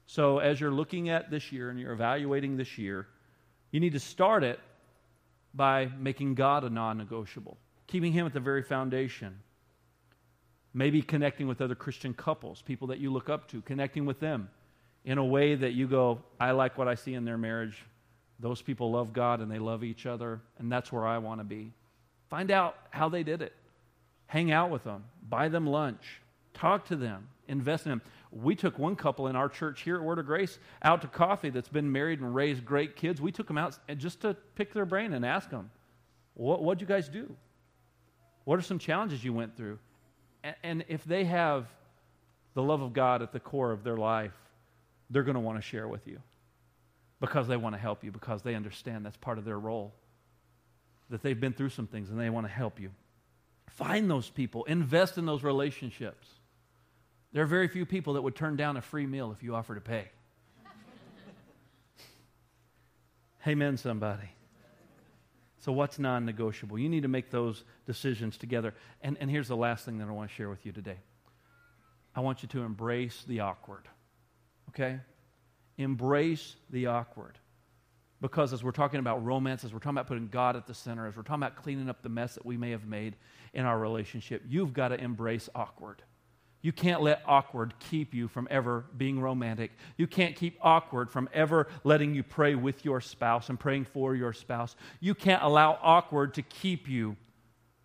So, 0.07 0.39
as 0.39 0.61
you're 0.61 0.71
looking 0.71 1.11
at 1.11 1.31
this 1.31 1.53
year 1.53 1.71
and 1.71 1.79
you're 1.79 1.93
evaluating 1.93 2.57
this 2.57 2.79
year, 2.79 3.07
you 3.73 3.81
need 3.81 3.93
to 3.93 4.01
start 4.01 4.43
it 4.43 4.59
by 5.53 5.91
making 5.99 6.37
God 6.37 6.65
a 6.65 6.71
non 6.71 6.97
negotiable, 6.97 7.59
keeping 7.87 8.13
Him 8.13 8.27
at 8.27 8.33
the 8.33 8.41
very 8.41 8.63
foundation. 8.63 9.41
Maybe 10.73 11.03
connecting 11.03 11.49
with 11.49 11.61
other 11.61 11.75
Christian 11.75 12.15
couples, 12.15 12.63
people 12.63 12.87
that 12.89 13.01
you 13.01 13.13
look 13.13 13.29
up 13.29 13.49
to, 13.49 13.61
connecting 13.61 14.07
with 14.07 14.21
them 14.21 14.49
in 15.05 15.19
a 15.19 15.25
way 15.25 15.55
that 15.55 15.73
you 15.73 15.87
go, 15.87 16.21
I 16.39 16.51
like 16.53 16.77
what 16.77 16.89
I 16.89 16.95
see 16.95 17.15
in 17.15 17.25
their 17.25 17.39
marriage. 17.39 17.85
Those 18.39 18.63
people 18.63 18.93
love 18.93 19.13
God 19.13 19.41
and 19.41 19.51
they 19.51 19.59
love 19.59 19.85
each 19.85 20.07
other, 20.07 20.41
and 20.59 20.71
that's 20.71 20.91
where 20.93 21.07
I 21.07 21.19
want 21.19 21.41
to 21.41 21.45
be. 21.45 21.73
Find 22.29 22.51
out 22.51 22.77
how 22.91 23.09
they 23.09 23.23
did 23.23 23.43
it. 23.43 23.53
Hang 24.27 24.53
out 24.53 24.71
with 24.71 24.85
them, 24.85 25.05
buy 25.29 25.49
them 25.49 25.67
lunch, 25.67 26.21
talk 26.55 26.87
to 26.87 26.97
them, 26.97 27.29
invest 27.49 27.87
in 27.87 27.91
them. 27.91 28.03
We 28.31 28.55
took 28.55 28.79
one 28.79 28.95
couple 28.95 29.27
in 29.27 29.35
our 29.35 29.49
church 29.49 29.83
here 29.83 29.97
at 29.97 30.03
Word 30.03 30.21
of 30.21 30.27
Grace 30.27 30.59
out 30.83 31.03
to 31.03 31.09
coffee 31.09 31.51
that's 31.51 31.69
been 31.69 31.91
married 31.91 32.21
and 32.21 32.33
raised 32.33 32.65
great 32.65 32.95
kids. 32.95 33.21
We 33.21 33.33
took 33.33 33.49
them 33.49 33.59
out 33.59 33.77
just 33.97 34.21
to 34.21 34.35
pick 34.55 34.73
their 34.73 34.85
brain 34.85 35.15
and 35.15 35.27
ask 35.27 35.51
them, 35.51 35.71
what, 36.35 36.63
What'd 36.63 36.81
you 36.81 36.87
guys 36.87 37.09
do? 37.09 37.35
What 38.45 38.59
are 38.59 38.63
some 38.63 38.79
challenges 38.79 39.25
you 39.25 39.33
went 39.33 39.57
through? 39.57 39.79
And, 40.45 40.57
and 40.63 40.85
if 40.89 41.05
they 41.05 41.25
have 41.25 41.67
the 42.55 42.63
love 42.63 42.83
of 42.83 42.93
God 42.93 43.23
at 43.23 43.33
the 43.33 43.41
core 43.41 43.73
of 43.73 43.83
their 43.83 43.97
life, 43.97 44.33
they're 45.11 45.23
going 45.23 45.35
to 45.35 45.41
want 45.41 45.59
to 45.59 45.63
share 45.63 45.89
with 45.89 46.07
you 46.07 46.21
because 47.21 47.49
they 47.49 47.57
want 47.57 47.75
to 47.75 47.81
help 47.81 48.03
you, 48.03 48.11
because 48.11 48.43
they 48.43 48.55
understand 48.55 49.05
that's 49.05 49.17
part 49.17 49.39
of 49.39 49.45
their 49.45 49.59
role, 49.59 49.93
that 51.11 51.23
they've 51.23 51.39
been 51.39 51.53
through 51.53 51.69
some 51.69 51.87
things 51.87 52.11
and 52.11 52.19
they 52.19 52.31
want 52.31 52.47
to 52.47 52.53
help 52.53 52.81
you. 52.81 52.91
Find 53.69 54.11
those 54.11 54.31
people, 54.31 54.65
invest 54.65 55.19
in 55.19 55.27
those 55.27 55.43
relationships. 55.43 56.29
There 57.33 57.43
are 57.43 57.47
very 57.47 57.69
few 57.69 57.87
people 57.87 58.15
that 58.15 58.23
would 58.23 58.35
turn 58.35 58.57
down 58.57 58.77
a 58.77 58.83
free 58.83 59.07
meal 59.07 59.33
if 59.33 59.43
you 59.43 59.55
offer 59.55 59.75
to 59.75 59.81
pay. 59.81 60.09
Amen, 63.47 63.77
somebody. 63.77 64.31
So, 65.61 65.73
what's 65.73 65.99
non 65.99 66.25
negotiable? 66.25 66.79
You 66.79 66.89
need 66.89 67.03
to 67.03 67.09
make 67.09 67.31
those 67.31 67.65
decisions 67.87 68.39
together. 68.39 68.75
And, 69.03 69.19
and 69.21 69.31
here's 69.31 69.49
the 69.49 69.57
last 69.57 69.85
thing 69.85 69.99
that 69.99 70.09
I 70.09 70.11
want 70.11 70.31
to 70.31 70.35
share 70.35 70.49
with 70.49 70.65
you 70.65 70.73
today 70.73 70.97
I 72.15 72.21
want 72.21 72.43
you 72.43 72.49
to 72.49 72.63
embrace 72.63 73.25
the 73.29 73.41
awkward. 73.41 73.87
Okay? 74.71 74.99
Embrace 75.79 76.57
the 76.71 76.87
awkward. 76.87 77.39
Because 78.21 78.53
as 78.53 78.63
we're 78.63 78.71
talking 78.71 79.01
about 79.01 79.25
romance, 79.25 79.65
as 79.65 79.73
we're 79.73 79.79
talking 79.79 79.97
about 79.97 80.07
putting 80.07 80.29
God 80.29 80.55
at 80.55 80.67
the 80.67 80.75
center, 80.75 81.07
as 81.07 81.17
we're 81.17 81.23
talking 81.23 81.43
about 81.43 81.57
cleaning 81.57 81.89
up 81.89 82.03
the 82.03 82.09
mess 82.11 82.35
that 82.35 82.45
we 82.45 82.57
may 82.57 82.71
have 82.71 82.87
made 82.87 83.17
in 83.55 83.65
our 83.65 83.79
relationship, 83.79 84.43
you've 84.47 84.75
got 84.75 84.89
to 84.89 85.01
embrace 85.01 85.49
awkward. 85.55 86.03
You 86.63 86.73
can't 86.73 87.01
let 87.01 87.23
awkward 87.27 87.73
keep 87.79 88.13
you 88.13 88.29
from 88.29 88.47
ever 88.51 88.85
being 88.97 89.19
romantic. 89.21 89.71
You 89.97 90.07
can't 90.07 90.37
keep 90.37 90.59
awkward 90.61 91.11
from 91.11 91.31
ever 91.33 91.69
letting 91.85 92.15
you 92.15 92.23
pray 92.23 92.55
with 92.55 92.85
your 92.85 93.01
spouse 93.01 93.49
and 93.49 93.59
praying 93.59 93.87
for 93.87 94.15
your 94.15 94.35
spouse. 94.35 94.77
You 95.01 95.15
can't 95.15 95.43
allow 95.43 95.79
awkward 95.81 96.35
to 96.35 96.43
keep 96.43 96.87
you 96.87 97.17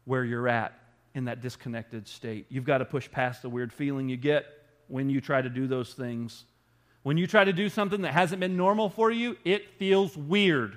where 0.03 0.25
you're 0.25 0.49
at 0.49 0.77
in 1.13 1.25
that 1.25 1.41
disconnected 1.41 2.09
state. 2.09 2.47
You've 2.49 2.65
got 2.65 2.79
to 2.79 2.85
push 2.85 3.09
past 3.09 3.41
the 3.41 3.49
weird 3.49 3.71
feeling 3.71 4.09
you 4.09 4.17
get 4.17 4.45
when 4.87 5.09
you 5.09 5.21
try 5.21 5.41
to 5.41 5.49
do 5.49 5.67
those 5.67 5.93
things. 5.93 6.43
When 7.05 7.17
you 7.17 7.27
try 7.27 7.43
to 7.43 7.53
do 7.53 7.69
something 7.69 8.01
that 8.01 8.13
hasn't 8.13 8.39
been 8.39 8.57
normal 8.57 8.89
for 8.89 9.11
you, 9.11 9.37
it 9.45 9.77
feels 9.77 10.17
weird, 10.17 10.75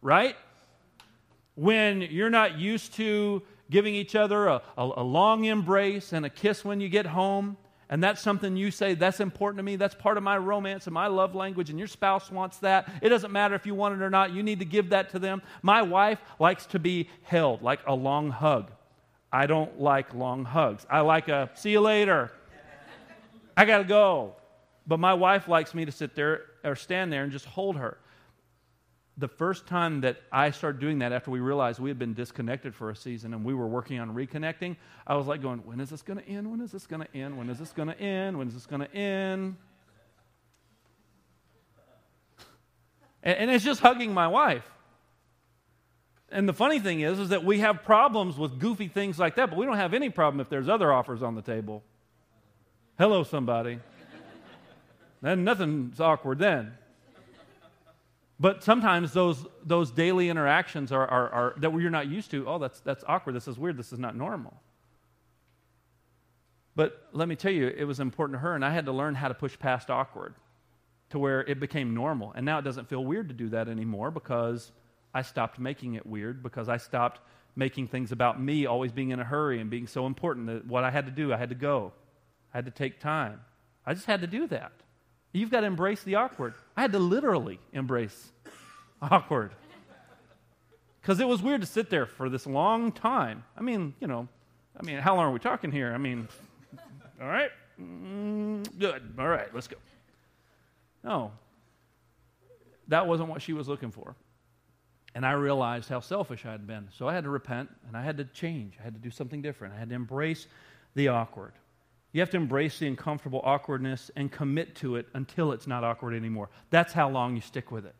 right? 0.00 0.36
When 1.56 2.02
you're 2.02 2.30
not 2.30 2.56
used 2.56 2.94
to 2.94 3.42
giving 3.68 3.96
each 3.96 4.14
other 4.14 4.46
a, 4.46 4.62
a, 4.78 4.90
a, 4.98 5.02
long 5.02 5.46
embrace 5.46 6.12
and 6.12 6.24
a 6.24 6.30
kiss 6.30 6.64
when 6.64 6.80
you 6.80 6.88
get 6.88 7.04
home, 7.04 7.56
and 7.88 8.00
that's 8.00 8.20
something 8.20 8.56
you 8.56 8.70
say, 8.70 8.94
that's 8.94 9.18
important 9.18 9.58
to 9.58 9.64
me, 9.64 9.74
that's 9.74 9.96
part 9.96 10.16
of 10.16 10.22
my 10.22 10.38
romance 10.38 10.86
and 10.86 10.94
my 10.94 11.08
love 11.08 11.34
language, 11.34 11.68
and 11.68 11.80
your 11.80 11.88
spouse 11.88 12.30
wants 12.30 12.58
that. 12.58 12.88
It 13.02 13.08
doesn't 13.08 13.32
matter 13.32 13.56
if 13.56 13.66
you 13.66 13.74
want 13.74 14.00
it 14.00 14.04
or 14.04 14.10
not, 14.10 14.32
you 14.32 14.44
need 14.44 14.60
to 14.60 14.64
give 14.64 14.90
that 14.90 15.10
to 15.10 15.18
them. 15.18 15.42
My 15.62 15.82
wife 15.82 16.20
likes 16.38 16.64
to 16.66 16.78
be 16.78 17.10
held, 17.24 17.60
like 17.60 17.80
a 17.88 17.94
long 17.94 18.30
hug. 18.30 18.70
I 19.32 19.46
don't 19.46 19.80
like 19.80 20.14
long 20.14 20.44
hugs. 20.44 20.86
I 20.88 21.00
like 21.00 21.26
a 21.26 21.50
see 21.54 21.72
you 21.72 21.80
later. 21.80 22.30
I 23.56 23.64
got 23.64 23.78
to 23.78 23.84
go. 23.84 24.36
But 24.90 24.98
my 24.98 25.14
wife 25.14 25.46
likes 25.46 25.72
me 25.72 25.84
to 25.84 25.92
sit 25.92 26.16
there 26.16 26.42
or 26.64 26.74
stand 26.74 27.12
there 27.12 27.22
and 27.22 27.30
just 27.30 27.46
hold 27.46 27.76
her 27.76 27.96
the 29.20 29.28
first 29.28 29.68
time 29.68 30.00
that 30.00 30.16
I 30.32 30.50
started 30.50 30.80
doing 30.80 30.98
that 30.98 31.12
after 31.12 31.30
we 31.30 31.38
realized 31.38 31.78
we 31.78 31.90
had 31.90 31.98
been 31.98 32.14
disconnected 32.14 32.74
for 32.74 32.90
a 32.90 32.96
season 32.96 33.34
and 33.34 33.44
we 33.44 33.54
were 33.54 33.68
working 33.68 34.00
on 34.00 34.14
reconnecting, 34.14 34.76
I 35.06 35.14
was 35.14 35.26
like 35.26 35.42
going, 35.42 35.58
when 35.66 35.78
is 35.78 35.90
this 35.90 36.02
going 36.02 36.18
to 36.18 36.26
end? 36.26 36.50
When 36.50 36.60
is 36.60 36.72
this 36.72 36.88
going 36.88 37.02
to 37.02 37.16
end? 37.16 37.38
When 37.38 37.48
is 37.50 37.60
this 37.60 37.70
going 37.70 37.88
to 37.88 38.00
end? 38.00 38.36
When 38.36 38.48
is 38.48 38.54
this 38.54 38.66
going 38.66 38.80
to 38.80 38.92
end? 38.92 39.56
And, 43.22 43.38
and 43.38 43.50
it's 43.52 43.64
just 43.64 43.80
hugging 43.80 44.12
my 44.12 44.26
wife. 44.26 44.68
And 46.32 46.48
the 46.48 46.54
funny 46.54 46.80
thing 46.80 47.00
is, 47.00 47.20
is 47.20 47.28
that 47.28 47.44
we 47.44 47.58
have 47.60 47.84
problems 47.84 48.36
with 48.36 48.58
goofy 48.58 48.88
things 48.88 49.20
like 49.20 49.36
that, 49.36 49.50
but 49.50 49.58
we 49.58 49.66
don't 49.66 49.76
have 49.76 49.94
any 49.94 50.10
problem 50.10 50.40
if 50.40 50.48
there's 50.48 50.68
other 50.68 50.92
offers 50.92 51.22
on 51.22 51.36
the 51.36 51.42
table. 51.42 51.84
Hello, 52.98 53.22
somebody. 53.22 53.78
Then 55.22 55.44
nothing's 55.44 56.00
awkward 56.00 56.38
then. 56.38 56.72
But 58.38 58.64
sometimes 58.64 59.12
those, 59.12 59.46
those 59.64 59.90
daily 59.90 60.30
interactions 60.30 60.92
are, 60.92 61.06
are, 61.06 61.28
are, 61.28 61.54
that 61.58 61.72
you're 61.74 61.90
not 61.90 62.08
used 62.08 62.30
to. 62.30 62.48
Oh, 62.48 62.58
that's, 62.58 62.80
that's 62.80 63.04
awkward. 63.06 63.34
This 63.34 63.46
is 63.46 63.58
weird. 63.58 63.76
This 63.76 63.92
is 63.92 63.98
not 63.98 64.16
normal. 64.16 64.54
But 66.74 67.06
let 67.12 67.28
me 67.28 67.36
tell 67.36 67.52
you, 67.52 67.68
it 67.68 67.84
was 67.84 68.00
important 68.00 68.36
to 68.36 68.40
her, 68.40 68.54
and 68.54 68.64
I 68.64 68.72
had 68.72 68.86
to 68.86 68.92
learn 68.92 69.14
how 69.14 69.28
to 69.28 69.34
push 69.34 69.58
past 69.58 69.90
awkward 69.90 70.34
to 71.10 71.18
where 71.18 71.42
it 71.42 71.60
became 71.60 71.92
normal. 71.92 72.32
And 72.34 72.46
now 72.46 72.58
it 72.58 72.62
doesn't 72.62 72.88
feel 72.88 73.04
weird 73.04 73.28
to 73.28 73.34
do 73.34 73.50
that 73.50 73.68
anymore 73.68 74.10
because 74.10 74.72
I 75.12 75.20
stopped 75.20 75.58
making 75.58 75.94
it 75.94 76.06
weird, 76.06 76.42
because 76.42 76.70
I 76.70 76.78
stopped 76.78 77.20
making 77.56 77.88
things 77.88 78.10
about 78.10 78.40
me 78.40 78.64
always 78.64 78.92
being 78.92 79.10
in 79.10 79.20
a 79.20 79.24
hurry 79.24 79.60
and 79.60 79.68
being 79.68 79.86
so 79.86 80.06
important 80.06 80.46
that 80.46 80.66
what 80.66 80.84
I 80.84 80.90
had 80.90 81.04
to 81.04 81.12
do, 81.12 81.30
I 81.30 81.36
had 81.36 81.50
to 81.50 81.54
go. 81.54 81.92
I 82.54 82.58
had 82.58 82.64
to 82.64 82.70
take 82.70 83.00
time. 83.00 83.40
I 83.84 83.92
just 83.92 84.06
had 84.06 84.22
to 84.22 84.26
do 84.26 84.46
that. 84.46 84.72
You've 85.32 85.50
got 85.50 85.60
to 85.60 85.66
embrace 85.66 86.02
the 86.02 86.16
awkward. 86.16 86.54
I 86.76 86.82
had 86.82 86.92
to 86.92 86.98
literally 86.98 87.60
embrace 87.72 88.32
awkward. 89.02 89.52
Because 91.00 91.20
it 91.20 91.26
was 91.26 91.42
weird 91.42 91.60
to 91.62 91.66
sit 91.66 91.88
there 91.88 92.06
for 92.06 92.28
this 92.28 92.46
long 92.46 92.92
time. 92.92 93.44
I 93.56 93.62
mean, 93.62 93.94
you 94.00 94.06
know, 94.06 94.28
I 94.78 94.84
mean, 94.84 94.98
how 94.98 95.14
long 95.14 95.26
are 95.26 95.32
we 95.32 95.38
talking 95.38 95.70
here? 95.70 95.92
I 95.92 95.98
mean, 95.98 96.28
all 97.20 97.28
right, 97.28 97.50
mm, 97.80 98.78
good. 98.78 99.02
All 99.18 99.28
right, 99.28 99.52
let's 99.54 99.66
go. 99.66 99.76
No, 101.02 101.32
that 102.88 103.06
wasn't 103.06 103.28
what 103.28 103.40
she 103.40 103.52
was 103.52 103.68
looking 103.68 103.90
for. 103.90 104.14
And 105.14 105.26
I 105.26 105.32
realized 105.32 105.88
how 105.88 106.00
selfish 106.00 106.44
I 106.44 106.52
had 106.52 106.66
been. 106.66 106.88
So 106.96 107.08
I 107.08 107.14
had 107.14 107.24
to 107.24 107.30
repent 107.30 107.68
and 107.88 107.96
I 107.96 108.02
had 108.02 108.16
to 108.18 108.24
change. 108.24 108.74
I 108.78 108.84
had 108.84 108.94
to 108.94 109.00
do 109.00 109.10
something 109.10 109.42
different. 109.42 109.74
I 109.74 109.78
had 109.78 109.88
to 109.88 109.94
embrace 109.94 110.46
the 110.94 111.08
awkward. 111.08 111.52
You 112.12 112.20
have 112.20 112.30
to 112.30 112.36
embrace 112.36 112.78
the 112.78 112.88
uncomfortable 112.88 113.40
awkwardness 113.44 114.10
and 114.16 114.30
commit 114.30 114.74
to 114.76 114.96
it 114.96 115.06
until 115.14 115.52
it's 115.52 115.66
not 115.66 115.84
awkward 115.84 116.14
anymore. 116.14 116.50
That's 116.70 116.92
how 116.92 117.08
long 117.08 117.36
you 117.36 117.40
stick 117.40 117.70
with 117.70 117.86
it. 117.86 117.94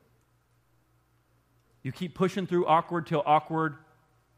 You 1.83 1.93
keep 1.93 2.15
pushing 2.15 2.47
through 2.47 2.67
awkward 2.67 3.07
till 3.07 3.23
awkward 3.25 3.77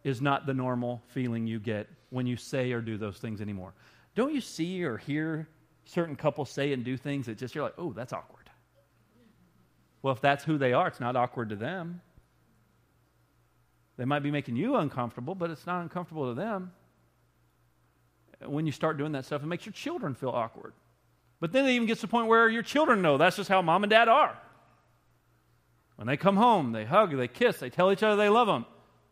is 0.04 0.20
not 0.20 0.46
the 0.46 0.54
normal 0.54 1.02
feeling 1.08 1.46
you 1.46 1.58
get 1.58 1.88
when 2.10 2.26
you 2.26 2.36
say 2.36 2.72
or 2.72 2.80
do 2.80 2.98
those 2.98 3.16
things 3.18 3.40
anymore. 3.40 3.72
Don't 4.14 4.34
you 4.34 4.40
see 4.40 4.84
or 4.84 4.98
hear 4.98 5.48
certain 5.84 6.16
couples 6.16 6.50
say 6.50 6.72
and 6.72 6.84
do 6.84 6.96
things 6.96 7.26
that 7.26 7.38
just 7.38 7.54
you're 7.54 7.64
like, 7.64 7.74
oh, 7.78 7.92
that's 7.92 8.12
awkward? 8.12 8.50
Well, 10.02 10.12
if 10.12 10.20
that's 10.20 10.44
who 10.44 10.58
they 10.58 10.72
are, 10.72 10.88
it's 10.88 11.00
not 11.00 11.16
awkward 11.16 11.48
to 11.48 11.56
them. 11.56 12.00
They 13.96 14.04
might 14.04 14.22
be 14.22 14.30
making 14.30 14.56
you 14.56 14.76
uncomfortable, 14.76 15.34
but 15.34 15.50
it's 15.50 15.66
not 15.66 15.80
uncomfortable 15.82 16.28
to 16.28 16.34
them 16.34 16.72
when 18.46 18.66
you 18.66 18.72
start 18.72 18.98
doing 18.98 19.12
that 19.12 19.24
stuff, 19.24 19.42
it 19.42 19.46
makes 19.46 19.66
your 19.66 19.72
children 19.72 20.14
feel 20.14 20.30
awkward. 20.30 20.72
But 21.40 21.52
then 21.52 21.66
it 21.66 21.72
even 21.72 21.86
gets 21.86 22.00
to 22.00 22.06
the 22.06 22.10
point 22.10 22.28
where 22.28 22.48
your 22.48 22.62
children 22.62 23.02
know 23.02 23.18
that's 23.18 23.36
just 23.36 23.48
how 23.48 23.62
mom 23.62 23.82
and 23.82 23.90
dad 23.90 24.08
are. 24.08 24.38
When 25.96 26.06
they 26.06 26.16
come 26.16 26.36
home, 26.36 26.72
they 26.72 26.84
hug, 26.84 27.16
they 27.16 27.28
kiss, 27.28 27.58
they 27.58 27.70
tell 27.70 27.92
each 27.92 28.02
other 28.02 28.16
they 28.16 28.28
love 28.28 28.46
them. 28.46 28.64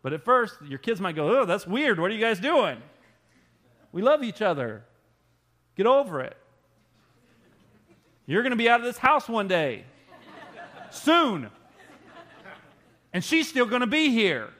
But 0.02 0.12
at 0.12 0.24
first, 0.24 0.54
your 0.66 0.78
kids 0.78 1.00
might 1.00 1.16
go, 1.16 1.40
Oh, 1.40 1.44
that's 1.44 1.66
weird. 1.66 2.00
What 2.00 2.10
are 2.10 2.14
you 2.14 2.20
guys 2.20 2.40
doing? 2.40 2.78
We 3.92 4.02
love 4.02 4.22
each 4.22 4.40
other. 4.40 4.84
Get 5.76 5.86
over 5.86 6.20
it. 6.20 6.36
You're 8.26 8.42
going 8.42 8.52
to 8.52 8.56
be 8.56 8.68
out 8.68 8.80
of 8.80 8.86
this 8.86 8.98
house 8.98 9.28
one 9.28 9.48
day. 9.48 9.84
Soon. 10.90 11.50
And 13.12 13.24
she's 13.24 13.48
still 13.48 13.66
going 13.66 13.80
to 13.80 13.86
be 13.86 14.10
here. 14.10 14.50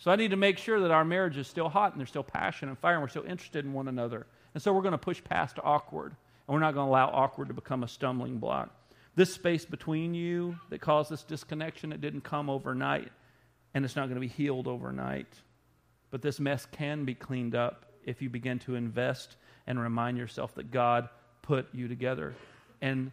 So 0.00 0.10
I 0.10 0.16
need 0.16 0.30
to 0.30 0.36
make 0.36 0.56
sure 0.56 0.80
that 0.80 0.90
our 0.90 1.04
marriage 1.04 1.36
is 1.36 1.46
still 1.46 1.68
hot 1.68 1.92
and 1.92 2.00
there's 2.00 2.08
still 2.08 2.22
passion 2.22 2.70
and 2.70 2.78
fire 2.78 2.94
and 2.94 3.02
we're 3.02 3.08
still 3.08 3.26
interested 3.26 3.66
in 3.66 3.74
one 3.74 3.86
another. 3.86 4.26
And 4.54 4.62
so 4.62 4.72
we're 4.72 4.80
going 4.80 4.92
to 4.92 4.98
push 4.98 5.22
past 5.22 5.58
awkward 5.62 6.16
and 6.48 6.54
we're 6.54 6.60
not 6.60 6.72
going 6.72 6.86
to 6.86 6.90
allow 6.90 7.10
awkward 7.10 7.48
to 7.48 7.54
become 7.54 7.82
a 7.82 7.88
stumbling 7.88 8.38
block. 8.38 8.70
This 9.14 9.34
space 9.34 9.66
between 9.66 10.14
you 10.14 10.58
that 10.70 10.80
caused 10.80 11.10
this 11.10 11.22
disconnection, 11.22 11.92
it 11.92 12.00
didn't 12.00 12.22
come 12.22 12.48
overnight 12.48 13.12
and 13.74 13.84
it's 13.84 13.94
not 13.94 14.06
going 14.06 14.14
to 14.14 14.20
be 14.20 14.28
healed 14.28 14.66
overnight. 14.66 15.28
But 16.10 16.22
this 16.22 16.40
mess 16.40 16.66
can 16.72 17.04
be 17.04 17.14
cleaned 17.14 17.54
up 17.54 17.84
if 18.02 18.22
you 18.22 18.30
begin 18.30 18.58
to 18.60 18.76
invest 18.76 19.36
and 19.66 19.78
remind 19.78 20.16
yourself 20.16 20.54
that 20.54 20.70
God 20.70 21.10
put 21.42 21.66
you 21.74 21.88
together. 21.88 22.34
And 22.80 23.10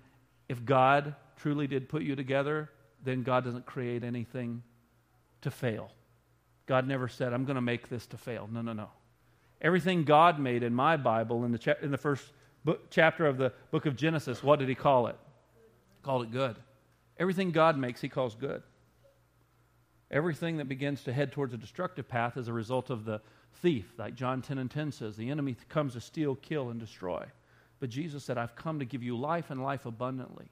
if 0.48 0.64
God 0.64 1.16
truly 1.36 1.68
did 1.68 1.90
put 1.90 2.04
you 2.04 2.16
together, 2.16 2.70
then 3.04 3.24
God 3.24 3.44
doesn't 3.44 3.66
create 3.66 4.06
anything 4.06 4.64
to 5.42 5.52
fail. 5.52 5.92
God 6.68 6.88
never 6.88 7.07
said, 7.07 7.34
I'm 7.34 7.45
going 7.45 7.55
to 7.55 7.61
make 7.61 7.89
this 7.89 8.05
to 8.07 8.18
fail. 8.18 8.47
No, 8.51 8.61
no, 8.61 8.74
no. 8.74 8.89
Everything 9.61 10.03
God 10.03 10.39
made 10.39 10.61
in 10.61 10.74
my 10.74 10.97
Bible, 10.97 11.43
in 11.45 11.51
the, 11.51 11.57
cha- 11.57 11.76
in 11.82 11.89
the 11.89 11.97
first 11.97 12.32
book, 12.63 12.91
chapter 12.91 13.26
of 13.26 13.38
the 13.38 13.51
book 13.72 13.86
of 13.86 13.95
Genesis, 13.95 14.43
what 14.43 14.59
did 14.59 14.70
he 14.70 14.76
call 14.76 15.07
it? 15.07 15.15
He 15.95 16.03
called 16.03 16.24
it 16.24 16.32
good. 16.32 16.57
Everything 17.18 17.51
God 17.51 17.78
makes, 17.78 18.01
He 18.01 18.09
calls 18.09 18.36
good. 18.36 18.61
Everything 20.11 20.57
that 20.57 20.70
begins 20.70 21.03
to 21.03 21.13
head 21.13 21.32
towards 21.32 21.53
a 21.53 21.57
destructive 21.57 22.07
path 22.07 22.38
is 22.38 22.47
a 22.47 22.53
result 22.53 22.89
of 22.89 23.03
the 23.03 23.22
thief, 23.61 23.91
like 23.97 24.15
John 24.15 24.41
10 24.41 24.57
and 24.57 24.70
10 24.70 24.91
says. 24.91 25.18
The 25.18 25.30
enemy 25.30 25.55
comes 25.68 25.93
to 25.93 26.01
steal, 26.01 26.36
kill, 26.36 26.70
and 26.70 26.80
destroy. 26.80 27.26
But 27.80 27.89
Jesus 27.89 28.24
said, 28.24 28.38
I've 28.38 28.55
come 28.55 28.80
to 28.80 28.86
give 28.86 29.03
you 29.03 29.18
life 29.18 29.49
and 29.49 29.61
life 29.61 29.86
abundantly. 29.86 30.49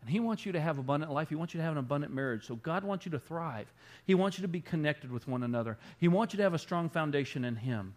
And 0.00 0.10
He 0.10 0.20
wants 0.20 0.46
you 0.46 0.52
to 0.52 0.60
have 0.60 0.78
abundant 0.78 1.12
life. 1.12 1.28
He 1.28 1.34
wants 1.34 1.54
you 1.54 1.58
to 1.58 1.64
have 1.64 1.72
an 1.72 1.78
abundant 1.78 2.12
marriage. 2.12 2.46
So 2.46 2.56
God 2.56 2.84
wants 2.84 3.04
you 3.04 3.12
to 3.12 3.18
thrive. 3.18 3.72
He 4.04 4.14
wants 4.14 4.38
you 4.38 4.42
to 4.42 4.48
be 4.48 4.60
connected 4.60 5.12
with 5.12 5.28
one 5.28 5.42
another. 5.42 5.78
He 5.98 6.08
wants 6.08 6.32
you 6.32 6.38
to 6.38 6.42
have 6.42 6.54
a 6.54 6.58
strong 6.58 6.88
foundation 6.88 7.44
in 7.44 7.56
Him. 7.56 7.94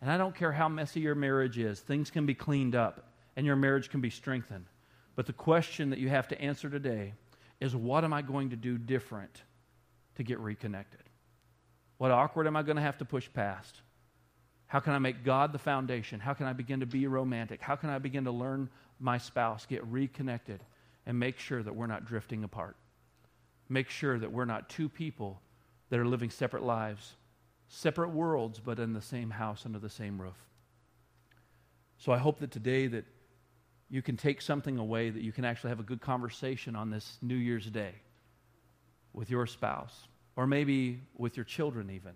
And 0.00 0.10
I 0.10 0.18
don't 0.18 0.34
care 0.34 0.52
how 0.52 0.68
messy 0.68 1.00
your 1.00 1.14
marriage 1.14 1.58
is, 1.58 1.80
things 1.80 2.10
can 2.10 2.26
be 2.26 2.34
cleaned 2.34 2.74
up 2.74 3.12
and 3.36 3.46
your 3.46 3.56
marriage 3.56 3.90
can 3.90 4.00
be 4.00 4.10
strengthened. 4.10 4.66
But 5.14 5.26
the 5.26 5.32
question 5.32 5.90
that 5.90 5.98
you 5.98 6.08
have 6.08 6.28
to 6.28 6.40
answer 6.40 6.68
today 6.68 7.14
is 7.60 7.74
what 7.74 8.04
am 8.04 8.12
I 8.12 8.22
going 8.22 8.50
to 8.50 8.56
do 8.56 8.76
different 8.76 9.42
to 10.16 10.22
get 10.22 10.38
reconnected? 10.38 11.00
What 11.98 12.10
awkward 12.10 12.46
am 12.46 12.56
I 12.56 12.62
going 12.62 12.76
to 12.76 12.82
have 12.82 12.98
to 12.98 13.04
push 13.04 13.28
past? 13.32 13.80
How 14.66 14.80
can 14.80 14.92
I 14.92 14.98
make 14.98 15.24
God 15.24 15.52
the 15.52 15.58
foundation? 15.58 16.20
How 16.20 16.34
can 16.34 16.46
I 16.46 16.52
begin 16.52 16.80
to 16.80 16.86
be 16.86 17.06
romantic? 17.06 17.62
How 17.62 17.76
can 17.76 17.88
I 17.88 17.98
begin 17.98 18.24
to 18.24 18.32
learn 18.32 18.68
my 18.98 19.18
spouse, 19.18 19.66
get 19.66 19.84
reconnected, 19.86 20.60
and 21.06 21.18
make 21.18 21.38
sure 21.38 21.62
that 21.62 21.74
we're 21.74 21.86
not 21.86 22.04
drifting 22.04 22.44
apart? 22.44 22.76
Make 23.68 23.90
sure 23.90 24.18
that 24.18 24.32
we're 24.32 24.44
not 24.44 24.68
two 24.68 24.88
people 24.88 25.40
that 25.90 25.98
are 25.98 26.06
living 26.06 26.30
separate 26.30 26.62
lives, 26.62 27.14
separate 27.68 28.10
worlds, 28.10 28.60
but 28.60 28.78
in 28.78 28.92
the 28.92 29.02
same 29.02 29.30
house 29.30 29.64
under 29.64 29.78
the 29.78 29.88
same 29.88 30.20
roof. 30.20 30.36
So 31.98 32.12
I 32.12 32.18
hope 32.18 32.40
that 32.40 32.50
today 32.50 32.86
that 32.88 33.04
you 33.88 34.02
can 34.02 34.16
take 34.16 34.42
something 34.42 34.78
away 34.78 35.10
that 35.10 35.22
you 35.22 35.32
can 35.32 35.44
actually 35.44 35.70
have 35.70 35.80
a 35.80 35.84
good 35.84 36.00
conversation 36.00 36.74
on 36.74 36.90
this 36.90 37.18
New 37.22 37.36
Year's 37.36 37.70
Day 37.70 37.94
with 39.12 39.30
your 39.30 39.46
spouse, 39.46 40.08
or 40.34 40.46
maybe 40.46 41.00
with 41.16 41.36
your 41.36 41.44
children, 41.44 41.90
even. 41.90 42.12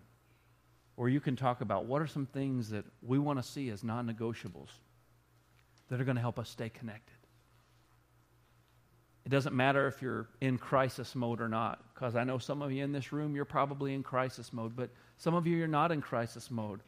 Or 0.97 1.09
you 1.09 1.21
can 1.21 1.37
talk 1.37 1.61
about 1.61 1.87
what 1.87 2.03
are 2.03 2.07
some 2.07 2.27
things 2.27 2.71
that 2.71 2.85
we 3.03 3.19
want 3.19 3.39
to 3.41 3.49
see 3.49 3.71
as 3.71 3.83
non 3.83 4.07
negotiables 4.07 4.69
that 5.89 6.01
are 6.01 6.05
going 6.05 6.17
to 6.17 6.21
help 6.21 6.39
us 6.39 6.49
stay 6.49 6.69
connected. 6.69 7.20
It 9.25 9.29
doesn't 9.29 9.55
matter 9.55 9.87
if 9.87 10.01
you're 10.01 10.29
in 10.41 10.57
crisis 10.57 11.15
mode 11.15 11.41
or 11.41 11.49
not, 11.49 11.83
because 11.95 12.17
I 12.17 12.25
know 12.25 12.39
some 12.39 12.63
of 12.63 12.73
you 12.73 12.83
in 12.83 12.93
this 12.93 13.13
room, 13.13 13.35
you're 13.35 13.45
probably 13.45 13.95
in 13.95 14.03
crisis 14.03 14.53
mode, 14.53 14.75
but 14.75 14.91
some 15.19 15.35
of 15.35 15.47
you, 15.47 15.57
you're 15.57 15.69
not 15.69 15.93
in 15.93 16.01
crisis 16.01 16.51
mode. 16.51 16.81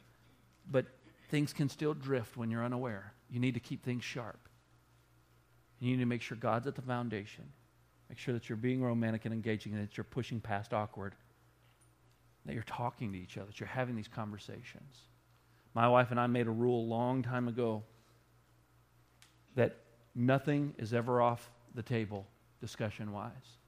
But 0.70 0.86
things 1.28 1.52
can 1.52 1.68
still 1.68 1.94
drift 1.94 2.36
when 2.36 2.50
you're 2.50 2.64
unaware. 2.64 3.12
You 3.30 3.40
need 3.40 3.54
to 3.54 3.60
keep 3.60 3.84
things 3.84 4.04
sharp. 4.04 4.48
You 5.80 5.90
need 5.90 6.00
to 6.00 6.06
make 6.06 6.22
sure 6.22 6.36
God's 6.36 6.66
at 6.66 6.74
the 6.74 6.82
foundation. 6.82 7.44
Make 8.08 8.18
sure 8.18 8.34
that 8.34 8.48
you're 8.48 8.56
being 8.56 8.82
romantic 8.82 9.24
and 9.24 9.34
engaging 9.34 9.72
and 9.72 9.82
that 9.82 9.96
you're 9.96 10.04
pushing 10.04 10.40
past 10.40 10.72
awkward. 10.72 11.14
That 12.46 12.54
you're 12.54 12.62
talking 12.62 13.12
to 13.12 13.18
each 13.18 13.36
other, 13.36 13.46
that 13.46 13.60
you're 13.60 13.68
having 13.68 13.96
these 13.96 14.08
conversations. 14.08 14.96
My 15.74 15.88
wife 15.88 16.10
and 16.10 16.20
I 16.20 16.26
made 16.26 16.46
a 16.46 16.50
rule 16.50 16.84
a 16.84 16.88
long 16.88 17.22
time 17.22 17.48
ago 17.48 17.82
that 19.54 19.76
nothing 20.14 20.74
is 20.78 20.92
ever 20.92 21.20
off 21.20 21.50
the 21.74 21.82
table 21.82 22.26
discussion 22.60 23.12
wise. 23.12 23.58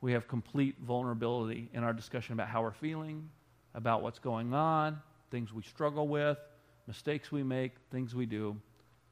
We 0.00 0.12
have 0.12 0.26
complete 0.26 0.76
vulnerability 0.80 1.70
in 1.72 1.84
our 1.84 1.92
discussion 1.92 2.32
about 2.32 2.48
how 2.48 2.62
we're 2.62 2.72
feeling, 2.72 3.28
about 3.74 4.02
what's 4.02 4.18
going 4.18 4.52
on, 4.52 5.00
things 5.30 5.52
we 5.52 5.62
struggle 5.62 6.08
with, 6.08 6.38
mistakes 6.86 7.30
we 7.30 7.42
make, 7.42 7.72
things 7.90 8.14
we 8.14 8.26
do, 8.26 8.56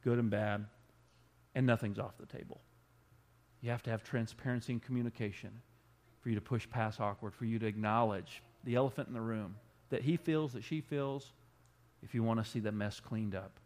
good 0.03 0.19
and 0.19 0.29
bad 0.29 0.65
and 1.55 1.65
nothing's 1.65 1.99
off 1.99 2.17
the 2.17 2.25
table. 2.25 2.61
You 3.61 3.69
have 3.69 3.83
to 3.83 3.89
have 3.89 4.03
transparency 4.03 4.73
and 4.73 4.81
communication 4.81 5.51
for 6.21 6.29
you 6.29 6.35
to 6.35 6.41
push 6.41 6.69
past 6.69 6.99
awkward, 6.99 7.33
for 7.33 7.45
you 7.45 7.59
to 7.59 7.65
acknowledge 7.65 8.41
the 8.63 8.75
elephant 8.75 9.07
in 9.07 9.13
the 9.13 9.21
room 9.21 9.55
that 9.89 10.01
he 10.01 10.17
feels, 10.17 10.53
that 10.53 10.63
she 10.63 10.81
feels, 10.81 11.33
if 12.01 12.15
you 12.15 12.23
want 12.23 12.43
to 12.43 12.49
see 12.49 12.59
the 12.59 12.71
mess 12.71 12.99
cleaned 12.99 13.35
up 13.35 13.59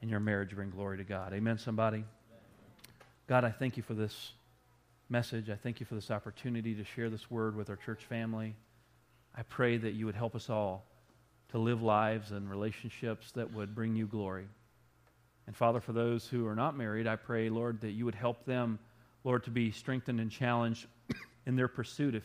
and 0.00 0.10
your 0.10 0.20
marriage 0.20 0.54
bring 0.54 0.70
glory 0.70 0.96
to 0.98 1.04
God. 1.04 1.32
Amen, 1.32 1.58
somebody? 1.58 2.04
God, 3.28 3.44
I 3.44 3.50
thank 3.50 3.76
you 3.76 3.82
for 3.82 3.92
this 3.92 4.32
message. 5.10 5.50
I 5.50 5.54
thank 5.54 5.80
you 5.80 5.86
for 5.86 5.94
this 5.94 6.10
opportunity 6.10 6.74
to 6.74 6.82
share 6.82 7.10
this 7.10 7.30
word 7.30 7.54
with 7.54 7.68
our 7.68 7.76
church 7.76 8.02
family. 8.06 8.56
I 9.36 9.42
pray 9.42 9.76
that 9.76 9.92
you 9.92 10.06
would 10.06 10.14
help 10.14 10.34
us 10.34 10.48
all 10.48 10.86
to 11.50 11.58
live 11.58 11.82
lives 11.82 12.32
and 12.32 12.48
relationships 12.48 13.30
that 13.32 13.52
would 13.52 13.74
bring 13.74 13.94
you 13.94 14.06
glory. 14.06 14.46
And 15.46 15.54
Father, 15.54 15.78
for 15.78 15.92
those 15.92 16.26
who 16.26 16.46
are 16.46 16.54
not 16.54 16.74
married, 16.74 17.06
I 17.06 17.16
pray, 17.16 17.50
Lord, 17.50 17.82
that 17.82 17.90
you 17.90 18.06
would 18.06 18.14
help 18.14 18.46
them, 18.46 18.78
Lord, 19.24 19.44
to 19.44 19.50
be 19.50 19.72
strengthened 19.72 20.20
and 20.20 20.30
challenged 20.30 20.86
in 21.46 21.54
their 21.54 21.68
pursuit 21.68 22.14
if 22.14 22.24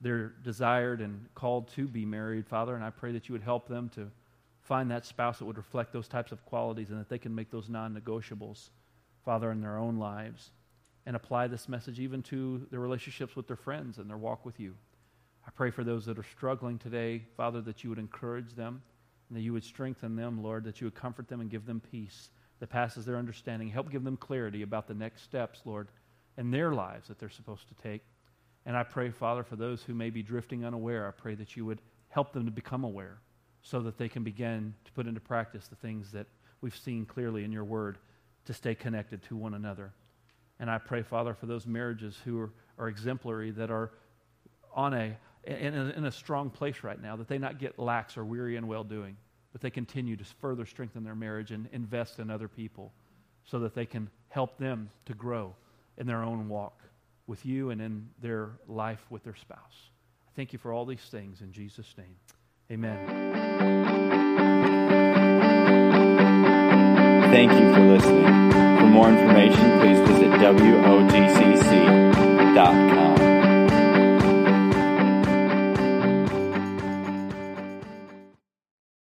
they're 0.00 0.32
desired 0.42 1.00
and 1.00 1.24
called 1.36 1.68
to 1.76 1.86
be 1.86 2.04
married, 2.04 2.48
Father. 2.48 2.74
And 2.74 2.82
I 2.82 2.90
pray 2.90 3.12
that 3.12 3.28
you 3.28 3.32
would 3.32 3.42
help 3.42 3.68
them 3.68 3.90
to 3.90 4.10
find 4.62 4.90
that 4.90 5.06
spouse 5.06 5.38
that 5.38 5.44
would 5.44 5.56
reflect 5.56 5.92
those 5.92 6.08
types 6.08 6.32
of 6.32 6.44
qualities 6.46 6.90
and 6.90 6.98
that 6.98 7.08
they 7.08 7.18
can 7.18 7.32
make 7.32 7.52
those 7.52 7.68
non 7.68 7.94
negotiables, 7.94 8.70
Father, 9.26 9.50
in 9.50 9.60
their 9.60 9.76
own 9.76 9.98
lives 9.98 10.52
and 11.04 11.16
apply 11.16 11.48
this 11.48 11.68
message 11.68 11.98
even 11.98 12.22
to 12.22 12.64
their 12.70 12.78
relationships 12.78 13.34
with 13.34 13.48
their 13.48 13.56
friends 13.56 13.98
and 13.98 14.08
their 14.08 14.16
walk 14.16 14.46
with 14.46 14.60
you. 14.60 14.72
I 15.44 15.50
pray 15.50 15.70
for 15.70 15.82
those 15.82 16.06
that 16.06 16.16
are 16.16 16.26
struggling 16.36 16.78
today, 16.78 17.24
Father, 17.36 17.60
that 17.62 17.82
you 17.82 17.90
would 17.90 17.98
encourage 17.98 18.54
them 18.54 18.80
and 19.28 19.36
that 19.36 19.42
you 19.42 19.52
would 19.52 19.64
strengthen 19.64 20.14
them, 20.14 20.44
Lord, 20.44 20.62
that 20.62 20.80
you 20.80 20.86
would 20.86 20.94
comfort 20.94 21.26
them 21.26 21.40
and 21.40 21.50
give 21.50 21.66
them 21.66 21.80
peace 21.90 22.30
that 22.60 22.68
passes 22.68 23.04
their 23.04 23.16
understanding. 23.16 23.68
Help 23.68 23.90
give 23.90 24.04
them 24.04 24.16
clarity 24.16 24.62
about 24.62 24.86
the 24.86 24.94
next 24.94 25.22
steps, 25.22 25.60
Lord, 25.64 25.88
in 26.38 26.52
their 26.52 26.72
lives 26.72 27.08
that 27.08 27.18
they're 27.18 27.28
supposed 27.28 27.66
to 27.66 27.74
take. 27.82 28.02
And 28.64 28.76
I 28.76 28.84
pray, 28.84 29.10
Father, 29.10 29.42
for 29.42 29.56
those 29.56 29.82
who 29.82 29.94
may 29.94 30.10
be 30.10 30.22
drifting 30.22 30.64
unaware, 30.64 31.08
I 31.08 31.10
pray 31.10 31.34
that 31.34 31.56
you 31.56 31.66
would 31.66 31.82
help 32.10 32.32
them 32.32 32.44
to 32.44 32.52
become 32.52 32.84
aware 32.84 33.18
so 33.62 33.80
that 33.80 33.98
they 33.98 34.08
can 34.08 34.22
begin 34.22 34.72
to 34.84 34.92
put 34.92 35.08
into 35.08 35.20
practice 35.20 35.66
the 35.66 35.74
things 35.74 36.12
that 36.12 36.28
we've 36.60 36.76
seen 36.76 37.04
clearly 37.04 37.42
in 37.42 37.50
your 37.50 37.64
word 37.64 37.98
to 38.46 38.54
stay 38.54 38.74
connected 38.74 39.22
to 39.24 39.36
one 39.36 39.54
another. 39.54 39.92
And 40.58 40.70
I 40.70 40.78
pray, 40.78 41.02
Father, 41.02 41.34
for 41.34 41.46
those 41.46 41.66
marriages 41.66 42.18
who 42.24 42.40
are, 42.40 42.50
are 42.78 42.88
exemplary, 42.88 43.50
that 43.52 43.70
are 43.70 43.90
on 44.74 44.94
a 44.94 45.16
in, 45.44 45.74
a, 45.76 45.90
in 45.90 46.04
a 46.06 46.10
strong 46.10 46.50
place 46.50 46.82
right 46.82 47.00
now, 47.00 47.14
that 47.14 47.28
they 47.28 47.38
not 47.38 47.60
get 47.60 47.78
lax 47.78 48.16
or 48.16 48.24
weary 48.24 48.56
in 48.56 48.66
well 48.66 48.82
doing 48.82 49.16
but 49.56 49.62
they 49.62 49.70
continue 49.70 50.16
to 50.16 50.24
further 50.38 50.66
strengthen 50.66 51.02
their 51.02 51.14
marriage 51.14 51.50
and 51.50 51.66
invest 51.72 52.18
in 52.18 52.28
other 52.28 52.46
people 52.46 52.92
so 53.46 53.58
that 53.58 53.74
they 53.74 53.86
can 53.86 54.10
help 54.28 54.58
them 54.58 54.90
to 55.06 55.14
grow 55.14 55.54
in 55.96 56.06
their 56.06 56.22
own 56.22 56.46
walk 56.46 56.82
with 57.26 57.46
you 57.46 57.70
and 57.70 57.80
in 57.80 58.06
their 58.20 58.50
life 58.68 59.06
with 59.08 59.24
their 59.24 59.34
spouse. 59.34 59.88
I 60.28 60.30
thank 60.36 60.52
you 60.52 60.58
for 60.58 60.74
all 60.74 60.84
these 60.84 61.00
things 61.10 61.40
in 61.40 61.52
Jesus' 61.52 61.94
name. 61.96 62.16
Amen. 62.70 64.05
Thank 67.36 67.52
you 67.52 67.68
for 67.74 67.80
listening. 67.80 68.24
For 68.78 68.86
more 68.86 69.10
information, 69.10 69.78
please 69.80 70.00
visit 70.08 70.30
WOGCC.com. 70.40 70.86